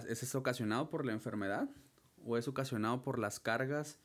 es 0.09 0.35
ocasionado 0.35 0.89
por 0.89 1.05
la 1.05 1.13
enfermedad 1.13 1.69
o 2.25 2.39
es 2.39 2.49
ocasionado 2.49 3.03
por 3.03 3.19
las 3.19 3.41
cargas 3.41 3.99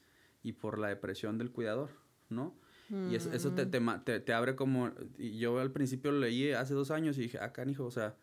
y 0.43 0.54
por 0.54 0.80
la 0.80 0.88
depresión 0.88 1.38
del 1.38 1.52
cuidador, 1.52 1.89
¿no? 2.30 2.56
Mm. 2.89 3.12
Y 3.12 3.15
eso, 3.15 3.32
eso 3.34 3.52
te, 3.52 3.65
te, 3.65 3.82
te, 4.06 4.19
te, 4.19 4.34
abre 4.34 4.56
como... 4.56 4.91
Y 5.17 5.38
yo 5.38 5.60
al 5.60 5.71
principio 5.71 6.12
lo 6.12 6.19
leí 6.19 6.52
hace 6.52 6.73
dos 6.73 6.91
años 6.91 7.17
y 7.17 7.21
dije, 7.21 7.39
ah, 7.39 7.52
canijo, 7.52 7.86
o 7.86 7.91
sea, 7.91 8.15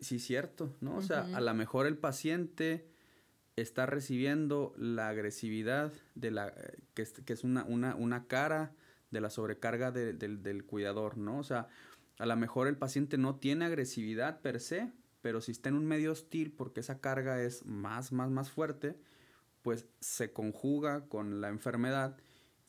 sí 0.00 0.16
es 0.16 0.24
cierto, 0.24 0.76
¿no? 0.80 0.96
O 0.96 1.02
sea, 1.02 1.24
uh 1.24 1.28
-huh. 1.28 1.36
a 1.36 1.40
lo 1.40 1.54
mejor 1.54 1.86
el 1.86 1.96
paciente 1.96 2.86
está 3.56 3.86
recibiendo 3.86 4.74
la 4.76 5.08
agresividad 5.08 5.92
de 6.14 6.30
la... 6.30 6.52
que, 6.94 7.04
que 7.24 7.32
es 7.32 7.44
una, 7.44 7.64
una, 7.64 7.94
una 7.94 8.26
cara 8.26 8.74
de 9.10 9.20
la 9.20 9.30
sobrecarga 9.30 9.92
de, 9.92 10.12
de, 10.12 10.36
del 10.36 10.64
cuidador, 10.64 11.16
¿no? 11.16 11.38
O 11.38 11.44
sea, 11.44 11.68
a 12.18 12.26
lo 12.26 12.36
mejor 12.36 12.66
el 12.66 12.76
paciente 12.76 13.16
no 13.16 13.36
tiene 13.36 13.64
agresividad 13.64 14.40
per 14.40 14.60
se, 14.60 14.92
pero 15.22 15.40
si 15.40 15.52
está 15.52 15.68
en 15.70 15.76
un 15.76 15.86
medio 15.86 16.12
hostil 16.12 16.52
porque 16.52 16.80
esa 16.80 17.00
carga 17.00 17.40
es 17.42 17.64
más, 17.64 18.12
más, 18.12 18.30
más 18.30 18.50
fuerte, 18.50 18.96
pues 19.64 19.86
se 19.98 20.30
conjuga 20.30 21.08
con 21.08 21.40
la 21.40 21.48
enfermedad 21.48 22.18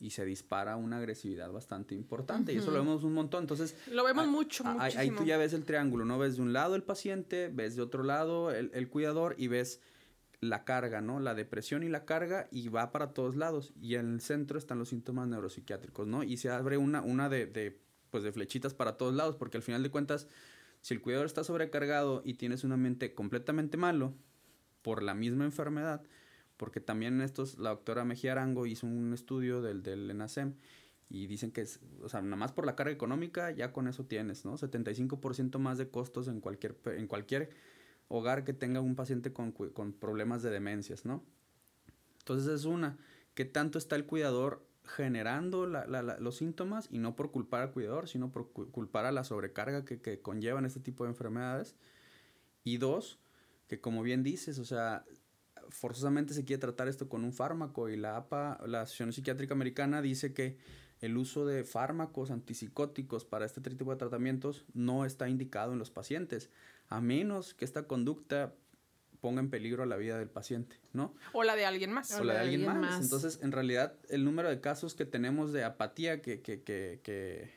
y 0.00 0.10
se 0.10 0.24
dispara 0.24 0.76
una 0.76 0.96
agresividad 0.96 1.52
bastante 1.52 1.94
importante. 1.94 2.52
Uh 2.52 2.54
-huh. 2.54 2.58
Y 2.58 2.62
eso 2.62 2.70
lo 2.70 2.78
vemos 2.78 3.04
un 3.04 3.12
montón. 3.12 3.42
Entonces, 3.42 3.76
lo 3.92 4.02
vemos 4.02 4.24
a, 4.24 4.28
mucho, 4.28 4.64
a, 4.66 4.82
ahí 4.82 5.10
tú 5.10 5.24
ya 5.24 5.36
ves 5.36 5.52
el 5.52 5.64
triángulo, 5.64 6.06
¿no? 6.06 6.18
Ves 6.18 6.36
de 6.36 6.42
un 6.42 6.54
lado 6.54 6.74
el 6.74 6.82
paciente, 6.82 7.50
ves 7.52 7.76
de 7.76 7.82
otro 7.82 8.02
lado 8.02 8.50
el, 8.50 8.70
el 8.72 8.88
cuidador 8.88 9.34
y 9.36 9.48
ves 9.48 9.82
la 10.40 10.64
carga, 10.64 11.02
¿no? 11.02 11.20
La 11.20 11.34
depresión 11.34 11.82
y 11.82 11.90
la 11.90 12.06
carga 12.06 12.48
y 12.50 12.68
va 12.68 12.92
para 12.92 13.12
todos 13.12 13.36
lados. 13.36 13.74
Y 13.78 13.96
en 13.96 14.14
el 14.14 14.20
centro 14.22 14.58
están 14.58 14.78
los 14.78 14.88
síntomas 14.88 15.28
neuropsiquiátricos, 15.28 16.06
¿no? 16.06 16.22
Y 16.22 16.38
se 16.38 16.48
abre 16.48 16.78
una, 16.78 17.02
una 17.02 17.28
de, 17.28 17.44
de, 17.44 17.78
pues 18.10 18.24
de 18.24 18.32
flechitas 18.32 18.72
para 18.72 18.96
todos 18.96 19.14
lados, 19.14 19.36
porque 19.36 19.58
al 19.58 19.62
final 19.62 19.82
de 19.82 19.90
cuentas, 19.90 20.28
si 20.80 20.94
el 20.94 21.02
cuidador 21.02 21.26
está 21.26 21.44
sobrecargado 21.44 22.22
y 22.24 22.34
tienes 22.34 22.64
un 22.64 22.72
ambiente 22.72 23.14
completamente 23.14 23.76
malo 23.76 24.14
por 24.80 25.02
la 25.02 25.14
misma 25.14 25.44
enfermedad, 25.44 26.02
porque 26.56 26.80
también 26.80 27.20
estos, 27.20 27.58
la 27.58 27.70
doctora 27.70 28.04
Mejía 28.04 28.32
Arango 28.32 28.66
hizo 28.66 28.86
un 28.86 29.12
estudio 29.12 29.60
del, 29.62 29.82
del 29.82 30.10
ENASEM 30.10 30.54
y 31.08 31.26
dicen 31.26 31.52
que, 31.52 31.62
es, 31.62 31.80
o 32.02 32.08
sea, 32.08 32.20
nada 32.22 32.36
más 32.36 32.52
por 32.52 32.66
la 32.66 32.74
carga 32.74 32.92
económica 32.92 33.50
ya 33.50 33.72
con 33.72 33.86
eso 33.88 34.04
tienes, 34.04 34.44
¿no? 34.44 34.56
75% 34.56 35.58
más 35.58 35.78
de 35.78 35.88
costos 35.88 36.28
en 36.28 36.40
cualquier, 36.40 36.76
en 36.86 37.06
cualquier 37.06 37.50
hogar 38.08 38.44
que 38.44 38.52
tenga 38.52 38.80
un 38.80 38.96
paciente 38.96 39.32
con, 39.32 39.52
con 39.52 39.92
problemas 39.92 40.42
de 40.42 40.50
demencias, 40.50 41.04
¿no? 41.04 41.22
Entonces 42.18 42.48
es 42.48 42.64
una, 42.64 42.98
¿qué 43.34 43.44
tanto 43.44 43.78
está 43.78 43.94
el 43.94 44.06
cuidador 44.06 44.66
generando 44.84 45.66
la, 45.66 45.86
la, 45.86 46.02
los 46.18 46.36
síntomas 46.36 46.88
y 46.90 46.98
no 46.98 47.16
por 47.16 47.30
culpar 47.30 47.62
al 47.62 47.72
cuidador, 47.72 48.08
sino 48.08 48.30
por 48.30 48.50
culpar 48.50 49.04
a 49.04 49.12
la 49.12 49.24
sobrecarga 49.24 49.84
que, 49.84 50.00
que 50.00 50.20
conllevan 50.20 50.64
este 50.64 50.80
tipo 50.80 51.04
de 51.04 51.10
enfermedades? 51.10 51.76
Y 52.64 52.78
dos, 52.78 53.20
que 53.68 53.80
como 53.80 54.02
bien 54.02 54.24
dices, 54.24 54.58
o 54.58 54.64
sea, 54.64 55.04
forzosamente 55.70 56.34
se 56.34 56.44
quiere 56.44 56.60
tratar 56.60 56.88
esto 56.88 57.08
con 57.08 57.24
un 57.24 57.32
fármaco 57.32 57.88
y 57.88 57.96
la 57.96 58.16
APA, 58.16 58.58
la 58.66 58.82
Asociación 58.82 59.12
Psiquiátrica 59.12 59.54
Americana, 59.54 60.02
dice 60.02 60.32
que 60.32 60.56
el 61.00 61.16
uso 61.16 61.46
de 61.46 61.64
fármacos 61.64 62.30
antipsicóticos 62.30 63.24
para 63.24 63.44
este 63.44 63.60
tipo 63.60 63.90
de 63.90 63.96
tratamientos 63.96 64.64
no 64.72 65.04
está 65.04 65.28
indicado 65.28 65.72
en 65.72 65.78
los 65.78 65.90
pacientes, 65.90 66.50
a 66.88 67.00
menos 67.00 67.54
que 67.54 67.64
esta 67.64 67.86
conducta 67.86 68.54
ponga 69.20 69.40
en 69.40 69.50
peligro 69.50 69.84
la 69.86 69.96
vida 69.96 70.18
del 70.18 70.30
paciente, 70.30 70.78
¿no? 70.92 71.14
O 71.32 71.42
la 71.42 71.56
de 71.56 71.66
alguien 71.66 71.92
más. 71.92 72.12
O, 72.12 72.24
la 72.24 72.34
de, 72.34 72.40
alguien, 72.40 72.64
más. 72.64 73.02
Entonces, 73.02 73.40
en 73.42 73.52
realidad, 73.52 73.94
el 74.08 74.24
número 74.24 74.48
de 74.48 74.60
casos 74.60 74.94
que 74.94 75.04
tenemos 75.04 75.52
de 75.52 75.64
apatía 75.64 76.22
que, 76.22 76.40
que, 76.40 76.62
que, 76.62 77.00
que, 77.02 77.50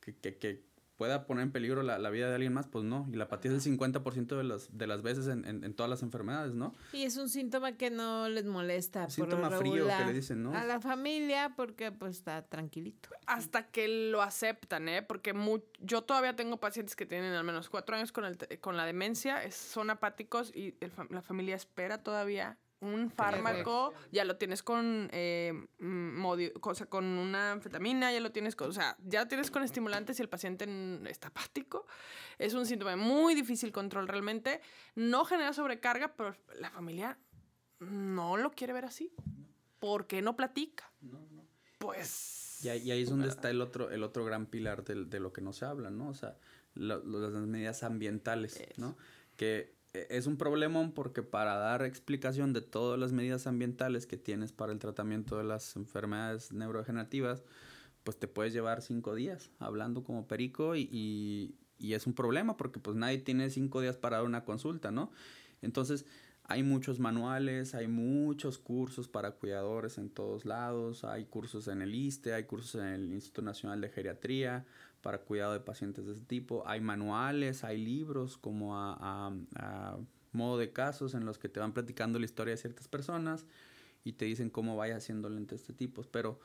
que, 0.00 0.36
que 0.36 0.71
pueda 1.02 1.26
poner 1.26 1.42
en 1.42 1.50
peligro 1.50 1.82
la, 1.82 1.98
la, 1.98 2.10
vida 2.10 2.28
de 2.28 2.36
alguien 2.36 2.52
más, 2.52 2.68
pues 2.68 2.84
no. 2.84 3.08
Y 3.12 3.16
la 3.16 3.24
apatía 3.24 3.50
es 3.50 3.66
el 3.66 3.76
50% 3.76 4.36
de, 4.36 4.44
los, 4.44 4.78
de 4.78 4.86
las 4.86 5.02
veces 5.02 5.26
en, 5.26 5.44
en, 5.46 5.64
en, 5.64 5.74
todas 5.74 5.90
las 5.90 6.00
enfermedades, 6.04 6.54
¿no? 6.54 6.76
Y 6.92 7.02
es 7.02 7.16
un 7.16 7.28
síntoma 7.28 7.72
que 7.72 7.90
no 7.90 8.28
les 8.28 8.44
molesta. 8.44 9.10
Síntoma 9.10 9.48
por 9.48 9.58
frío 9.58 9.88
que 9.88 10.04
le 10.04 10.12
dicen, 10.12 10.44
¿no? 10.44 10.54
A 10.54 10.64
la 10.64 10.78
familia 10.78 11.54
porque 11.56 11.90
pues 11.90 12.18
está 12.18 12.42
tranquilito. 12.42 13.08
Hasta 13.26 13.66
que 13.66 13.88
lo 13.88 14.22
aceptan, 14.22 14.88
¿eh? 14.88 15.02
Porque 15.02 15.34
yo 15.80 16.02
todavía 16.02 16.36
tengo 16.36 16.58
pacientes 16.58 16.94
que 16.94 17.04
tienen 17.04 17.32
al 17.32 17.42
menos 17.42 17.68
cuatro 17.68 17.96
años 17.96 18.12
con, 18.12 18.24
el, 18.24 18.38
con 18.60 18.76
la 18.76 18.86
demencia, 18.86 19.42
es, 19.42 19.56
son 19.56 19.90
apáticos 19.90 20.54
y 20.54 20.76
el, 20.78 20.92
la 21.10 21.22
familia 21.22 21.56
espera 21.56 21.98
todavía 22.04 22.58
un 22.82 23.10
fármaco, 23.10 23.94
ya 24.10 24.24
lo 24.24 24.36
tienes 24.36 24.62
con, 24.62 25.08
eh, 25.12 25.52
modio, 25.78 26.52
cosa, 26.54 26.86
con 26.86 27.04
una 27.04 27.52
anfetamina, 27.52 28.12
ya 28.12 28.20
lo 28.20 28.32
tienes 28.32 28.56
con, 28.56 28.70
o 28.70 28.72
sea, 28.72 28.96
ya 29.04 29.22
lo 29.22 29.28
tienes 29.28 29.50
con 29.50 29.62
estimulantes 29.62 30.18
y 30.18 30.22
el 30.22 30.28
paciente 30.28 30.66
está 31.08 31.28
apático. 31.28 31.86
Es 32.38 32.54
un 32.54 32.66
síntoma 32.66 32.90
de 32.90 32.96
muy 32.96 33.34
difícil 33.34 33.70
control 33.70 34.08
realmente. 34.08 34.60
No 34.96 35.24
genera 35.24 35.52
sobrecarga, 35.52 36.14
pero 36.16 36.34
la 36.58 36.70
familia 36.70 37.18
no 37.78 38.36
lo 38.36 38.50
quiere 38.50 38.72
ver 38.72 38.84
así. 38.84 39.12
¿Por 39.78 40.08
qué 40.08 40.20
no 40.20 40.36
platica? 40.36 40.90
No, 41.00 41.20
no. 41.30 41.46
Pues... 41.78 42.64
Y 42.64 42.68
ahí, 42.68 42.82
y 42.82 42.90
ahí 42.90 43.02
es 43.02 43.10
donde 43.10 43.28
está 43.28 43.50
el 43.50 43.60
otro, 43.60 43.90
el 43.90 44.02
otro 44.02 44.24
gran 44.24 44.46
pilar 44.46 44.84
de, 44.84 45.04
de, 45.04 45.20
lo 45.20 45.32
que 45.32 45.40
no 45.40 45.52
se 45.52 45.64
habla, 45.64 45.90
¿no? 45.90 46.08
O 46.08 46.14
sea, 46.14 46.36
lo, 46.74 47.02
las 47.04 47.32
medidas 47.32 47.82
ambientales, 47.82 48.56
Eso. 48.56 48.72
¿no? 48.76 48.96
Que 49.36 49.74
es 49.92 50.26
un 50.26 50.36
problemón 50.38 50.92
porque 50.92 51.22
para 51.22 51.54
dar 51.56 51.82
explicación 51.82 52.52
de 52.52 52.62
todas 52.62 52.98
las 52.98 53.12
medidas 53.12 53.46
ambientales 53.46 54.06
que 54.06 54.16
tienes 54.16 54.52
para 54.52 54.72
el 54.72 54.78
tratamiento 54.78 55.36
de 55.36 55.44
las 55.44 55.76
enfermedades 55.76 56.52
neurodegenerativas, 56.52 57.42
pues 58.04 58.18
te 58.18 58.26
puedes 58.26 58.52
llevar 58.52 58.82
cinco 58.82 59.14
días 59.14 59.50
hablando 59.58 60.02
como 60.02 60.26
perico 60.26 60.76
y, 60.76 60.88
y, 60.90 61.54
y, 61.78 61.94
es 61.94 62.06
un 62.06 62.14
problema 62.14 62.56
porque 62.56 62.80
pues 62.80 62.96
nadie 62.96 63.18
tiene 63.18 63.50
cinco 63.50 63.80
días 63.80 63.96
para 63.96 64.16
dar 64.16 64.26
una 64.26 64.44
consulta, 64.44 64.90
¿no? 64.90 65.12
Entonces 65.60 66.06
hay 66.44 66.62
muchos 66.62 66.98
manuales, 66.98 67.74
hay 67.74 67.86
muchos 67.86 68.58
cursos 68.58 69.08
para 69.08 69.32
cuidadores 69.32 69.98
en 69.98 70.10
todos 70.10 70.44
lados, 70.44 71.04
hay 71.04 71.26
cursos 71.26 71.68
en 71.68 71.82
el 71.82 71.94
ISTE, 71.94 72.34
hay 72.34 72.44
cursos 72.44 72.80
en 72.80 72.88
el 72.88 73.12
Instituto 73.12 73.42
Nacional 73.42 73.80
de 73.80 73.90
Geriatría, 73.90 74.64
para 75.02 75.18
cuidado 75.18 75.52
de 75.52 75.60
pacientes 75.60 76.06
de 76.06 76.12
este 76.12 76.24
tipo. 76.24 76.62
Hay 76.66 76.80
manuales, 76.80 77.64
hay 77.64 77.84
libros 77.84 78.38
como 78.38 78.78
a, 78.78 78.94
a, 78.94 79.32
a, 79.56 79.98
modo 80.32 80.56
de 80.56 80.72
casos 80.72 81.14
en 81.14 81.26
los 81.26 81.38
que 81.38 81.48
te 81.48 81.60
van 81.60 81.74
platicando 81.74 82.18
la 82.18 82.24
historia 82.24 82.52
de 82.52 82.56
ciertas 82.56 82.88
personas 82.88 83.44
y 84.04 84.14
te 84.14 84.24
dicen 84.24 84.48
cómo 84.48 84.76
vaya 84.76 84.96
haciendo 84.96 85.28
lentes 85.28 85.60
de 85.60 85.62
este 85.62 85.72
tipo. 85.74 86.02
Pero 86.10 86.38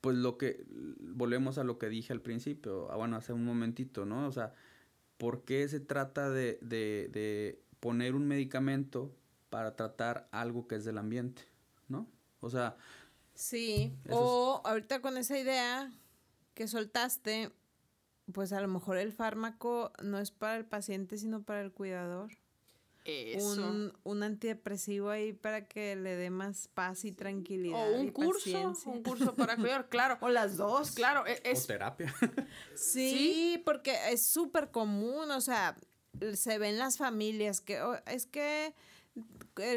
pues 0.00 0.16
lo 0.16 0.36
que, 0.38 0.66
volvemos 1.00 1.58
a 1.58 1.64
lo 1.64 1.78
que 1.78 1.88
dije 1.88 2.12
al 2.12 2.20
principio, 2.20 2.88
bueno, 2.96 3.16
hace 3.16 3.32
un 3.32 3.44
momentito, 3.44 4.04
¿no? 4.04 4.26
O 4.26 4.32
sea, 4.32 4.52
¿por 5.16 5.44
qué 5.44 5.68
se 5.68 5.80
trata 5.80 6.30
de, 6.30 6.58
de, 6.62 7.08
de 7.12 7.62
poner 7.80 8.14
un 8.14 8.26
medicamento 8.26 9.14
para 9.50 9.76
tratar 9.76 10.28
algo 10.30 10.66
que 10.66 10.76
es 10.76 10.84
del 10.84 10.98
ambiente, 10.98 11.42
¿no? 11.88 12.06
O 12.40 12.50
sea... 12.50 12.76
Sí, 13.34 13.94
o 14.08 14.60
es... 14.62 14.70
ahorita 14.70 15.00
con 15.00 15.16
esa 15.16 15.38
idea 15.38 15.92
que 16.54 16.68
soltaste, 16.68 17.50
pues 18.32 18.52
a 18.52 18.60
lo 18.60 18.68
mejor 18.68 18.96
el 18.96 19.12
fármaco 19.12 19.92
no 20.02 20.18
es 20.18 20.30
para 20.30 20.56
el 20.56 20.64
paciente, 20.64 21.18
sino 21.18 21.42
para 21.42 21.60
el 21.62 21.72
cuidador. 21.72 22.30
Eso. 23.04 23.66
Un, 23.66 23.92
un 24.04 24.22
antidepresivo 24.22 25.10
ahí 25.10 25.32
para 25.32 25.66
que 25.66 25.96
le 25.96 26.16
dé 26.16 26.30
más 26.30 26.68
paz 26.68 27.04
y 27.04 27.12
tranquilidad. 27.12 27.92
O 27.92 28.00
un 28.00 28.08
y 28.08 28.12
curso, 28.12 28.52
paciencia. 28.52 28.92
un 28.92 29.02
curso 29.02 29.34
para 29.34 29.56
cuidar, 29.56 29.88
claro. 29.88 30.18
O 30.20 30.28
las 30.28 30.56
dos. 30.56 30.92
Claro, 30.92 31.26
e, 31.26 31.40
es... 31.44 31.64
O 31.64 31.66
terapia. 31.66 32.14
sí, 32.74 33.10
¿Sí? 33.10 33.62
porque 33.64 33.96
es 34.10 34.26
súper 34.26 34.70
común, 34.70 35.30
o 35.30 35.40
sea, 35.40 35.76
se 36.34 36.58
ven 36.58 36.78
las 36.78 36.98
familias 36.98 37.60
que 37.60 37.80
oh, 37.80 37.96
es 38.06 38.26
que 38.26 38.74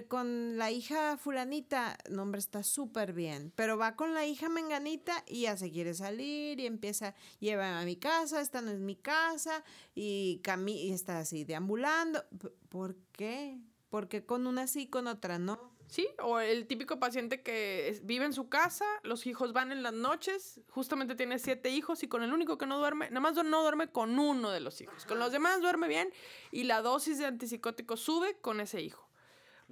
con 0.07 0.57
la 0.57 0.71
hija 0.71 1.17
fulanita, 1.17 1.97
no 2.09 2.23
hombre, 2.23 2.39
está 2.39 2.63
súper 2.63 3.13
bien, 3.13 3.51
pero 3.55 3.77
va 3.77 3.95
con 3.95 4.13
la 4.13 4.25
hija 4.25 4.49
menganita 4.49 5.23
y 5.27 5.41
ya 5.41 5.57
se 5.57 5.71
quiere 5.71 5.93
salir 5.93 6.59
y 6.59 6.65
empieza, 6.65 7.15
lleva 7.39 7.79
a 7.79 7.85
mi 7.85 7.95
casa, 7.95 8.41
esta 8.41 8.61
no 8.61 8.71
es 8.71 8.79
mi 8.79 8.95
casa 8.95 9.63
y, 9.93 10.39
cami 10.43 10.87
y 10.87 10.93
está 10.93 11.19
así 11.19 11.43
deambulando. 11.43 12.23
¿Por 12.69 12.95
qué? 13.11 13.59
Porque 13.89 14.25
con 14.25 14.47
una 14.47 14.67
sí, 14.67 14.87
con 14.87 15.07
otra 15.07 15.37
no. 15.37 15.73
Sí, 15.87 16.07
o 16.23 16.39
el 16.39 16.65
típico 16.65 16.97
paciente 16.97 17.43
que 17.43 17.99
vive 18.03 18.25
en 18.25 18.33
su 18.33 18.49
casa, 18.49 18.85
los 19.03 19.27
hijos 19.27 19.53
van 19.53 19.71
en 19.71 19.83
las 19.83 19.93
noches, 19.93 20.61
justamente 20.69 21.13
tiene 21.13 21.37
siete 21.37 21.69
hijos 21.69 22.01
y 22.01 22.07
con 22.07 22.23
el 22.23 22.33
único 22.33 22.57
que 22.57 22.65
no 22.65 22.79
duerme, 22.79 23.09
nada 23.09 23.19
más 23.19 23.35
no 23.35 23.61
duerme 23.61 23.91
con 23.91 24.17
uno 24.17 24.49
de 24.49 24.61
los 24.61 24.79
hijos. 24.81 25.05
Con 25.05 25.19
los 25.19 25.31
demás 25.31 25.61
duerme 25.61 25.87
bien 25.87 26.09
y 26.51 26.63
la 26.63 26.81
dosis 26.81 27.19
de 27.19 27.25
antipsicótico 27.25 27.97
sube 27.97 28.37
con 28.39 28.61
ese 28.61 28.81
hijo 28.81 29.02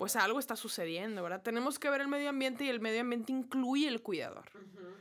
pues 0.01 0.15
algo 0.15 0.39
está 0.39 0.55
sucediendo, 0.55 1.21
¿verdad? 1.21 1.43
Tenemos 1.43 1.77
que 1.77 1.87
ver 1.87 2.01
el 2.01 2.07
medio 2.07 2.29
ambiente 2.29 2.63
y 2.65 2.69
el 2.69 2.79
medio 2.79 3.01
ambiente 3.01 3.31
incluye 3.31 3.87
el 3.87 4.01
cuidador. 4.01 4.49
Uh 4.55 4.57
-huh. 4.57 4.95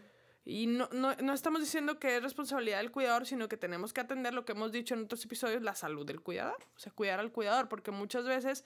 Y 0.44 0.66
no, 0.66 0.90
no, 0.92 1.14
no, 1.14 1.32
estamos 1.32 1.62
diciendo 1.62 1.98
que 1.98 2.18
es 2.18 2.22
responsabilidad 2.22 2.80
del 2.80 2.90
cuidador, 2.90 3.24
sino 3.24 3.48
que 3.48 3.56
tenemos 3.56 3.94
que 3.94 4.02
atender 4.02 4.34
lo 4.34 4.44
que 4.44 4.52
hemos 4.52 4.72
dicho 4.72 4.92
en 4.92 5.04
otros 5.04 5.24
episodios, 5.24 5.62
la 5.62 5.74
salud 5.74 6.04
del 6.04 6.20
cuidador. 6.20 6.58
O 6.76 6.78
sea, 6.78 6.92
cuidar 6.92 7.18
al 7.18 7.32
cuidador, 7.32 7.66
porque 7.70 7.90
muchas 7.90 8.26
veces 8.26 8.62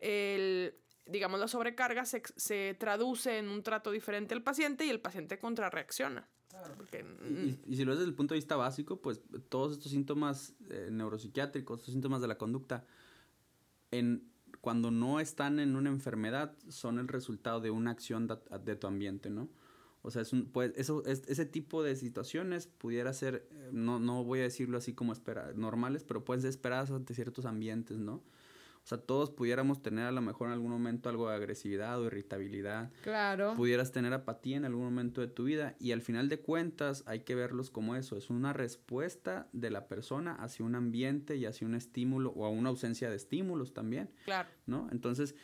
el, 0.00 0.74
digamos, 1.06 1.38
la 1.38 1.46
sobrecarga 1.46 2.04
se, 2.04 2.20
se 2.34 2.74
traduce 2.74 3.38
en 3.38 3.48
un 3.48 3.62
trato 3.62 3.92
diferente 3.92 4.34
al 4.34 4.42
paciente 4.42 4.86
y 4.86 4.90
el 4.90 4.98
paciente 4.98 5.38
contrarreacciona. 5.38 6.28
Claro. 6.48 6.74
Porque, 6.76 7.06
y, 7.30 7.60
y, 7.64 7.76
si 7.76 7.84
lo 7.84 7.92
ves 7.92 8.00
desde 8.00 8.10
el 8.10 8.16
punto 8.16 8.34
de 8.34 8.38
vista 8.38 8.56
básico, 8.56 9.00
pues 9.00 9.20
todos 9.48 9.74
estos 9.74 9.92
síntomas 9.92 10.52
eh, 10.68 10.88
neuropsiquiátricos, 10.90 11.78
estos 11.78 11.92
síntomas 11.92 12.20
de 12.22 12.26
la 12.26 12.38
conducta, 12.38 12.84
en 13.92 14.32
cuando 14.66 14.90
no 14.90 15.20
están 15.20 15.60
en 15.60 15.76
una 15.76 15.90
enfermedad, 15.90 16.52
son 16.66 16.98
el 16.98 17.06
resultado 17.06 17.60
de 17.60 17.70
una 17.70 17.92
acción 17.92 18.26
de, 18.26 18.36
de 18.64 18.74
tu 18.74 18.88
ambiente, 18.88 19.30
¿no? 19.30 19.48
O 20.02 20.10
sea, 20.10 20.22
es 20.22 20.32
un, 20.32 20.46
pues, 20.46 20.72
eso, 20.74 21.04
es, 21.06 21.22
ese 21.28 21.46
tipo 21.46 21.84
de 21.84 21.94
situaciones 21.94 22.66
pudiera 22.66 23.12
ser, 23.12 23.48
no, 23.70 24.00
no 24.00 24.24
voy 24.24 24.40
a 24.40 24.42
decirlo 24.42 24.76
así 24.76 24.92
como 24.92 25.12
espera, 25.12 25.52
normales, 25.54 26.02
pero 26.02 26.24
pueden 26.24 26.42
ser 26.42 26.50
esperadas 26.50 26.90
ante 26.90 27.14
ciertos 27.14 27.44
ambientes, 27.44 27.98
¿no? 27.98 28.24
O 28.86 28.88
sea, 28.88 28.98
todos 28.98 29.30
pudiéramos 29.30 29.82
tener 29.82 30.04
a 30.04 30.12
lo 30.12 30.22
mejor 30.22 30.46
en 30.46 30.52
algún 30.52 30.70
momento 30.70 31.08
algo 31.08 31.28
de 31.28 31.34
agresividad 31.34 32.00
o 32.00 32.06
irritabilidad. 32.06 32.92
Claro. 33.02 33.54
Pudieras 33.56 33.90
tener 33.90 34.12
apatía 34.12 34.58
en 34.58 34.64
algún 34.64 34.84
momento 34.84 35.20
de 35.20 35.26
tu 35.26 35.42
vida 35.42 35.74
y 35.80 35.90
al 35.90 36.02
final 36.02 36.28
de 36.28 36.38
cuentas 36.38 37.02
hay 37.06 37.22
que 37.24 37.34
verlos 37.34 37.68
como 37.70 37.96
eso, 37.96 38.16
es 38.16 38.30
una 38.30 38.52
respuesta 38.52 39.48
de 39.52 39.70
la 39.70 39.88
persona 39.88 40.36
hacia 40.36 40.64
un 40.64 40.76
ambiente 40.76 41.34
y 41.34 41.46
hacia 41.46 41.66
un 41.66 41.74
estímulo 41.74 42.30
o 42.30 42.44
a 42.44 42.48
una 42.48 42.68
ausencia 42.68 43.10
de 43.10 43.16
estímulos 43.16 43.74
también. 43.74 44.08
Claro. 44.24 44.48
¿No? 44.66 44.88
Entonces, 44.92 45.34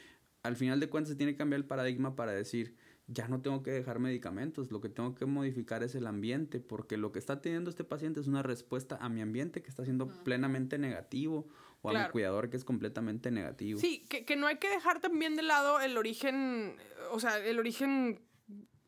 al 0.44 0.54
final 0.54 0.78
de 0.78 0.88
cuentas 0.88 1.10
se 1.10 1.16
tiene 1.16 1.32
que 1.32 1.38
cambiar 1.38 1.62
el 1.62 1.66
paradigma 1.66 2.14
para 2.14 2.30
decir, 2.30 2.76
ya 3.08 3.26
no 3.26 3.40
tengo 3.40 3.64
que 3.64 3.72
dejar 3.72 3.98
medicamentos, 3.98 4.70
lo 4.70 4.80
que 4.80 4.88
tengo 4.88 5.16
que 5.16 5.26
modificar 5.26 5.82
es 5.82 5.96
el 5.96 6.06
ambiente, 6.06 6.60
porque 6.60 6.96
lo 6.96 7.10
que 7.10 7.18
está 7.18 7.40
teniendo 7.40 7.70
este 7.70 7.82
paciente 7.82 8.20
es 8.20 8.28
una 8.28 8.44
respuesta 8.44 8.98
a 9.00 9.08
mi 9.08 9.20
ambiente 9.20 9.62
que 9.62 9.68
está 9.68 9.84
siendo 9.84 10.04
uh 10.04 10.10
-huh. 10.10 10.22
plenamente 10.22 10.78
negativo 10.78 11.48
o 11.82 11.90
a 11.90 12.04
mi 12.04 12.10
cuidador 12.10 12.48
que 12.48 12.56
es 12.56 12.64
completamente 12.64 13.30
negativo. 13.30 13.78
Sí, 13.78 14.04
que, 14.08 14.24
que 14.24 14.36
no 14.36 14.46
hay 14.46 14.56
que 14.56 14.70
dejar 14.70 15.00
también 15.00 15.36
de 15.36 15.42
lado 15.42 15.80
el 15.80 15.98
origen, 15.98 16.76
o 17.10 17.20
sea, 17.20 17.38
el 17.38 17.58
origen 17.58 18.20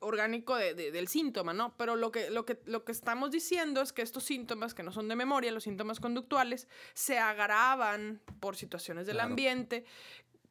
orgánico 0.04 0.56
de, 0.56 0.74
del 0.74 1.08
síntoma, 1.08 1.52
¿no? 1.52 1.76
Pero 1.76 1.96
lo 1.96 2.12
que, 2.12 2.30
lo, 2.30 2.44
que, 2.44 2.60
lo 2.66 2.84
que 2.84 2.92
estamos 2.92 3.30
diciendo 3.30 3.80
es 3.80 3.92
que 3.92 4.02
estos 4.02 4.24
síntomas, 4.24 4.74
que 4.74 4.82
no 4.82 4.92
son 4.92 5.08
de 5.08 5.16
memoria, 5.16 5.50
los 5.50 5.64
síntomas 5.64 5.98
conductuales, 5.98 6.68
se 6.92 7.18
agravan 7.18 8.20
por 8.40 8.56
situaciones 8.56 9.06
del 9.06 9.20
ambiente 9.20 9.84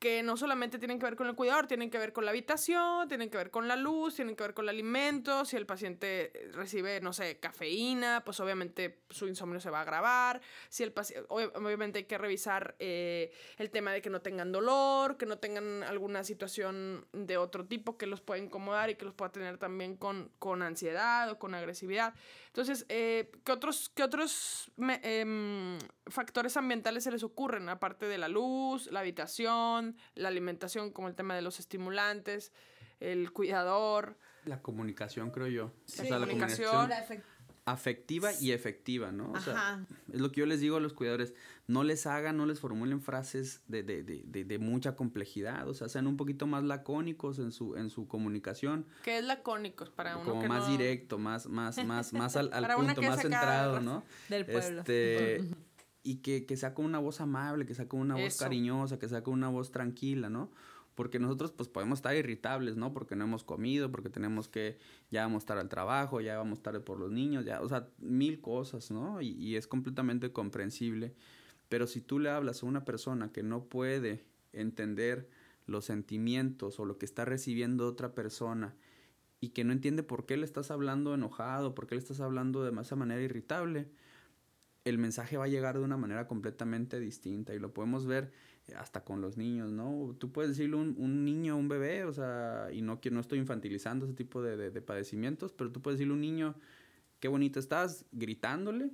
que 0.04 0.22
no 0.22 0.36
solamente 0.36 0.80
tienen 0.80 1.00
que 1.00 1.06
ver 1.06 1.16
con 1.16 1.28
el 1.28 1.34
cuidador, 1.34 1.66
tienen 1.66 1.90
que 1.90 1.98
ver 1.98 2.12
con 2.12 2.26
la 2.26 2.32
habitación, 2.32 3.08
tienen 3.08 3.30
que 3.30 3.38
ver 3.38 3.50
con 3.50 3.70
la 3.70 3.78
luz, 3.78 4.16
tienen 4.16 4.36
que 4.36 4.44
ver 4.44 4.54
con 4.54 4.66
el 4.66 4.70
alimento, 4.70 5.46
si 5.46 5.56
el 5.56 5.66
paciente 5.66 6.50
recibe, 6.52 7.00
no 7.00 7.14
sé, 7.14 7.40
cafeína, 7.40 8.22
pues 8.26 8.42
obviamente 8.42 9.00
su 9.10 9.30
insomnio 9.30 9.62
se 9.62 9.70
va 9.70 9.78
a 9.78 9.84
agravar, 9.84 10.42
si 10.68 10.84
el 10.84 10.92
paciente, 10.92 11.26
obviamente 11.30 12.00
hay 12.00 12.04
que 12.04 12.18
revisar 12.18 12.76
eh, 12.80 13.32
el 13.58 13.70
tema 13.70 13.94
de 13.94 14.02
que 14.02 14.10
no 14.10 14.20
tengan 14.20 14.52
dolor, 14.52 15.16
que 15.16 15.26
no 15.26 15.38
tengan 15.38 15.84
alguna 15.84 16.26
situación 16.26 17.08
de 17.14 17.38
otro 17.38 17.66
tipo 17.66 17.98
que 17.98 18.06
los 18.06 18.20
pueda 18.20 18.44
incomodar 18.44 18.90
y 18.90 18.96
que 18.96 19.06
los 19.06 19.14
pueda 19.14 19.32
tener 19.32 19.58
también 19.58 19.96
con, 19.96 20.30
con 20.38 20.64
ansiedad 20.64 21.30
o 21.30 21.40
con 21.40 21.56
agresividad. 21.56 22.14
Entonces, 22.54 22.86
eh, 22.88 23.32
¿qué 23.44 23.52
otros, 23.52 23.92
qué 23.96 24.04
otros 24.04 24.72
em, 24.78 25.80
factores 26.06 26.56
ambientales 26.56 27.04
se 27.04 27.10
les 27.10 27.24
ocurren, 27.24 27.68
aparte 27.68 28.06
de 28.06 28.20
la 28.20 28.28
luz, 28.28 28.92
la 28.92 29.00
habitación, 29.00 29.98
la 30.14 30.28
alimentación, 30.28 30.92
como 30.92 31.08
el 31.08 31.16
tema 31.16 31.36
de 31.36 31.42
los 31.42 31.60
estimulantes, 31.60 32.54
el 33.00 33.34
cuidador? 33.34 34.20
La 34.46 34.62
comunicación, 34.62 35.32
creo 35.32 35.48
yo. 35.48 35.72
Sí, 35.86 36.08
la 36.08 36.20
comunicación 36.20 36.92
afectiva 37.66 38.32
y 38.42 38.52
efectiva, 38.52 39.12
¿no? 39.12 39.32
O 39.32 39.40
sea, 39.40 39.86
es 40.12 40.20
lo 40.20 40.32
que 40.32 40.42
yo 40.42 40.46
les 40.46 40.60
digo 40.60 40.78
a 40.78 40.80
los 40.80 40.94
cuidadores, 40.94 41.34
no 41.68 41.84
les 41.84 42.06
hagan, 42.06 42.36
no 42.36 42.46
les 42.46 42.60
formulen 42.60 43.02
frases 43.02 43.62
de, 43.68 43.84
de, 43.84 44.04
de, 44.04 44.44
de, 44.44 44.60
mucha 44.60 44.96
complejidad, 44.96 45.68
o 45.70 45.74
sea, 45.74 45.88
sean 45.88 46.08
un 46.08 46.18
poquito 46.18 46.46
más 46.46 46.64
lacónicos 46.64 47.40
en 47.40 47.52
su, 47.52 47.76
en 47.78 47.90
su 47.90 48.08
comunicación. 48.08 48.86
¿Qué 49.04 49.20
es 49.20 49.24
lacónicos 49.24 49.90
para 49.90 50.18
uno 50.18 50.32
Como 50.32 50.48
más 50.48 50.68
directo, 50.68 51.18
más, 51.18 51.48
más, 51.48 51.84
más, 51.86 52.12
más 52.14 52.36
al, 52.36 52.52
al 52.52 52.76
punto, 52.76 53.02
más 53.02 53.22
centrado, 53.22 53.80
¿no? 53.80 54.04
Del 54.28 54.46
pueblo. 54.46 54.80
Este, 54.80 55.42
y 56.04 56.18
que, 56.18 56.46
que 56.46 56.58
sea 56.58 56.74
con 56.74 56.84
una 56.84 57.00
voz 57.00 57.22
amable, 57.22 57.66
que 57.66 57.74
sea 57.74 57.88
con 57.88 58.02
una 58.02 58.16
voz 58.16 58.38
cariñosa, 58.38 59.00
que 59.00 59.08
sea 59.08 59.24
con 59.24 59.36
una 59.36 59.48
voz 59.48 59.72
tranquila, 59.72 60.30
¿no? 60.30 60.52
Porque 60.96 61.20
nosotros 61.20 61.52
pues 61.52 61.70
podemos 61.70 62.00
estar 62.00 62.16
irritables, 62.16 62.78
¿no? 62.78 62.94
Porque 62.94 63.16
no 63.16 63.24
hemos 63.24 63.44
comido, 63.44 63.92
porque 63.92 64.10
tenemos 64.10 64.48
que, 64.48 64.78
ya 65.12 65.24
vamos 65.24 65.42
a 65.42 65.44
estar 65.44 65.58
al 65.58 65.70
trabajo, 65.70 66.22
ya 66.22 66.38
vamos 66.38 66.62
tarde 66.62 66.80
por 66.80 67.00
los 67.00 67.12
niños, 67.12 67.46
ya, 67.46 67.62
o 67.62 67.70
sea, 67.70 67.90
mil 68.00 68.42
cosas, 68.42 68.92
¿no? 68.92 69.22
Y, 69.22 69.30
y 69.32 69.56
es 69.56 69.68
completamente 69.68 70.32
comprensible. 70.32 71.14
Pero 71.70 71.88
si 71.88 72.02
tú 72.02 72.20
le 72.20 72.30
hablas 72.30 72.64
a 72.64 72.66
una 72.66 72.86
persona 72.86 73.32
que 73.32 73.44
no 73.44 73.66
puede 73.66 74.24
entender 74.52 75.30
los 75.66 75.86
sentimientos 75.86 76.80
o 76.80 76.86
lo 76.86 76.98
que 76.98 77.06
está 77.06 77.26
recibiendo 77.26 77.88
otra 77.88 78.14
persona 78.14 78.76
y 79.40 79.50
que 79.50 79.64
no 79.64 79.74
entiende 79.74 80.04
por 80.04 80.26
qué 80.26 80.38
le 80.38 80.46
estás 80.46 80.72
hablando 80.72 81.14
enojado, 81.14 81.76
por 81.76 81.88
qué 81.88 81.96
le 81.96 82.00
estás 82.00 82.20
hablando 82.20 82.64
de 82.64 82.80
esa 82.82 82.96
manera 82.96 83.22
irritable, 83.22 83.90
el 84.86 84.98
mensaje 84.98 85.38
va 85.38 85.46
a 85.46 85.50
llegar 85.50 85.78
de 85.78 85.84
una 85.84 85.98
manera 85.98 86.28
completamente 86.28 87.00
distinta 87.00 87.54
y 87.54 87.60
lo 87.60 87.74
podemos 87.74 88.06
ver 88.06 88.32
hasta 88.78 89.04
con 89.04 89.22
los 89.22 89.38
niños, 89.38 89.72
¿no? 89.72 90.16
Tú 90.18 90.32
puedes 90.32 90.52
decirle 90.52 90.78
un, 90.78 90.96
un 90.98 91.26
niño, 91.26 91.58
un 91.58 91.68
bebé, 91.68 92.06
o 92.06 92.14
sea, 92.14 92.70
y 92.72 92.82
no, 92.82 93.00
no 93.12 93.20
estoy 93.20 93.40
infantilizando 93.40 94.06
ese 94.06 94.14
tipo 94.14 94.42
de, 94.42 94.72
de, 94.72 94.82
padecimientos, 94.82 95.52
pero 95.52 95.72
tú 95.72 95.82
puedes 95.82 96.00
decirle 96.00 96.14
a 96.14 96.16
un 96.16 96.22
niño, 96.22 96.56
qué 97.20 97.28
bonito 97.28 97.60
estás, 97.60 98.06
gritándole, 98.12 98.92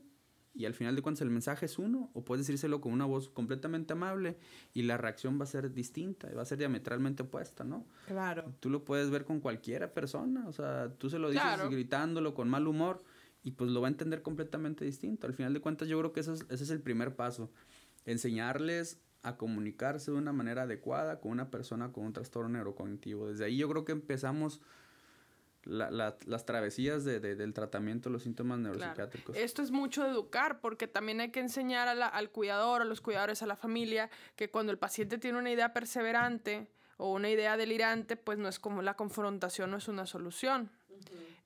y 0.56 0.66
al 0.66 0.74
final 0.74 0.96
de 0.96 1.04
cuentas 1.04 1.22
el 1.22 1.30
mensaje 1.30 1.68
es 1.68 1.78
uno, 1.78 2.10
o 2.14 2.26
puedes 2.26 2.48
decírselo 2.48 2.82
con 2.82 2.92
una 2.92 3.06
voz 3.06 3.30
completamente 3.30 3.94
amable 3.94 4.38
y 4.74 4.82
la 4.82 4.98
reacción 4.98 5.40
va 5.40 5.44
a 5.44 5.48
ser 5.48 5.72
distinta, 5.72 6.28
va 6.34 6.42
a 6.42 6.46
ser 6.46 6.58
diametralmente 6.58 7.24
opuesta, 7.24 7.64
¿no? 7.64 7.86
Claro. 8.08 8.52
Tú 8.60 8.72
lo 8.72 8.84
puedes 8.84 9.12
ver 9.12 9.24
con 9.24 9.40
cualquiera 9.40 9.94
persona, 9.94 10.48
o 10.48 10.52
sea, 10.52 10.92
tú 10.98 11.10
se 11.10 11.20
lo 11.20 11.30
dices 11.30 11.70
gritándolo 11.70 12.34
con 12.34 12.50
mal 12.50 12.68
humor 12.68 13.04
y 13.44 13.52
pues 13.52 13.70
lo 13.70 13.82
va 13.82 13.88
a 13.88 13.92
entender 13.92 14.24
completamente 14.24 14.84
distinto. 14.84 15.28
Al 15.28 15.34
final 15.34 15.54
de 15.54 15.62
cuentas 15.62 15.88
yo 15.88 16.00
creo 16.00 16.12
que 16.12 16.22
ese 16.22 16.34
es 16.50 16.70
el 16.72 16.82
primer 16.82 17.16
paso, 17.16 17.52
enseñarles 18.06 19.00
a 19.24 19.38
comunicarse 19.38 20.12
de 20.12 20.18
una 20.18 20.34
manera 20.34 20.64
adecuada 20.64 21.20
con 21.20 21.32
una 21.32 21.52
persona 21.52 21.92
con 21.92 22.06
un 22.06 22.14
trastorno 22.14 22.50
neurocognitivo. 22.50 23.28
Desde 23.28 23.46
ahí 23.46 23.58
yo 23.58 23.70
creo 23.70 23.86
que 23.86 23.92
empezamos 23.92 24.62
las 25.66 26.46
travesías 26.46 27.04
de, 27.04 27.20
del 27.20 27.54
tratamiento 27.54 28.10
de 28.10 28.14
los 28.14 28.24
síntomas 28.24 28.60
neuropsiquiátricos. 28.60 29.36
Esto 29.36 29.62
es 29.62 29.72
mucho 29.72 30.04
de 30.04 30.10
educar, 30.10 30.62
porque 30.62 30.88
también 30.88 31.20
hay 31.20 31.32
que 31.32 31.42
enseñar 31.42 31.88
al 31.88 32.30
cuidador, 32.32 32.82
a 32.82 32.86
los 32.86 33.02
cuidadores, 33.02 33.44
a 33.44 33.46
la 33.46 33.56
familia, 33.56 34.10
que 34.36 34.50
cuando 34.50 34.72
el 34.72 34.78
paciente 34.78 35.18
tiene 35.18 35.38
una 35.38 35.52
idea 35.52 35.74
perseverante 35.74 36.70
o 36.98 37.14
una 37.14 37.30
idea 37.30 37.58
delirante, 37.58 38.16
pues 38.16 38.38
no 38.38 38.48
es 38.48 38.58
como 38.58 38.82
la 38.82 38.96
confrontación, 38.96 39.72
no 39.72 39.78
es 39.78 39.88
una 39.88 40.06
solución. 40.06 40.72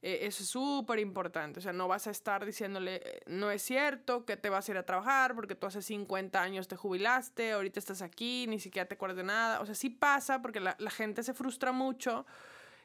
Eh, 0.05 0.27
eso 0.27 0.43
es 0.43 0.49
súper 0.49 0.99
importante. 0.99 1.59
O 1.59 1.63
sea, 1.63 1.71
no 1.71 1.87
vas 1.87 2.07
a 2.07 2.11
estar 2.11 2.45
diciéndole, 2.45 2.95
eh, 2.97 3.21
no 3.25 3.49
es 3.51 3.61
cierto 3.61 4.25
que 4.25 4.35
te 4.35 4.49
vas 4.49 4.67
a 4.67 4.71
ir 4.73 4.77
a 4.77 4.85
trabajar 4.85 5.33
porque 5.33 5.55
tú 5.55 5.65
hace 5.65 5.81
50 5.81 6.41
años 6.41 6.67
te 6.67 6.75
jubilaste, 6.75 7.53
ahorita 7.53 7.79
estás 7.79 8.01
aquí, 8.01 8.45
ni 8.49 8.59
siquiera 8.59 8.85
te 8.85 8.95
acuerdas 8.95 9.15
de 9.15 9.23
nada. 9.23 9.61
O 9.61 9.65
sea, 9.65 9.75
sí 9.75 9.89
pasa 9.89 10.41
porque 10.41 10.59
la, 10.59 10.75
gente 10.91 11.23
se 11.23 11.33
frustra 11.33 11.71
mucho 11.71 12.25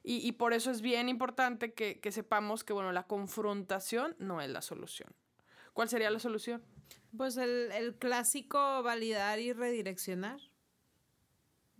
y, 0.04 0.30
por 0.32 0.52
eso 0.52 0.70
es 0.70 0.80
bien 0.80 1.08
importante 1.08 1.74
que, 1.74 1.98
que 1.98 2.12
sepamos 2.12 2.62
que, 2.62 2.72
bueno, 2.72 2.92
la 2.92 3.02
confrontación 3.02 4.14
no 4.20 4.40
es 4.40 4.48
la 4.48 4.62
solución. 4.62 5.12
¿Cuál 5.74 5.88
sería 5.88 6.10
la 6.10 6.20
solución? 6.20 6.62
Pues 7.16 7.36
el, 7.36 7.72
el 7.72 7.96
clásico 7.96 8.82
validar 8.84 9.40
y 9.40 9.52
redireccionar. 9.52 10.40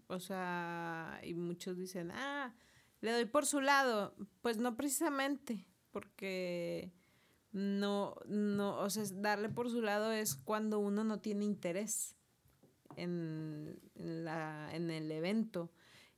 O 0.09 0.19
sea, 0.19 1.21
y 1.23 1.35
muchos 1.35 1.79
dicen, 1.79 2.11
ah, 2.11 2.53
le 3.01 3.13
doy 3.13 3.25
por 3.27 3.47
su 3.47 3.61
lado. 3.61 4.15
Pues 4.43 4.59
no 4.59 4.77
precisamente, 4.77 5.67
porque 5.91 6.93
no, 7.53 8.17
no, 8.27 8.79
o 8.79 8.91
sea, 8.91 9.05
darle 9.15 9.49
por 9.49 9.71
su 9.71 9.83
lado 9.83 10.13
es 10.13 10.35
cuando 10.35 10.79
uno 10.79 11.05
no 11.05 11.21
tiene 11.21 11.45
interés 11.45 12.17
en, 12.97 13.81
la, 13.95 14.71
en 14.75 14.91
el 14.91 15.11
evento. 15.11 15.73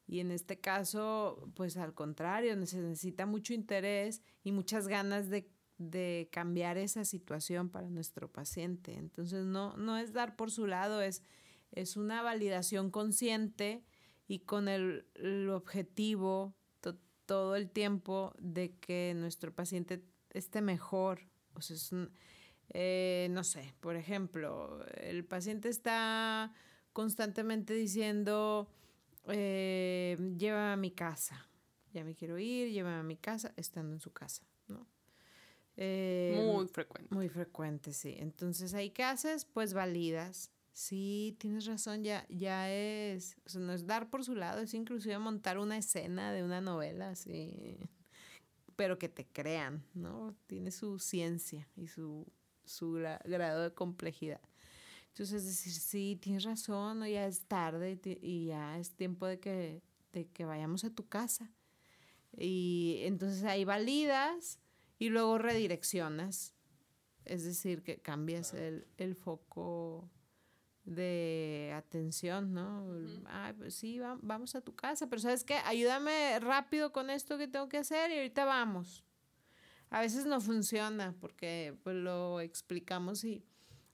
Y 0.06 0.18
en 0.18 0.32
este 0.32 0.58
caso, 0.58 1.48
pues 1.54 1.76
al 1.76 1.94
contrario, 1.94 2.56
necesita 2.56 3.26
mucho 3.26 3.54
interés 3.54 4.22
y 4.42 4.50
muchas 4.50 4.88
ganas 4.88 5.28
de, 5.28 5.48
de, 5.78 6.28
cambiar 6.32 6.78
esa 6.78 7.04
situación 7.04 7.70
para 7.70 7.88
nuestro 7.88 8.30
paciente. 8.30 8.94
Entonces, 8.94 9.44
no, 9.44 9.76
no 9.76 9.96
es 9.98 10.12
dar 10.12 10.34
por 10.34 10.50
su 10.50 10.66
lado, 10.66 11.00
es, 11.00 11.22
es 11.70 11.96
una 11.96 12.22
validación 12.22 12.90
consciente 12.90 13.84
y 14.26 14.40
con 14.40 14.66
el 14.66 15.48
objetivo 15.48 16.56
todo 17.30 17.54
el 17.54 17.70
tiempo 17.70 18.34
de 18.40 18.76
que 18.80 19.12
nuestro 19.14 19.54
paciente 19.54 20.02
esté 20.30 20.62
mejor. 20.62 21.28
O 21.54 21.60
sea, 21.60 21.76
eh, 22.70 23.28
no 23.30 23.44
sé, 23.44 23.72
por 23.78 23.94
ejemplo, 23.94 24.84
el 24.96 25.24
paciente 25.24 25.68
está 25.68 26.52
constantemente 26.92 27.72
diciendo, 27.72 28.68
eh, 29.28 30.18
llévame 30.36 30.72
a 30.72 30.76
mi 30.76 30.90
casa, 30.90 31.48
ya 31.92 32.02
me 32.02 32.16
quiero 32.16 32.36
ir, 32.36 32.72
llévame 32.72 32.98
a 32.98 33.04
mi 33.04 33.16
casa, 33.16 33.54
estando 33.56 33.94
en 33.94 34.00
su 34.00 34.12
casa, 34.12 34.42
¿no? 34.66 34.88
Eh, 35.76 36.50
muy 36.52 36.66
frecuente. 36.66 37.14
Muy 37.14 37.28
frecuente, 37.28 37.92
sí. 37.92 38.16
Entonces, 38.18 38.74
¿ahí 38.74 38.90
qué 38.90 39.04
haces? 39.04 39.44
Pues 39.44 39.72
validas 39.72 40.50
Sí, 40.72 41.36
tienes 41.38 41.66
razón, 41.66 42.04
ya, 42.04 42.26
ya 42.28 42.72
es, 42.72 43.36
o 43.44 43.48
sea, 43.48 43.60
no 43.60 43.72
es 43.72 43.86
dar 43.86 44.08
por 44.08 44.24
su 44.24 44.34
lado, 44.34 44.60
es 44.60 44.72
inclusive 44.72 45.18
montar 45.18 45.58
una 45.58 45.76
escena 45.76 46.32
de 46.32 46.44
una 46.44 46.60
novela, 46.60 47.14
sí, 47.16 47.76
pero 48.76 48.98
que 48.98 49.08
te 49.08 49.26
crean, 49.26 49.84
¿no? 49.94 50.34
Tiene 50.46 50.70
su 50.70 50.98
ciencia 50.98 51.68
y 51.76 51.88
su, 51.88 52.26
su 52.64 52.92
grado 52.92 53.64
de 53.64 53.74
complejidad. 53.74 54.40
Entonces, 55.08 55.42
es 55.42 55.48
decir, 55.48 55.72
sí, 55.72 56.18
tienes 56.20 56.44
razón, 56.44 57.04
ya 57.04 57.26
es 57.26 57.42
tarde 57.46 58.00
y 58.22 58.46
ya 58.46 58.78
es 58.78 58.92
tiempo 58.92 59.26
de 59.26 59.40
que, 59.40 59.82
de 60.12 60.28
que 60.28 60.44
vayamos 60.44 60.84
a 60.84 60.90
tu 60.94 61.08
casa. 61.08 61.50
Y 62.36 63.00
entonces 63.02 63.42
ahí 63.44 63.64
validas 63.64 64.60
y 64.98 65.08
luego 65.08 65.36
redireccionas. 65.38 66.54
Es 67.24 67.44
decir, 67.44 67.82
que 67.82 68.00
cambias 68.00 68.54
el, 68.54 68.86
el 68.96 69.14
foco 69.16 70.08
de 70.84 71.72
atención, 71.76 72.52
¿no? 72.52 72.86
Ay, 73.26 73.52
pues 73.54 73.74
sí, 73.74 74.00
vamos 74.22 74.54
a 74.54 74.60
tu 74.60 74.74
casa, 74.74 75.08
pero 75.08 75.20
¿sabes 75.20 75.44
qué? 75.44 75.54
Ayúdame 75.64 76.38
rápido 76.40 76.92
con 76.92 77.10
esto 77.10 77.38
que 77.38 77.48
tengo 77.48 77.68
que 77.68 77.78
hacer 77.78 78.10
y 78.10 78.16
ahorita 78.16 78.44
vamos. 78.44 79.04
A 79.90 80.00
veces 80.00 80.24
no 80.24 80.40
funciona 80.40 81.14
porque 81.20 81.76
pues 81.82 81.96
lo 81.96 82.40
explicamos 82.40 83.24
y 83.24 83.44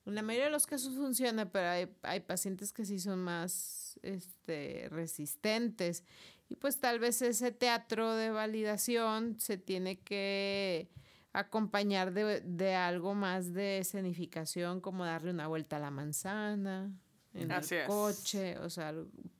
en 0.04 0.14
la 0.14 0.22
mayoría 0.22 0.46
de 0.46 0.52
los 0.52 0.66
casos 0.66 0.94
funciona, 0.94 1.50
pero 1.50 1.68
hay, 1.68 1.88
hay 2.02 2.20
pacientes 2.20 2.72
que 2.72 2.84
sí 2.84 3.00
son 3.00 3.18
más 3.18 3.98
este, 4.02 4.88
resistentes 4.90 6.04
y 6.48 6.56
pues 6.56 6.78
tal 6.78 6.98
vez 7.00 7.22
ese 7.22 7.50
teatro 7.50 8.14
de 8.14 8.30
validación 8.30 9.40
se 9.40 9.58
tiene 9.58 9.98
que 9.98 10.88
acompañar 11.36 12.14
de, 12.14 12.40
de, 12.40 12.74
algo 12.74 13.14
más 13.14 13.52
de 13.52 13.78
escenificación, 13.78 14.80
como 14.80 15.04
darle 15.04 15.30
una 15.30 15.46
vuelta 15.46 15.76
a 15.76 15.80
la 15.80 15.90
manzana, 15.90 16.90
en 17.34 17.50
el 17.50 17.86
coche, 17.86 18.58
o 18.58 18.70
sea, 18.70 18.94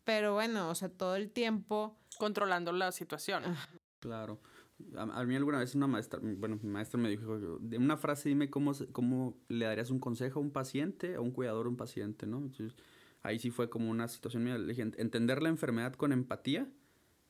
pero 0.05 0.34
bueno, 0.34 0.68
o 0.68 0.74
sea, 0.74 0.90
todo 0.90 1.16
el 1.16 1.30
tiempo 1.30 1.97
controlando 2.18 2.70
la 2.72 2.92
situación. 2.92 3.44
Claro. 3.99 4.38
A, 4.94 5.24
mí 5.24 5.34
alguna 5.34 5.59
vez 5.59 5.74
una 5.74 5.86
maestra, 5.86 6.20
bueno, 6.22 6.61
mi 6.62 6.68
maestra 6.68 7.01
me 7.01 7.09
dijo, 7.09 7.38
de 7.38 7.78
una 7.78 7.97
frase 7.97 8.28
dime 8.28 8.51
cómo, 8.51 8.72
cómo 8.92 9.34
le 9.49 9.64
darías 9.64 9.90
un 9.90 9.99
consejo 9.99 10.38
a 10.38 10.42
un 10.42 10.51
paciente, 10.51 11.14
a 11.14 11.20
un 11.22 11.30
cuidador 11.30 11.64
a 11.64 11.70
un 11.70 11.78
paciente, 11.78 12.26
¿no? 12.26 12.36
Entonces, 12.36 12.76
ahí 13.22 13.38
sí 13.38 13.51
fue 13.51 13.70
como 13.70 13.90
una 13.90 14.07
situación 14.07 14.44
mía. 14.44 14.59
Le 14.59 14.68
dije, 14.68 14.82
entender 14.82 15.42
la 15.42 15.49
enfermedad 15.49 15.94
con 15.94 16.12
empatía, 16.12 16.68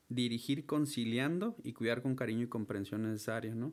dirigir 0.09 0.65
conciliando 0.65 1.55
y 1.63 1.71
cuidar 1.71 2.01
con 2.01 2.17
cariño 2.17 2.43
y 2.43 2.49
comprensión 2.49 3.03
necesaria, 3.03 3.55
¿no? 3.55 3.71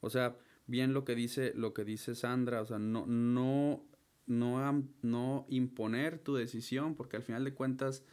O 0.00 0.10
sea, 0.10 0.36
bien 0.66 0.92
lo 0.94 1.04
que 1.04 1.14
dice, 1.14 1.52
lo 1.54 1.74
que 1.74 1.84
dice 1.84 2.14
Sandra, 2.14 2.62
o 2.62 2.66
sea, 2.66 2.78
no, 2.78 3.06
no, 3.06 3.84
no, 4.26 4.84
no 5.02 5.46
imponer 5.48 6.18
tu 6.18 6.34
decisión, 6.34 6.94
porque 6.94 7.16
al 7.16 7.22
final 7.22 7.44
de 7.44 7.54
cuentas 7.54 8.04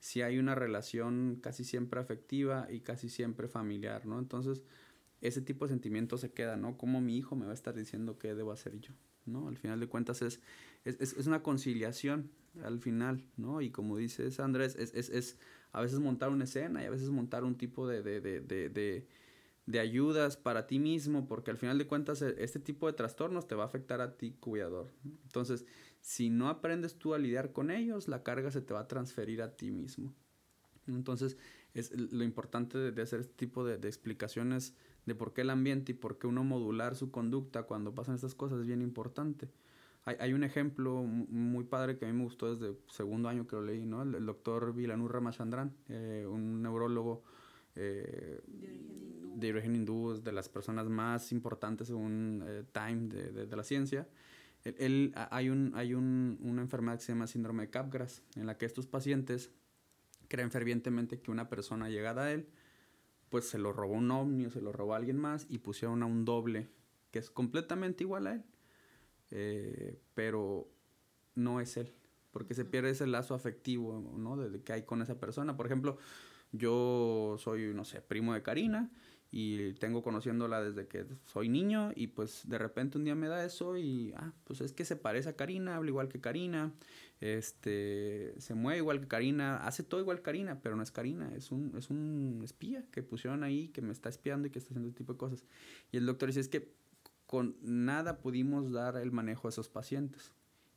si 0.00 0.22
hay 0.22 0.38
una 0.38 0.54
relación 0.54 1.38
casi 1.42 1.62
siempre 1.62 2.00
afectiva 2.00 2.66
y 2.70 2.80
casi 2.80 3.08
siempre 3.10 3.48
familiar, 3.48 4.06
¿no? 4.06 4.18
Entonces, 4.18 4.62
ese 5.20 5.42
tipo 5.42 5.66
de 5.66 5.70
sentimientos 5.70 6.22
se 6.22 6.32
queda, 6.32 6.56
¿no? 6.56 6.78
Como 6.78 7.02
mi 7.02 7.18
hijo 7.18 7.36
me 7.36 7.44
va 7.44 7.50
a 7.50 7.54
estar 7.54 7.74
diciendo 7.74 8.18
qué 8.18 8.34
debo 8.34 8.50
hacer 8.50 8.80
yo, 8.80 8.94
¿no? 9.26 9.48
Al 9.48 9.58
final 9.58 9.78
de 9.78 9.86
cuentas 9.86 10.22
es, 10.22 10.40
es, 10.84 11.12
es 11.12 11.26
una 11.26 11.42
conciliación 11.42 12.30
al 12.64 12.80
final, 12.80 13.22
¿no? 13.36 13.60
Y 13.60 13.70
como 13.70 13.98
dices 13.98 14.40
Andrés, 14.40 14.74
es, 14.76 14.94
es, 14.94 15.10
es 15.10 15.38
a 15.72 15.82
veces 15.82 16.00
montar 16.00 16.30
una 16.30 16.44
escena 16.44 16.82
y 16.82 16.86
a 16.86 16.90
veces 16.90 17.10
montar 17.10 17.44
un 17.44 17.56
tipo 17.56 17.86
de, 17.86 18.02
de, 18.02 18.20
de, 18.20 19.06
de 19.66 19.80
ayudas 19.80 20.36
para 20.36 20.66
ti 20.66 20.78
mismo, 20.78 21.26
porque 21.28 21.50
al 21.50 21.58
final 21.58 21.78
de 21.78 21.86
cuentas 21.86 22.22
e, 22.22 22.34
este 22.42 22.58
tipo 22.58 22.86
de 22.86 22.92
trastornos 22.92 23.46
te 23.46 23.54
va 23.54 23.64
a 23.64 23.66
afectar 23.66 24.00
a 24.00 24.16
ti, 24.16 24.32
cuidador. 24.40 24.92
Entonces, 25.04 25.66
si 26.00 26.30
no 26.30 26.48
aprendes 26.48 26.96
tú 26.96 27.14
a 27.14 27.18
lidiar 27.18 27.52
con 27.52 27.70
ellos, 27.70 28.08
la 28.08 28.22
carga 28.22 28.50
se 28.50 28.62
te 28.62 28.74
va 28.74 28.80
a 28.80 28.88
transferir 28.88 29.42
a 29.42 29.56
ti 29.56 29.70
mismo. 29.70 30.14
Entonces, 30.86 31.36
es 31.74 31.92
lo 31.92 32.24
importante 32.24 32.78
de, 32.78 33.02
hacer 33.02 33.20
este 33.20 33.34
tipo 33.34 33.64
de, 33.64 33.74
explicaciones 33.86 34.74
de 35.06 35.14
por 35.14 35.32
qué 35.32 35.42
el 35.42 35.50
ambiente 35.50 35.92
y 35.92 35.94
por 35.94 36.18
qué 36.18 36.26
uno 36.26 36.42
modular 36.44 36.96
su 36.96 37.10
conducta 37.10 37.64
cuando 37.64 37.94
pasan 37.94 38.14
estas 38.14 38.34
cosas 38.34 38.60
es 38.60 38.66
bien 38.66 38.82
importante. 38.82 39.48
Hay, 40.04 40.32
un 40.32 40.44
ejemplo 40.44 41.02
muy 41.02 41.64
padre 41.64 41.98
que 41.98 42.06
a 42.06 42.08
mí 42.08 42.16
me 42.16 42.24
gustó 42.24 42.54
desde 42.54 42.74
segundo 42.88 43.28
año 43.28 43.46
que 43.46 43.56
lo 43.56 43.62
leí, 43.62 43.84
¿no? 43.84 44.02
El, 44.02 44.24
doctor 44.24 44.74
Vilanur 44.74 45.12
Ramachandran, 45.12 45.76
eh, 45.88 46.26
un 46.26 46.62
neurólogo 46.62 47.22
eh, 47.76 48.40
de 49.34 49.50
origen 49.50 49.76
hindú, 49.76 50.20
de 50.22 50.32
las 50.32 50.48
personas 50.48 50.88
más 50.88 51.32
importantes 51.32 51.88
según 51.88 52.44
eh, 52.46 52.64
Time 52.72 53.08
de, 53.08 53.46
de, 53.46 53.56
la 53.56 53.64
ciencia. 53.64 54.08
Él, 54.64 55.12
hay 55.14 55.48
un, 55.48 55.72
hay 55.74 55.94
un, 55.94 56.38
una 56.42 56.60
enfermedad 56.60 56.98
que 56.98 57.04
se 57.04 57.12
llama 57.12 57.26
síndrome 57.26 57.64
de 57.64 57.70
Capgras, 57.70 58.22
en 58.36 58.46
la 58.46 58.58
que 58.58 58.66
estos 58.66 58.86
pacientes 58.86 59.50
creen 60.28 60.50
fervientemente 60.50 61.20
que 61.20 61.30
una 61.30 61.48
persona 61.48 61.88
llegada 61.88 62.24
a 62.24 62.32
él, 62.32 62.48
pues 63.30 63.48
se 63.48 63.58
lo 63.58 63.72
robó 63.72 63.94
un 63.94 64.10
ovni 64.10 64.46
o 64.46 64.50
se 64.50 64.60
lo 64.60 64.72
robó 64.72 64.94
a 64.94 64.96
alguien 64.96 65.16
más 65.16 65.46
y 65.48 65.58
pusieron 65.58 66.02
a 66.02 66.06
un 66.06 66.24
doble 66.24 66.68
que 67.10 67.18
es 67.18 67.30
completamente 67.30 68.04
igual 68.04 68.26
a 68.26 68.32
él, 68.34 68.44
eh, 69.30 70.00
pero 70.14 70.68
no 71.34 71.60
es 71.60 71.76
él, 71.76 71.92
porque 72.30 72.54
se 72.54 72.64
pierde 72.64 72.90
ese 72.90 73.06
lazo 73.06 73.34
afectivo, 73.34 74.14
¿no? 74.16 74.36
De, 74.36 74.62
que 74.62 74.72
hay 74.72 74.82
con 74.82 75.02
esa 75.02 75.18
persona. 75.18 75.56
Por 75.56 75.66
ejemplo, 75.66 75.98
yo 76.52 77.36
soy, 77.38 77.72
no 77.74 77.84
sé, 77.84 78.00
primo 78.00 78.34
de 78.34 78.42
Karina 78.42 78.90
y 79.32 79.74
tengo 79.74 80.02
conociéndola 80.02 80.60
desde 80.60 80.88
que 80.88 81.06
soy 81.26 81.48
niño 81.48 81.92
y 81.94 82.08
pues 82.08 82.48
de 82.48 82.58
repente 82.58 82.98
un 82.98 83.04
día 83.04 83.14
me 83.14 83.28
da 83.28 83.44
eso 83.44 83.76
y 83.76 84.12
ah, 84.16 84.32
pues 84.44 84.60
es 84.60 84.72
que 84.72 84.84
se 84.84 84.96
parece 84.96 85.28
a 85.28 85.36
Karina, 85.36 85.76
habla 85.76 85.90
igual 85.90 86.08
que 86.08 86.20
Karina, 86.20 86.72
este, 87.20 88.34
se 88.38 88.54
mueve 88.54 88.78
igual 88.78 89.00
que 89.00 89.06
Karina, 89.06 89.58
hace 89.58 89.84
todo 89.84 90.00
igual 90.00 90.18
que 90.18 90.24
Karina, 90.24 90.60
pero 90.60 90.74
no 90.74 90.82
es 90.82 90.90
Karina, 90.90 91.32
es 91.36 91.52
un, 91.52 91.76
es 91.76 91.90
un 91.90 92.40
espía 92.42 92.84
que 92.90 93.02
pusieron 93.04 93.44
ahí, 93.44 93.68
que 93.68 93.82
me 93.82 93.92
está 93.92 94.08
espiando 94.08 94.48
y 94.48 94.50
que 94.50 94.58
está 94.58 94.70
haciendo 94.70 94.88
este 94.88 94.98
tipo 94.98 95.12
de 95.12 95.18
cosas. 95.18 95.44
Y 95.92 95.98
el 95.98 96.06
doctor 96.06 96.28
dice, 96.28 96.40
es 96.40 96.48
que 96.48 96.74
con 97.26 97.56
nada 97.62 98.18
pudimos 98.18 98.72
dar 98.72 98.96
el 98.96 99.12
manejo 99.12 99.46
a 99.46 99.50
esos 99.50 99.68
pacientes. 99.68 100.32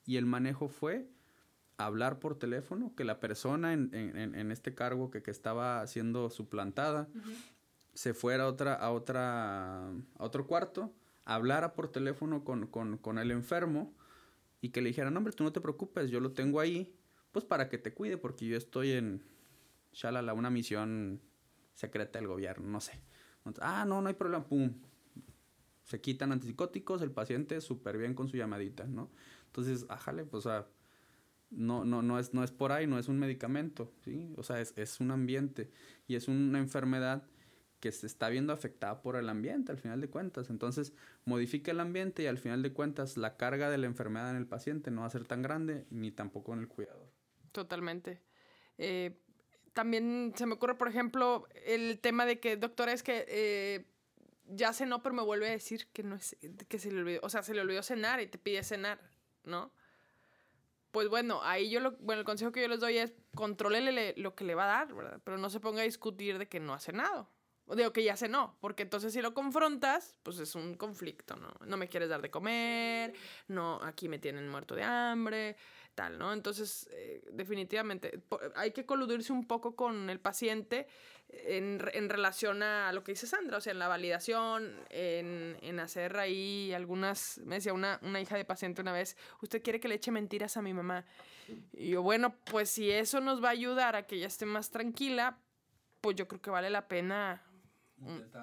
Y 0.06 0.18
el 0.18 0.28
manejo 0.28 0.68
fue 0.68 1.08
hablar 1.78 2.20
por 2.20 2.38
teléfono, 2.38 2.94
que 2.96 3.04
la 3.04 3.20
persona 3.20 3.74
en, 3.74 3.90
en, 3.94 4.36
en 4.36 4.52
este 4.52 4.74
cargo 4.76 5.10
que, 5.12 5.24
que, 5.24 5.32
estaba 5.32 5.86
siendo 5.88 6.30
suplantada, 6.30 7.08
se 7.94 8.14
fuera 8.14 8.44
a 8.44 8.48
otra, 8.48 8.74
a 8.74 8.92
otra, 8.92 9.88
a 9.88 9.94
otro 10.20 10.48
cuarto, 10.48 10.94
hablara 11.26 11.74
por 11.74 11.92
teléfono 11.92 12.44
con, 12.44 12.68
con, 12.68 12.98
con 12.98 13.18
el 13.18 13.32
enfermo 13.32 13.94
y 14.62 14.70
que 14.70 14.82
le 14.82 14.90
dijera, 14.90 15.12
no, 15.12 15.18
hombre, 15.18 15.34
tú 15.34 15.44
no 15.44 15.52
te 15.52 15.62
preocupes, 15.62 16.10
yo 16.10 16.20
lo 16.20 16.32
tengo 16.32 16.60
ahí, 16.60 16.96
pues 17.32 17.46
para 17.46 17.70
que 17.70 17.78
te 17.78 17.94
cuide, 17.94 18.18
porque 18.18 18.46
yo 18.46 18.58
estoy 18.58 18.92
en, 18.92 19.24
shalala, 19.94 20.34
una 20.34 20.50
misión 20.50 21.22
secreta 21.74 22.20
del 22.20 22.28
gobierno, 22.28 22.68
no 22.68 22.80
sé. 22.80 23.00
ah, 23.62 23.86
no, 23.88 24.02
no 24.02 24.08
hay 24.08 24.16
problema, 24.16 24.46
pum. 24.46 24.74
Se 25.84 26.00
quitan 26.00 26.32
antipsicóticos, 26.32 27.02
el 27.02 27.12
paciente 27.12 27.60
súper 27.62 27.98
bien 27.98 28.14
con 28.14 28.28
su 28.30 28.38
llamadita, 28.38 28.86
¿no? 28.86 29.12
Entonces, 29.48 29.86
ájale, 29.90 30.24
pues, 30.24 30.46
o 30.46 30.50
sea, 30.50 30.68
no, 31.56 31.86
no, 31.86 32.02
no, 32.02 32.20
es, 32.20 32.34
no 32.34 32.44
es 32.44 32.52
por 32.52 32.72
ahí, 32.72 32.88
no 32.88 33.00
es 33.00 33.08
un 33.08 33.20
medicamento, 33.20 33.92
¿sí? 34.04 34.34
O 34.38 34.44
sea, 34.44 34.60
es, 34.60 34.74
es 34.78 35.00
un 35.00 35.12
ambiente 35.12 35.70
y 36.08 36.16
es 36.16 36.28
una 36.28 36.60
enfermedad 36.60 37.24
que 37.80 37.92
se 37.92 38.08
está 38.08 38.30
viendo 38.30 38.54
afectada 38.54 39.02
por 39.02 39.18
el 39.18 39.28
ambiente 39.28 39.72
al 39.74 39.78
final 39.78 40.00
de 40.00 40.10
cuentas. 40.10 40.50
Entonces, 40.50 40.94
modifica 41.26 41.72
el 41.72 41.82
ambiente 41.82 42.24
y 42.24 42.28
al 42.28 42.38
final 42.38 42.64
de 42.64 42.72
cuentas 42.72 43.18
la 43.18 43.36
carga 43.36 43.70
de 43.70 43.78
la 43.78 43.88
enfermedad 43.88 44.30
en 44.30 44.38
el 44.38 44.48
paciente 44.48 44.90
no 44.90 45.02
va 45.02 45.08
a 45.08 45.10
ser 45.10 45.26
tan 45.26 45.42
grande 45.42 45.86
ni 45.90 46.10
tampoco 46.10 46.54
en 46.54 46.60
el 46.60 46.70
cuidador. 46.70 47.12
Totalmente. 47.52 48.22
Eh, 48.78 49.20
también 49.74 50.34
se 50.36 50.46
me 50.46 50.54
ocurre, 50.54 50.76
por 50.76 50.88
ejemplo, 50.88 51.46
el 51.66 52.00
tema 52.00 52.26
de 52.26 52.40
que, 52.40 52.56
doctora, 52.56 52.94
es 52.94 53.04
que 53.04 53.26
eh, 53.28 53.86
ya 54.48 54.72
cenó, 54.72 55.04
pero 55.04 55.14
me 55.14 55.24
vuelve 55.24 55.50
a 55.50 55.52
decir 55.52 55.88
que 55.92 56.04
no 56.04 56.16
es, 56.16 56.38
que 56.70 56.80
se 56.80 56.90
le 56.90 57.02
olvidó, 57.02 57.20
o 57.24 57.30
sea, 57.30 57.44
se 57.44 57.54
le 57.54 57.60
olvidó 57.60 57.84
cenar 57.84 58.22
y 58.22 58.28
te 58.28 58.38
pide 58.38 58.64
cenar, 58.64 59.00
¿no? 59.44 59.74
Pues 60.94 61.10
bueno, 61.10 61.42
ahí 61.42 61.72
yo 61.72 61.80
lo, 61.80 61.94
bueno, 61.94 62.20
el 62.20 62.26
consejo 62.26 62.52
que 62.52 62.62
yo 62.62 62.68
les 62.68 62.80
doy 62.80 63.00
es 63.00 63.16
contrólele 63.34 64.14
lo 64.16 64.36
que 64.36 64.44
le 64.44 64.54
va 64.54 64.66
a 64.66 64.86
dar, 64.86 64.94
¿verdad? 64.94 65.20
Pero 65.24 65.40
no 65.40 65.50
se 65.50 65.60
ponga 65.60 65.82
a 65.82 65.86
discutir 65.86 66.38
de 66.38 66.48
que 66.48 66.60
no 66.60 66.72
ha 66.72 66.80
cenado. 66.80 67.28
Digo 67.76 67.92
que 67.92 68.04
ya 68.04 68.16
no, 68.28 68.58
porque 68.60 68.84
entonces 68.84 69.12
si 69.12 69.20
lo 69.20 69.34
confrontas, 69.34 70.16
pues 70.22 70.38
es 70.38 70.54
un 70.54 70.76
conflicto, 70.76 71.36
¿no? 71.36 71.52
No 71.66 71.78
me 71.78 71.88
quieres 71.88 72.10
dar 72.10 72.22
de 72.22 72.30
comer, 72.30 73.16
no, 73.48 73.80
aquí 73.82 74.08
me 74.08 74.20
tienen 74.20 74.48
muerto 74.48 74.76
de 74.76 74.84
hambre, 74.84 75.56
tal, 75.96 76.20
¿no? 76.20 76.32
Entonces, 76.32 76.88
eh, 76.92 77.24
definitivamente, 77.32 78.22
hay 78.56 78.70
que 78.72 78.86
coludirse 78.86 79.34
un 79.34 79.48
poco 79.48 79.76
con 79.76 80.12
el 80.12 80.20
paciente 80.20 80.86
en, 81.46 81.82
en, 81.94 82.10
relación 82.10 82.64
a 82.64 82.92
lo 82.94 83.04
que 83.04 83.14
dice 83.14 83.28
Sandra, 83.28 83.58
o 83.58 83.62
sea, 83.62 83.72
en 83.72 83.80
la 83.80 83.88
validación, 83.88 84.76
en, 84.90 85.58
en 85.62 85.80
hacer 85.80 86.18
ahí 86.18 86.74
algunas, 86.74 87.40
me 87.46 87.56
decía 87.56 87.74
una, 87.74 88.00
una 88.02 88.22
hija 88.22 88.38
de 88.38 88.46
paciente 88.46 88.82
una 88.82 88.94
vez, 88.94 89.18
usted 89.42 89.62
quiere 89.62 89.80
que 89.80 89.88
le 89.88 89.96
eche 89.96 90.12
mentiras 90.12 90.58
a 90.58 90.62
mi 90.62 90.74
mamá. 90.74 91.06
Y 91.74 91.90
yo, 91.90 92.02
bueno, 92.02 92.36
pues 92.46 92.70
si 92.70 92.92
eso 92.92 93.20
nos 93.20 93.44
va 93.44 93.50
a 93.50 93.52
ayudar 93.52 93.96
a 93.96 94.04
que 94.04 94.16
ella 94.16 94.28
esté 94.28 94.46
más 94.46 94.70
tranquila, 94.70 95.38
pues 96.02 96.16
yo 96.16 96.28
creo 96.28 96.42
que 96.42 96.50
vale 96.50 96.70
la 96.70 96.88
pena 96.88 97.42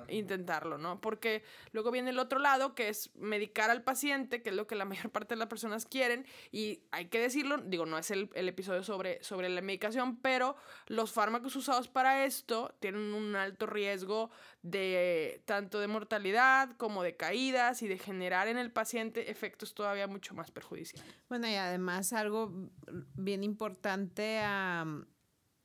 Intentarlo. 0.08 0.78
¿no? 0.78 1.00
Porque 1.00 1.42
luego 1.72 1.90
viene 1.90 2.10
el 2.10 2.18
otro 2.18 2.38
lado, 2.38 2.74
que 2.74 2.88
es 2.88 3.14
medicar 3.16 3.70
al 3.70 3.82
paciente, 3.82 4.42
que 4.42 4.50
es 4.50 4.56
lo 4.56 4.66
que 4.66 4.74
la 4.74 4.84
mayor 4.86 5.10
parte 5.10 5.34
de 5.34 5.38
las 5.38 5.48
personas 5.48 5.86
quieren, 5.86 6.26
y 6.50 6.84
hay 6.90 7.06
que 7.06 7.20
decirlo, 7.20 7.58
digo, 7.58 7.86
no 7.86 7.98
es 7.98 8.10
el, 8.10 8.30
episodio 8.34 8.82
sobre, 8.82 9.22
sobre 9.22 9.48
la 9.48 9.60
medicación, 9.60 10.20
pero 10.20 10.56
los 10.86 11.12
fármacos 11.12 11.54
usados 11.56 11.88
para 11.88 12.24
esto 12.24 12.74
tienen 12.80 13.14
un 13.14 13.36
alto 13.36 13.66
riesgo 13.66 14.30
de 14.62 15.42
tanto 15.46 15.80
de 15.80 15.86
mortalidad 15.86 16.76
como 16.76 17.02
de 17.02 17.16
caídas 17.16 17.82
y 17.82 17.88
de 17.88 17.98
generar 17.98 18.48
en 18.48 18.58
el 18.58 18.72
paciente 18.72 19.30
efectos 19.30 19.74
todavía 19.74 20.06
mucho 20.06 20.34
más 20.34 20.50
perjudiciales. 20.50 21.14
Bueno, 21.28 21.48
y 21.48 21.54
además 21.54 22.12
algo 22.12 22.70
bien 23.14 23.44
importante 23.44 24.38
a, 24.40 24.84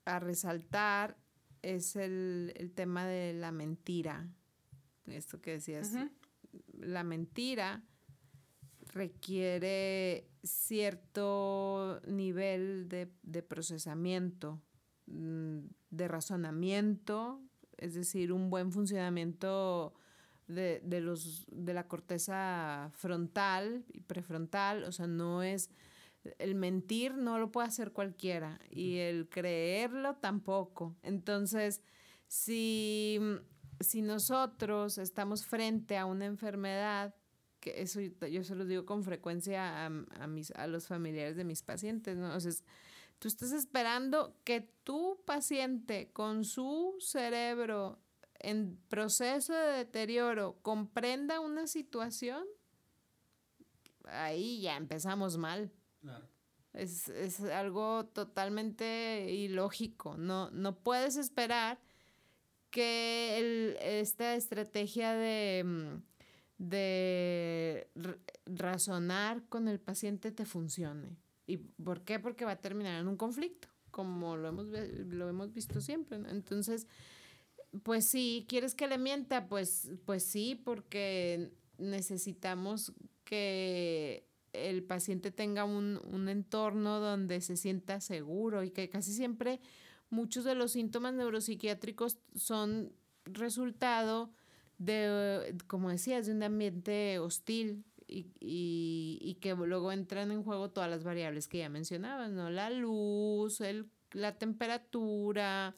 a 0.05 0.19
resaltar 0.19 1.17
es 1.66 1.95
el, 1.95 2.72
tema 2.76 3.07
de 3.07 3.34
la 3.34 3.51
mentira. 3.51 4.30
Esto 5.07 5.41
que 5.41 5.51
decías, 5.51 5.93
la 6.74 7.03
mentira 7.03 7.84
requiere 8.93 10.30
cierto 10.43 12.01
nivel 12.07 12.88
de, 12.88 13.41
procesamiento, 13.41 14.61
mm, 15.07 15.59
de 15.89 16.07
razonamiento, 16.07 17.41
es 17.78 17.95
decir, 17.95 18.32
un 18.32 18.49
buen 18.49 18.72
funcionamiento 18.72 19.95
de, 20.47 20.82
de, 20.84 21.01
los, 21.01 21.47
de 21.51 21.74
la 21.74 21.88
corteza 21.88 22.91
frontal 22.93 23.86
y 23.91 24.01
prefrontal, 24.01 24.84
o 24.84 24.91
sea, 24.91 25.07
no 25.07 25.41
es 25.41 25.72
el 26.39 26.55
mentir 26.55 27.15
no 27.15 27.39
lo 27.39 27.51
puede 27.51 27.67
hacer 27.67 27.91
cualquiera 27.91 28.59
y 28.69 28.97
el 28.97 29.30
creerlo 29.30 30.15
tampoco. 30.15 30.95
Entonces, 31.03 31.82
si, 32.28 33.19
si 33.80 34.01
nosotros 34.01 34.97
estamos 34.97 35.45
frente 35.45 35.97
a 35.97 36.05
una 36.05 36.26
enfermedad 36.26 37.15
que 37.59 37.82
eso 37.82 37.99
yo 37.99 38.43
se 38.43 38.53
lo 38.53 38.65
digo 38.65 38.86
con 38.86 39.03
frecuencia 39.03 39.86
a, 39.86 39.91
a, 40.19 40.28
mis, 40.28 40.51
a 40.51 40.67
los 40.67 40.88
familiares 40.88 41.36
de 41.36 41.43
mis 41.43 41.63
pacientes, 41.63 42.15
¿no? 42.15 42.36
O 42.36 42.39
sea, 42.39 42.51
tú 43.17 43.28
estás 43.28 43.51
esperando 43.51 44.39
que 44.43 44.61
tu 44.84 45.19
paciente 45.26 46.11
con 46.13 46.45
su 46.45 46.95
cerebro 46.99 47.99
en 48.39 48.78
proceso 48.88 49.53
de 49.53 49.78
deterioro 49.78 50.59
comprenda 50.61 51.39
una 51.39 51.65
situación, 51.65 52.45
ahí 54.05 54.61
ya 54.61 54.78
empezamos 54.78 55.38
mal. 55.38 55.71
Es, 56.74 57.08
es, 57.10 57.39
algo 57.41 58.06
totalmente 58.08 59.32
ilógico. 59.32 60.18
No, 60.18 60.51
no 60.51 60.78
puedes 60.80 61.16
esperar 61.16 61.80
que 62.70 63.38
el, 63.39 63.78
esta 63.80 64.36
estrategia 64.36 65.14
de, 65.14 65.64
mm, 65.64 66.01
de 66.58 67.88
razonar 68.45 69.43
con 69.47 69.68
el 69.68 69.80
paciente 69.80 70.32
te 70.32 70.45
funcione. 70.45 71.18
¿Y 71.47 71.58
por 71.58 72.01
qué? 72.03 72.20
Porque 72.20 72.45
va 72.45 72.51
a 72.51 72.62
terminar 72.62 72.99
en 72.99 73.08
un 73.08 73.18
conflicto, 73.18 73.68
como 73.91 74.36
lo 74.36 74.49
hemos, 74.49 74.68
lo 74.68 75.30
hemos 75.30 75.53
visto 75.53 75.80
siempre. 75.80 76.18
Entonces, 76.30 76.88
pues 77.84 78.06
sí, 78.06 78.45
¿quieres 78.49 78.76
que 78.76 78.88
le 78.88 78.97
mienta? 78.97 79.47
Pues, 79.47 79.91
pues 80.06 80.24
sí, 80.24 80.56
porque 80.56 81.53
necesitamos 81.78 82.93
que 83.24 84.24
el 84.56 84.84
paciente 84.84 85.32
tenga 85.32 85.64
un, 85.66 85.99
un 86.12 86.30
entorno 86.30 86.99
donde 86.99 87.41
se 87.41 87.58
sienta 87.58 88.01
seguro 88.01 88.64
y 88.64 88.72
que 88.72 88.89
casi 88.89 89.14
siempre 89.14 89.60
muchos 90.10 90.43
de 90.43 90.56
los 90.56 90.72
síntomas 90.72 91.14
neuropsiquiátricos 91.14 92.18
son 92.36 92.91
resultado 93.26 94.32
de, 94.78 95.56
como 95.68 95.89
decías, 95.89 96.26
de 96.26 96.34
un 96.34 96.43
ambiente 96.43 97.20
hostil 97.20 97.86
y, 98.08 98.28
y, 98.39 99.38
que 99.41 99.56
luego 99.56 99.91
entran 99.91 100.32
en 100.32 100.43
juego 100.43 100.70
todas 100.70 100.89
las 100.89 101.03
variables 101.03 101.47
que 101.47 101.60
ya 101.60 101.70
mencionabas, 101.70 102.32
¿no? 102.32 102.49
La 102.49 102.70
luz, 102.70 103.62
el, 103.62 103.89
la 104.12 104.38
temperatura, 104.38 105.76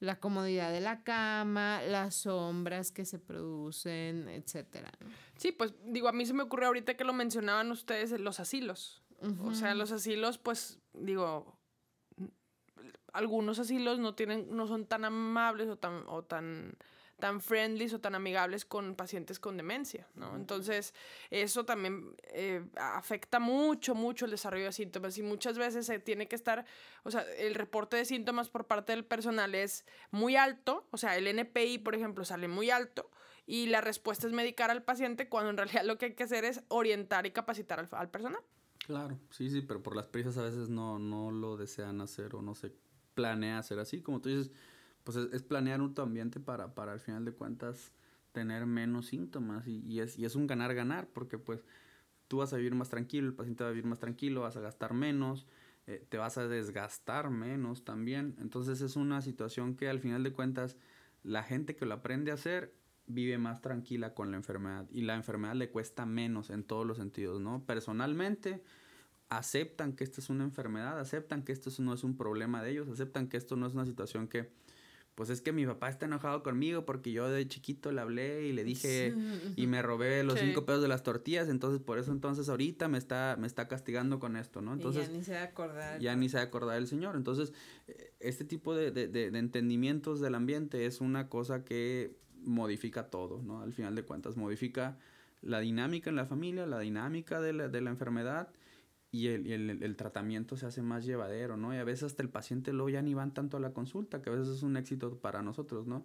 la 0.00 0.18
comodidad 0.18 0.72
de 0.72 0.80
la 0.80 1.02
cama, 1.04 1.82
las 1.82 2.14
sombras 2.16 2.90
que 2.90 3.04
se 3.04 3.18
producen, 3.18 4.28
etcétera. 4.28 4.90
Sí, 5.36 5.52
pues 5.52 5.74
digo, 5.84 6.08
a 6.08 6.12
mí 6.12 6.24
se 6.24 6.32
me 6.32 6.42
ocurre 6.42 6.66
ahorita 6.66 6.96
que 6.96 7.04
lo 7.04 7.12
mencionaban 7.12 7.70
ustedes 7.70 8.18
los 8.18 8.40
asilos. 8.40 9.02
O 9.44 9.54
sea, 9.54 9.74
los 9.74 9.92
asilos, 9.92 10.38
pues 10.38 10.80
digo, 10.94 11.58
algunos 13.12 13.58
asilos 13.58 13.98
no 13.98 14.14
tienen, 14.14 14.46
no 14.56 14.66
son 14.66 14.86
tan 14.86 15.04
amables 15.04 15.68
o 15.68 15.76
tan, 15.76 16.04
o 16.06 16.24
tan, 16.24 16.78
tan 17.20 17.40
friendly 17.40 17.92
o 17.94 18.00
tan 18.00 18.14
amigables 18.14 18.64
con 18.64 18.94
pacientes 18.94 19.38
con 19.38 19.56
demencia, 19.56 20.08
¿no? 20.14 20.34
Entonces, 20.34 20.94
eso 21.30 21.64
también 21.64 22.16
eh, 22.32 22.64
afecta 22.76 23.38
mucho, 23.38 23.94
mucho 23.94 24.24
el 24.24 24.30
desarrollo 24.30 24.64
de 24.64 24.72
síntomas 24.72 25.16
y 25.18 25.22
muchas 25.22 25.58
veces 25.58 25.86
se 25.86 25.98
tiene 25.98 26.26
que 26.26 26.36
estar, 26.36 26.64
o 27.04 27.10
sea, 27.10 27.24
el 27.38 27.54
reporte 27.54 27.96
de 27.96 28.04
síntomas 28.04 28.48
por 28.48 28.66
parte 28.66 28.92
del 28.92 29.04
personal 29.04 29.54
es 29.54 29.84
muy 30.10 30.36
alto, 30.36 30.88
o 30.90 30.96
sea, 30.96 31.16
el 31.16 31.26
NPI, 31.26 31.78
por 31.78 31.94
ejemplo, 31.94 32.24
sale 32.24 32.48
muy 32.48 32.70
alto 32.70 33.10
y 33.46 33.66
la 33.66 33.80
respuesta 33.80 34.26
es 34.26 34.32
medicar 34.32 34.70
al 34.70 34.82
paciente 34.82 35.28
cuando 35.28 35.50
en 35.50 35.56
realidad 35.56 35.84
lo 35.84 35.98
que 35.98 36.06
hay 36.06 36.14
que 36.14 36.24
hacer 36.24 36.44
es 36.44 36.62
orientar 36.68 37.26
y 37.26 37.32
capacitar 37.32 37.78
al, 37.78 37.88
al 37.92 38.10
personal. 38.10 38.42
Claro, 38.86 39.18
sí, 39.30 39.50
sí, 39.50 39.60
pero 39.60 39.82
por 39.82 39.94
las 39.94 40.06
prisas 40.06 40.36
a 40.38 40.42
veces 40.42 40.68
no, 40.68 40.98
no 40.98 41.30
lo 41.30 41.56
desean 41.56 42.00
hacer 42.00 42.34
o 42.34 42.42
no 42.42 42.54
se 42.54 42.72
planea 43.14 43.58
hacer 43.58 43.78
así. 43.78 44.00
Como 44.00 44.20
tú 44.20 44.28
dices, 44.28 44.50
pues 45.12 45.32
es, 45.32 45.42
planear 45.42 45.80
un 45.80 45.94
tu 45.94 46.02
ambiente 46.02 46.40
para, 46.40 46.74
para 46.74 46.92
al 46.92 47.00
final 47.00 47.24
de 47.24 47.32
cuentas 47.32 47.92
tener 48.32 48.66
menos 48.66 49.06
síntomas 49.06 49.66
y, 49.66 50.00
es, 50.00 50.18
y 50.18 50.24
es 50.24 50.36
un 50.36 50.46
ganar-ganar 50.46 51.08
porque 51.08 51.36
pues 51.36 51.64
tú 52.28 52.38
vas 52.38 52.52
a 52.52 52.56
vivir 52.56 52.74
más 52.74 52.90
tranquilo, 52.90 53.26
el 53.26 53.34
paciente 53.34 53.64
va 53.64 53.70
a 53.70 53.72
vivir 53.72 53.86
más 53.86 53.98
tranquilo, 53.98 54.42
vas 54.42 54.56
a 54.56 54.60
gastar 54.60 54.94
menos, 54.94 55.46
eh, 55.88 56.06
te 56.08 56.16
vas 56.16 56.38
a 56.38 56.46
desgastar 56.46 57.30
menos 57.30 57.84
también. 57.84 58.36
Entonces 58.38 58.80
es 58.82 58.94
una 58.94 59.20
situación 59.20 59.74
que 59.74 59.88
al 59.88 59.98
final 59.98 60.22
de 60.22 60.32
cuentas 60.32 60.76
la 61.24 61.42
gente 61.42 61.74
que 61.74 61.86
lo 61.86 61.94
aprende 61.94 62.30
a 62.30 62.34
hacer 62.34 62.72
vive 63.06 63.36
más 63.36 63.60
tranquila 63.60 64.14
con 64.14 64.30
la 64.30 64.36
enfermedad 64.36 64.86
y 64.92 65.02
la 65.02 65.16
enfermedad 65.16 65.56
le 65.56 65.70
cuesta 65.70 66.06
menos 66.06 66.50
en 66.50 66.62
todos 66.62 66.86
los 66.86 66.98
sentidos, 66.98 67.40
¿no? 67.40 67.64
Personalmente, 67.66 68.62
aceptan 69.28 69.94
que 69.94 70.04
esta 70.04 70.20
es 70.20 70.30
una 70.30 70.44
enfermedad, 70.44 70.98
aceptan 70.98 71.42
que 71.42 71.52
esto 71.52 71.70
no 71.82 71.94
es 71.94 72.04
un 72.04 72.16
problema 72.16 72.62
de 72.62 72.70
ellos, 72.70 72.88
aceptan 72.88 73.28
que 73.28 73.36
esto 73.36 73.56
no 73.56 73.66
es 73.66 73.74
una 73.74 73.86
situación 73.86 74.28
que, 74.28 74.52
pues 75.20 75.28
es 75.28 75.42
que 75.42 75.52
mi 75.52 75.66
papá 75.66 75.90
está 75.90 76.06
enojado 76.06 76.42
conmigo 76.42 76.86
porque 76.86 77.12
yo 77.12 77.28
de 77.28 77.46
chiquito 77.46 77.92
le 77.92 78.00
hablé 78.00 78.46
y 78.46 78.54
le 78.54 78.64
dije 78.64 79.14
y 79.54 79.66
me 79.66 79.82
robé 79.82 80.24
los 80.24 80.40
cinco 80.40 80.64
pedos 80.64 80.80
de 80.80 80.88
las 80.88 81.02
tortillas, 81.02 81.50
entonces 81.50 81.78
por 81.78 81.98
eso 81.98 82.10
entonces 82.10 82.48
ahorita 82.48 82.88
me 82.88 82.96
está, 82.96 83.36
me 83.38 83.46
está 83.46 83.68
castigando 83.68 84.18
con 84.18 84.34
esto, 84.34 84.62
¿no? 84.62 84.72
Entonces, 84.72 85.08
ya 85.08 85.12
ni 85.12 85.22
se 85.22 85.32
va 85.34 85.40
a 85.40 85.44
acordar. 85.44 86.00
Ya 86.00 86.16
ni 86.16 86.30
se 86.30 86.38
va 86.38 86.44
a 86.44 86.46
acordar 86.46 86.78
el 86.78 86.86
Señor. 86.86 87.16
Entonces, 87.16 87.52
eh, 87.86 88.14
este 88.18 88.46
tipo 88.46 88.74
de, 88.74 88.92
de, 88.92 89.08
de, 89.08 89.30
de 89.30 89.38
entendimientos 89.38 90.20
del 90.20 90.34
ambiente 90.34 90.86
es 90.86 91.02
una 91.02 91.28
cosa 91.28 91.66
que 91.66 92.16
modifica 92.42 93.10
todo, 93.10 93.42
¿no? 93.42 93.60
Al 93.60 93.74
final 93.74 93.94
de 93.96 94.04
cuentas, 94.04 94.38
modifica 94.38 94.96
la 95.42 95.60
dinámica 95.60 96.08
en 96.08 96.16
la 96.16 96.24
familia, 96.24 96.64
la 96.64 96.78
dinámica 96.78 97.42
de 97.42 97.52
la, 97.52 97.68
de 97.68 97.80
la 97.82 97.90
enfermedad 97.90 98.48
y 99.12 99.26
el, 99.28 99.82
el, 99.82 99.96
tratamiento 99.96 100.56
se 100.56 100.66
hace 100.66 100.82
más 100.82 101.04
llevadero, 101.04 101.56
¿no? 101.56 101.74
Y 101.74 101.78
a 101.78 101.84
veces 101.84 102.04
hasta 102.04 102.22
el 102.22 102.28
paciente 102.28 102.72
luego 102.72 102.90
ya 102.90 103.02
ni 103.02 103.14
van 103.14 103.34
tanto 103.34 103.56
a 103.56 103.60
la 103.60 103.72
consulta, 103.72 104.22
que 104.22 104.30
a 104.30 104.32
veces 104.34 104.56
es 104.56 104.62
un 104.62 104.76
éxito 104.76 105.18
para 105.18 105.42
nosotros, 105.42 105.86
¿no? 105.86 106.04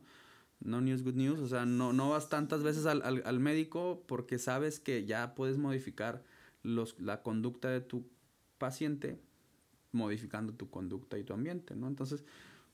No 0.60 0.82
news, 0.82 1.04
good 1.04 1.16
news, 1.16 1.40
o 1.40 1.48
sea, 1.48 1.66
no, 1.66 1.94
no 1.94 2.10
vas 2.10 2.30
tantas 2.30 2.64
veces 2.64 2.86
al, 2.88 3.04
al, 3.04 3.22
al 3.26 3.40
médico 3.40 4.04
porque 4.08 4.40
sabes 4.40 4.80
que 4.80 5.06
ya 5.06 5.36
puedes 5.36 5.58
modificar 5.58 6.24
los, 6.64 7.00
la 7.00 7.22
conducta 7.22 7.70
de 7.70 7.82
tu 7.82 8.08
paciente 8.58 9.20
modificando 9.92 10.54
tu 10.54 10.70
conducta 10.70 11.18
y 11.18 11.24
tu 11.24 11.34
ambiente, 11.34 11.76
¿no? 11.76 11.88
Entonces, 11.88 12.26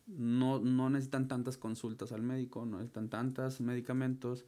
no, 0.08 0.60
no 0.60 0.90
necesitan 0.90 1.28
tantas 1.28 1.58
consultas 1.58 2.12
al 2.12 2.24
médico, 2.24 2.66
no 2.66 2.78
necesitan 2.78 3.10
tantos 3.10 3.62
medicamentos 3.62 4.46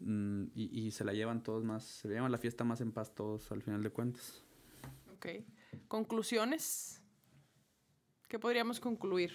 mmm, 0.00 0.44
y, 0.54 0.86
y 0.86 0.90
se 0.90 1.04
la 1.04 1.12
llevan 1.12 1.42
todos 1.42 1.64
más, 1.64 1.84
se 1.84 2.08
llevan 2.08 2.30
la 2.30 2.38
fiesta 2.38 2.64
más 2.64 2.80
en 2.80 2.92
paz 2.92 3.14
todos 3.14 3.50
al 3.52 3.62
final 3.62 3.82
de 3.82 3.90
cuentas. 3.90 4.43
Conclusiones. 5.88 7.02
¿Qué 8.28 8.38
podríamos 8.38 8.80
concluir? 8.80 9.32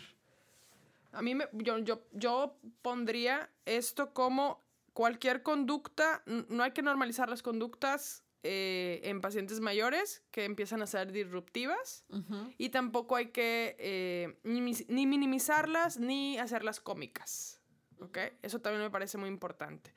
A 1.12 1.22
mí 1.22 1.36
me, 1.36 1.48
yo, 1.54 1.80
yo, 1.80 2.06
yo 2.12 2.58
pondría 2.82 3.50
esto 3.66 4.14
como 4.14 4.62
cualquier 4.94 5.44
conducta, 5.44 6.24
no 6.26 6.64
hay 6.64 6.72
que 6.72 6.82
normalizar 6.82 7.30
las 7.30 7.42
conductas 7.42 8.24
eh, 8.44 9.02
en 9.04 9.22
pacientes 9.22 9.60
mayores 9.60 10.24
que 10.32 10.46
empiezan 10.46 10.82
a 10.82 10.88
ser 10.88 11.12
disruptivas 11.12 12.06
uh 12.10 12.18
-huh. 12.18 12.56
y 12.58 12.70
tampoco 12.70 13.16
hay 13.16 13.28
que 13.28 13.76
eh, 13.80 14.40
ni, 14.44 14.62
ni, 14.62 15.06
minimizarlas 15.08 16.00
ni 16.00 16.38
hacerlas 16.38 16.80
cómicas. 16.80 17.62
¿ok? 18.00 18.18
Eso 18.42 18.60
también 18.60 18.82
me 18.84 18.90
parece 18.90 19.18
muy 19.18 19.30
importante. 19.30 19.94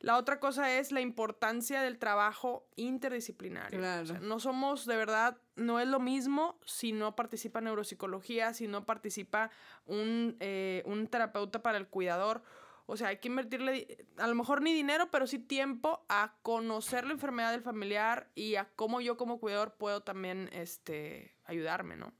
La 0.00 0.16
otra 0.16 0.40
cosa 0.40 0.78
es 0.78 0.92
la 0.92 1.00
importancia 1.00 1.80
del 1.80 1.98
trabajo 1.98 2.68
interdisciplinario. 2.76 3.78
Claro. 3.78 4.02
O 4.02 4.06
sea, 4.06 4.18
no 4.20 4.38
somos, 4.40 4.86
de 4.86 4.96
verdad, 4.96 5.38
no 5.56 5.80
es 5.80 5.88
lo 5.88 6.00
mismo 6.00 6.58
si 6.64 6.92
no 6.92 7.16
participa 7.16 7.60
neuropsicología, 7.60 8.54
si 8.54 8.68
no 8.68 8.84
participa 8.84 9.50
un, 9.86 10.36
eh, 10.40 10.82
un 10.86 11.06
terapeuta 11.06 11.62
para 11.62 11.78
el 11.78 11.88
cuidador. 11.88 12.42
O 12.88 12.96
sea, 12.96 13.08
hay 13.08 13.18
que 13.18 13.28
invertirle, 13.28 14.06
a 14.16 14.28
lo 14.28 14.34
mejor 14.36 14.62
ni 14.62 14.72
dinero, 14.72 15.10
pero 15.10 15.26
sí 15.26 15.40
tiempo 15.40 16.04
a 16.08 16.36
conocer 16.42 17.04
la 17.04 17.12
enfermedad 17.12 17.50
del 17.50 17.62
familiar 17.62 18.30
y 18.36 18.54
a 18.54 18.68
cómo 18.76 19.00
yo 19.00 19.16
como 19.16 19.40
cuidador 19.40 19.74
puedo 19.74 20.02
también 20.02 20.48
este, 20.52 21.34
ayudarme, 21.44 21.96
¿no? 21.96 22.12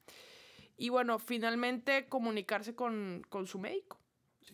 Y 0.76 0.88
bueno, 0.88 1.18
finalmente 1.20 2.08
comunicarse 2.08 2.74
con, 2.74 3.22
con 3.28 3.46
su 3.46 3.60
médico. 3.60 4.00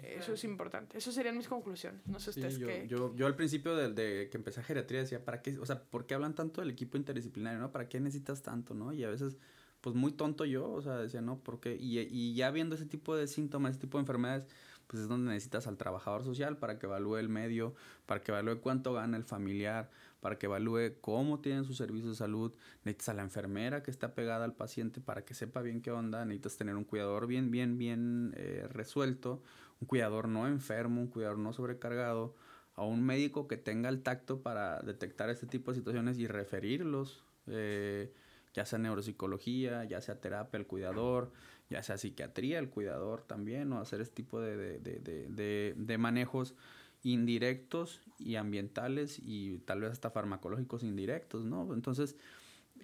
Eso 0.00 0.32
es 0.32 0.44
importante. 0.44 0.96
Eso 0.96 1.12
serían 1.12 1.36
mis 1.36 1.48
conclusiones. 1.48 2.06
No 2.06 2.18
sé 2.18 2.32
sí, 2.32 2.40
ustedes 2.40 2.58
yo, 2.58 2.66
qué. 2.66 2.86
Yo, 2.88 3.14
yo 3.14 3.26
al 3.26 3.36
principio 3.36 3.76
de, 3.76 3.92
de, 3.92 4.28
que 4.30 4.36
empecé 4.36 4.60
a 4.60 4.62
geriatría 4.62 5.00
decía, 5.00 5.24
¿para 5.24 5.42
qué? 5.42 5.58
O 5.58 5.66
sea, 5.66 5.82
¿por 5.82 6.06
qué 6.06 6.14
hablan 6.14 6.34
tanto 6.34 6.60
del 6.60 6.70
equipo 6.70 6.96
interdisciplinario, 6.96 7.60
no? 7.60 7.70
¿Para 7.70 7.88
qué 7.88 8.00
necesitas 8.00 8.42
tanto, 8.42 8.74
no? 8.74 8.92
Y 8.92 9.04
a 9.04 9.10
veces, 9.10 9.36
pues 9.80 9.94
muy 9.94 10.12
tonto 10.12 10.44
yo, 10.44 10.70
o 10.70 10.82
sea, 10.82 10.96
decía, 10.96 11.20
¿no? 11.20 11.38
¿Por 11.38 11.60
qué? 11.60 11.76
Y, 11.76 11.98
y 11.98 12.34
ya 12.34 12.50
viendo 12.50 12.74
ese 12.74 12.86
tipo 12.86 13.14
de 13.16 13.26
síntomas, 13.26 13.72
ese 13.72 13.80
tipo 13.80 13.98
de 13.98 14.02
enfermedades, 14.02 14.46
pues 14.86 15.04
es 15.04 15.08
donde 15.08 15.30
necesitas 15.30 15.66
al 15.66 15.78
trabajador 15.78 16.22
social 16.22 16.58
para 16.58 16.78
que 16.78 16.86
evalúe 16.86 17.16
el 17.16 17.30
medio, 17.30 17.74
para 18.04 18.22
que 18.22 18.30
evalúe 18.30 18.60
cuánto 18.60 18.92
gana 18.92 19.16
el 19.16 19.24
familiar, 19.24 19.90
para 20.20 20.38
que 20.38 20.46
evalúe 20.46 21.00
cómo 21.00 21.40
tienen 21.40 21.64
sus 21.64 21.78
servicios 21.78 22.10
de 22.10 22.16
salud, 22.16 22.52
necesitas 22.84 23.08
a 23.08 23.14
la 23.14 23.22
enfermera 23.22 23.82
que 23.82 23.90
está 23.90 24.14
pegada 24.14 24.44
al 24.44 24.54
paciente 24.54 25.00
para 25.00 25.24
que 25.24 25.32
sepa 25.32 25.62
bien 25.62 25.80
qué 25.80 25.90
onda, 25.90 26.24
necesitas 26.24 26.58
tener 26.58 26.76
un 26.76 26.84
cuidador 26.84 27.26
bien, 27.26 27.50
bien, 27.50 27.78
bien 27.78 28.34
eh, 28.36 28.66
resuelto, 28.70 29.42
un 29.82 29.86
cuidador 29.86 30.28
no 30.28 30.46
enfermo, 30.46 31.00
un 31.00 31.08
cuidador 31.08 31.38
no 31.38 31.52
sobrecargado, 31.52 32.36
a 32.76 32.84
un 32.84 33.02
médico 33.02 33.48
que 33.48 33.56
tenga 33.56 33.88
el 33.88 34.02
tacto 34.02 34.42
para 34.42 34.80
detectar 34.80 35.28
este 35.28 35.46
tipo 35.48 35.72
de 35.72 35.78
situaciones 35.78 36.18
y 36.18 36.28
referirlos, 36.28 37.24
eh, 37.48 38.14
ya 38.54 38.64
sea 38.64 38.78
neuropsicología, 38.78 39.84
ya 39.84 40.00
sea 40.00 40.20
terapia 40.20 40.58
al 40.58 40.66
cuidador, 40.66 41.32
ya 41.68 41.82
sea 41.82 41.98
psiquiatría 41.98 42.60
al 42.60 42.70
cuidador 42.70 43.22
también, 43.22 43.72
o 43.72 43.80
hacer 43.80 44.00
este 44.00 44.14
tipo 44.14 44.40
de, 44.40 44.78
de, 44.78 45.00
de, 45.00 45.74
de, 45.76 45.98
manejos 45.98 46.54
indirectos 47.02 48.00
y 48.18 48.36
ambientales 48.36 49.18
y 49.18 49.58
tal 49.58 49.80
vez 49.80 49.90
hasta 49.90 50.10
farmacológicos 50.10 50.84
indirectos, 50.84 51.44
¿no? 51.44 51.74
Entonces, 51.74 52.16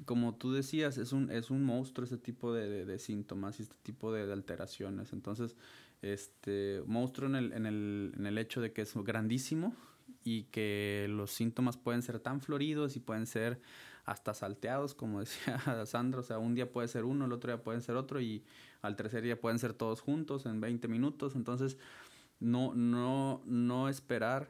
como 0.05 0.35
tú 0.35 0.53
decías, 0.53 0.99
es 0.99 1.13
un, 1.13 1.31
es 1.31 1.51
un 1.51 1.65
monstruo 1.65 2.05
ese 2.05 2.19
tipo 2.19 2.53
de, 2.53 2.85
de, 2.85 2.99
síntomas 2.99 3.59
y 3.61 3.63
este 3.63 3.77
tipo 3.83 4.13
de, 4.13 4.31
alteraciones. 4.33 5.13
Entonces, 5.13 5.57
este 6.03 6.83
monstruo 6.87 7.29
en 7.29 7.35
el, 7.35 7.53
en, 7.53 7.67
el, 7.67 8.13
en 8.17 8.27
el 8.27 8.39
hecho 8.39 8.61
de 8.61 8.73
que 8.73 8.83
es 8.83 8.95
grandísimo 8.95 9.75
y 10.25 10.45
que 10.45 11.07
los 11.09 11.33
síntomas 11.33 11.77
pueden 11.77 12.03
ser 12.03 12.21
tan 12.21 12.41
floridos 12.41 12.97
y 12.97 13.01
pueden 13.01 13.27
ser 13.27 13.61
hasta 14.05 14.33
salteados, 14.33 14.95
como 14.95 15.21
decía 15.21 15.87
Sandra, 15.87 16.21
o 16.21 16.23
sea, 16.23 16.39
un 16.39 16.55
día 16.55 16.71
puede 16.73 16.89
ser 16.89 17.05
uno, 17.05 17.27
el 17.27 17.33
otro 17.33 17.53
día 17.53 17.63
pueden 17.63 17.83
ser 17.83 17.97
otro 17.97 18.21
y 18.21 18.45
al 18.81 18.97
tercer 18.97 19.23
día 19.23 19.41
pueden 19.41 19.59
ser 19.59 19.75
todos 19.75 20.01
juntos 20.01 20.47
en 20.47 20.61
20 20.61 20.89
minutos, 20.89 21.35
entonces 21.35 21.77
no, 22.41 22.75
no, 22.75 23.43
no 23.45 23.89
esperar 23.89 24.49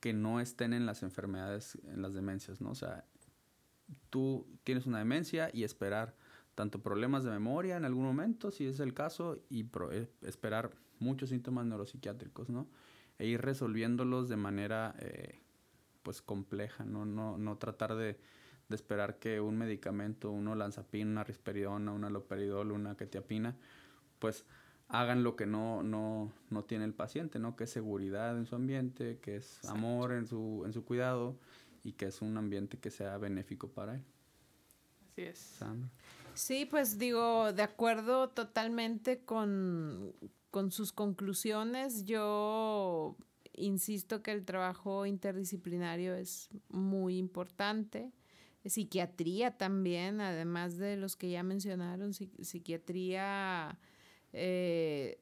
que 0.00 0.12
no 0.12 0.40
estén 0.40 0.72
en 0.72 0.86
las 0.86 1.02
enfermedades, 1.02 1.78
en 1.84 2.00
las 2.00 2.14
demencias, 2.14 2.60
¿no? 2.60 2.70
O 2.70 2.74
sea, 2.74 3.04
tú 4.10 4.46
tienes 4.64 4.86
una 4.86 4.98
demencia 4.98 5.50
y 5.52 5.64
esperar 5.64 6.14
tanto 6.56 6.82
problemas 6.82 7.22
de 7.22 7.30
memoria 7.30 7.76
en 7.76 7.84
algún 7.84 8.04
momento, 8.04 8.50
si 8.50 8.66
es 8.66 8.80
el 8.80 8.94
caso, 8.94 9.38
y 9.50 9.68
eh, 9.92 10.08
esperar 10.22 10.74
muchos 10.98 11.28
síntomas 11.28 11.66
neuropsiquiátricos, 11.66 12.48
¿no? 12.48 12.66
E 13.18 13.26
ir 13.26 13.42
resolviéndolos 13.42 14.28
de 14.28 14.36
manera, 14.36 14.96
eh, 14.98 15.38
pues, 16.02 16.22
compleja, 16.22 16.84
¿no? 16.84 17.04
No, 17.04 17.36
no 17.36 17.58
tratar 17.58 17.94
de, 17.94 18.18
de, 18.68 18.74
esperar 18.74 19.18
que 19.18 19.38
un 19.38 19.58
medicamento, 19.58 20.30
uno 20.30 20.54
lanzapina, 20.54 21.10
una 21.10 21.24
risperidona, 21.24 21.92
una 21.92 22.08
loperidol, 22.08 22.72
una 22.72 22.96
ketiapina, 22.96 23.54
pues, 24.18 24.46
hagan 24.88 25.22
lo 25.22 25.36
que 25.36 25.44
no, 25.44 25.82
no, 25.82 26.32
no 26.48 26.64
tiene 26.64 26.86
el 26.86 26.94
paciente, 26.94 27.38
¿no? 27.38 27.54
Que 27.54 27.64
es 27.64 27.70
seguridad 27.70 28.36
en 28.38 28.46
su 28.46 28.54
ambiente, 28.54 29.18
que 29.20 29.36
es 29.36 29.62
amor 29.66 30.12
en 30.12 30.26
su, 30.26 30.62
en 30.64 30.72
su 30.72 30.86
cuidado 30.86 31.38
y 31.84 31.92
que 31.92 32.06
es 32.06 32.22
un 32.22 32.38
ambiente 32.38 32.78
que 32.78 32.90
sea 32.90 33.18
benéfico 33.18 33.68
para 33.68 33.96
él. 33.96 34.04
Así 35.10 35.22
es. 35.22 35.60
Sí, 36.36 36.66
pues 36.66 36.98
digo, 36.98 37.52
de 37.54 37.62
acuerdo 37.62 38.28
totalmente 38.28 39.24
con, 39.24 40.14
con 40.50 40.70
sus 40.70 40.92
conclusiones. 40.92 42.04
Yo 42.04 43.16
insisto 43.54 44.22
que 44.22 44.32
el 44.32 44.44
trabajo 44.44 45.06
interdisciplinario 45.06 46.14
es 46.14 46.50
muy 46.68 47.16
importante. 47.16 48.12
Psiquiatría 48.66 49.56
también, 49.56 50.20
además 50.20 50.76
de 50.76 50.96
los 50.96 51.16
que 51.16 51.30
ya 51.30 51.42
mencionaron, 51.42 52.12
psiquiatría 52.12 53.78
eh, 54.34 55.20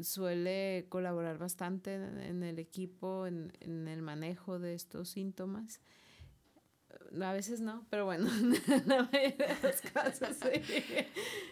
suele 0.00 0.86
colaborar 0.88 1.36
bastante 1.36 1.94
en, 1.94 2.42
el 2.42 2.58
equipo, 2.58 3.26
en, 3.26 3.52
el 3.60 4.00
manejo 4.00 4.58
de 4.58 4.74
estos 4.74 5.10
síntomas. 5.10 5.80
A 7.20 7.32
veces 7.32 7.60
no, 7.60 7.86
pero 7.90 8.06
bueno, 8.06 8.28
en 8.28 8.52
la 8.88 9.02
mayoría 9.04 9.46
de 9.46 9.58
los 9.62 9.80
casos 9.92 10.36
sí. 10.42 10.76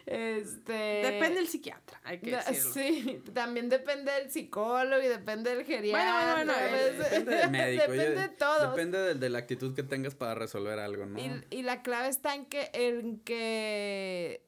Este, 0.07 0.72
depende 0.72 1.36
del 1.36 1.48
psiquiatra, 1.48 2.00
hay 2.05 2.18
que 2.18 2.36
decirlo. 2.36 2.72
Sí, 2.72 3.22
también 3.32 3.68
depende 3.68 4.12
del 4.12 4.30
psicólogo 4.30 5.03
y 5.03 5.09
depende 5.09 5.55
del 5.55 5.64
geriatra. 5.64 6.34
Bueno, 6.34 6.53
bueno, 6.53 6.53
bueno. 6.53 6.76
Eh, 6.76 6.92
depende 6.98 7.36
del 7.36 7.50
médico. 7.50 7.82
depende 7.92 8.20
de 8.20 8.28
todo. 8.28 8.70
Depende 8.70 9.14
de, 9.14 9.28
la 9.30 9.38
actitud 9.38 9.74
que 9.74 9.82
tengas 9.82 10.14
para 10.14 10.34
resolver 10.34 10.78
algo, 10.78 11.07
¿no? 11.07 11.18
Y, 11.18 11.44
y 11.50 11.62
la 11.62 11.82
clave 11.82 12.09
está 12.09 12.34
en 12.34 12.46
que, 12.46 12.70
en 12.72 13.20
que 13.20 14.42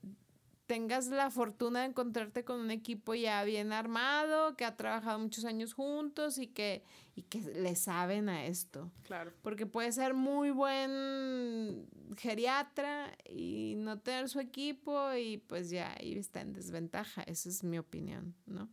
tengas 0.67 1.09
la 1.09 1.31
fortuna 1.31 1.81
de 1.81 1.87
encontrarte 1.87 2.45
con 2.45 2.59
un 2.61 2.71
equipo 2.71 3.15
ya 3.15 3.45
bien 3.45 3.73
armado, 3.73 4.57
que 4.57 4.65
ha 4.65 4.77
trabajado 4.77 5.19
muchos 5.19 5.45
años 5.45 5.75
juntos 5.75 6.39
y 6.39 6.47
que, 6.47 6.83
y 7.17 7.23
que 7.23 7.41
le 7.41 7.77
saben 7.77 8.29
a 8.29 8.47
esto. 8.47 8.91
Claro. 9.05 9.33
Porque 9.43 9.67
puede 9.67 9.93
ser 9.93 10.15
muy 10.15 10.51
buen 10.51 11.89
geriatra 12.17 13.17
y 13.25 13.75
no 13.79 14.01
tener 14.01 14.29
su 14.29 14.41
equipo 14.41 15.15
y 15.15 15.39
pues 15.39 15.71
ya 15.71 15.95
ahí 15.99 16.15
está 16.15 16.41
en 16.41 16.53
desventaja. 16.53 17.23
Esa 17.23 17.49
es 17.49 17.63
mi 17.63 17.79
opinión, 17.79 18.35
¿no? 18.47 18.69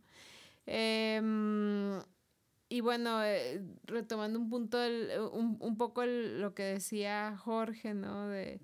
Em, 0.66 2.00
y 2.68 2.80
bueno, 2.80 3.22
eh, 3.22 3.62
retomando 3.84 4.38
un 4.38 4.48
punto, 4.48 4.78
un, 5.32 5.56
un 5.60 5.76
poco 5.76 6.04
lo 6.04 6.54
que 6.54 6.62
decía 6.62 7.36
Jorge, 7.36 7.94
¿no? 7.94 8.28
De, 8.28 8.60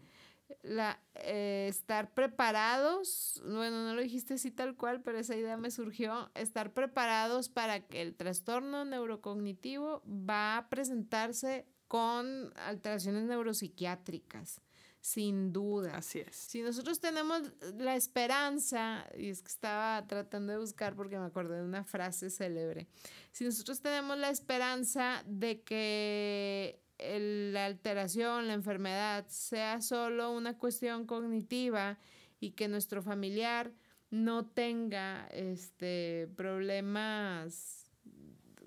la, 0.62 1.00
eh, 1.14 1.66
estar 1.68 2.12
preparados, 2.14 3.40
bueno, 3.44 3.84
no 3.84 3.94
lo 3.94 4.02
dijiste 4.02 4.34
así 4.34 4.50
tal 4.50 4.76
cual, 4.76 5.02
pero 5.02 5.18
esa 5.18 5.36
idea 5.36 5.56
me 5.56 5.70
surgió, 5.70 6.30
estar 6.34 6.72
preparados 6.72 7.48
para 7.48 7.80
que 7.86 8.02
el 8.02 8.14
trastorno 8.14 8.84
neurocognitivo 8.84 10.02
va 10.06 10.56
a 10.56 10.68
presentarse 10.68 11.66
con 11.86 12.52
alteraciones 12.56 13.24
neuropsiquiátricas, 13.24 14.60
sin 15.00 15.52
duda. 15.52 15.96
Así 15.96 16.20
es. 16.20 16.36
Si 16.36 16.62
nosotros 16.62 17.00
tenemos 17.00 17.42
la 17.78 17.96
esperanza, 17.96 19.06
y 19.16 19.30
es 19.30 19.42
que 19.42 19.48
estaba 19.48 20.06
tratando 20.06 20.52
de 20.52 20.58
buscar 20.58 20.94
porque 20.94 21.18
me 21.18 21.26
acordé 21.26 21.56
de 21.56 21.64
una 21.64 21.84
frase 21.84 22.30
célebre, 22.30 22.88
si 23.32 23.44
nosotros 23.44 23.80
tenemos 23.80 24.18
la 24.18 24.30
esperanza 24.30 25.22
de 25.26 25.62
que 25.62 26.82
la 26.98 27.66
alteración, 27.66 28.48
la 28.48 28.54
enfermedad 28.54 29.26
sea 29.28 29.80
solo 29.80 30.32
una 30.32 30.58
cuestión 30.58 31.06
cognitiva 31.06 31.98
y 32.40 32.52
que 32.52 32.68
nuestro 32.68 33.02
familiar 33.02 33.72
no 34.10 34.46
tenga 34.46 35.26
este, 35.28 36.28
problemas 36.36 37.90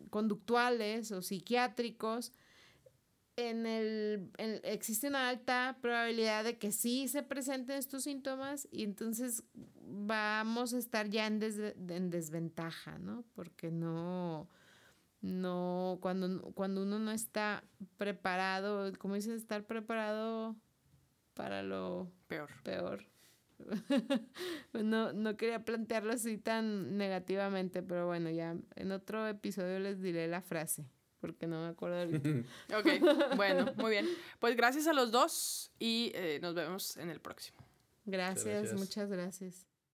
conductuales 0.09 1.11
o 1.11 1.21
psiquiátricos, 1.21 2.33
en 3.37 3.65
el, 3.65 4.29
existe 4.63 5.07
una 5.07 5.29
alta 5.29 5.77
probabilidad 5.81 6.43
de 6.43 6.57
que 6.57 6.71
sí 6.71 7.07
se 7.07 7.23
presenten 7.23 7.77
estos 7.77 8.03
síntomas 8.03 8.67
y 8.71 8.83
entonces 8.83 9.43
vamos 9.53 10.73
a 10.73 10.77
estar 10.77 11.09
ya 11.09 11.27
en, 11.27 11.41
en 11.41 12.09
desventaja, 12.09 12.99
¿no? 12.99 13.23
Porque 13.33 13.71
no, 13.71 14.49
no, 15.21 15.99
cuando, 16.01 16.41
cuando 16.53 16.81
uno 16.83 16.99
no 16.99 17.11
está 17.11 17.63
preparado, 17.97 18.91
como 18.97 19.15
dicen, 19.15 19.33
estar 19.33 19.63
preparado 19.63 20.55
para 21.33 21.63
lo 21.63 22.11
peor. 22.27 22.49
Peor. 22.63 23.05
no, 24.73 25.13
no 25.13 25.37
quería 25.37 25.63
plantearlo 25.63 26.13
así 26.13 26.37
tan 26.37 26.97
negativamente, 26.97 27.83
pero 27.83 28.07
bueno, 28.07 28.31
ya 28.31 28.55
en 28.75 28.91
otro 28.91 29.27
episodio 29.27 29.79
les 29.79 30.01
diré 30.01 30.27
la 30.27 30.41
frase, 30.41 30.85
porque 31.19 31.45
no 31.45 31.61
me 31.61 31.67
acuerdo 31.67 31.99
ahorita. 31.99 32.29
ok, 32.79 33.35
bueno, 33.35 33.71
muy 33.77 33.91
bien. 33.91 34.07
Pues 34.39 34.55
gracias 34.55 34.87
a 34.87 34.93
los 34.93 35.11
dos 35.11 35.71
y 35.77 36.11
eh, 36.15 36.39
nos 36.41 36.55
vemos 36.55 36.97
en 36.97 37.11
el 37.11 37.19
próximo. 37.19 37.59
gracias. 38.05 38.73
muchas 38.73 39.09
gracias. 39.09 39.70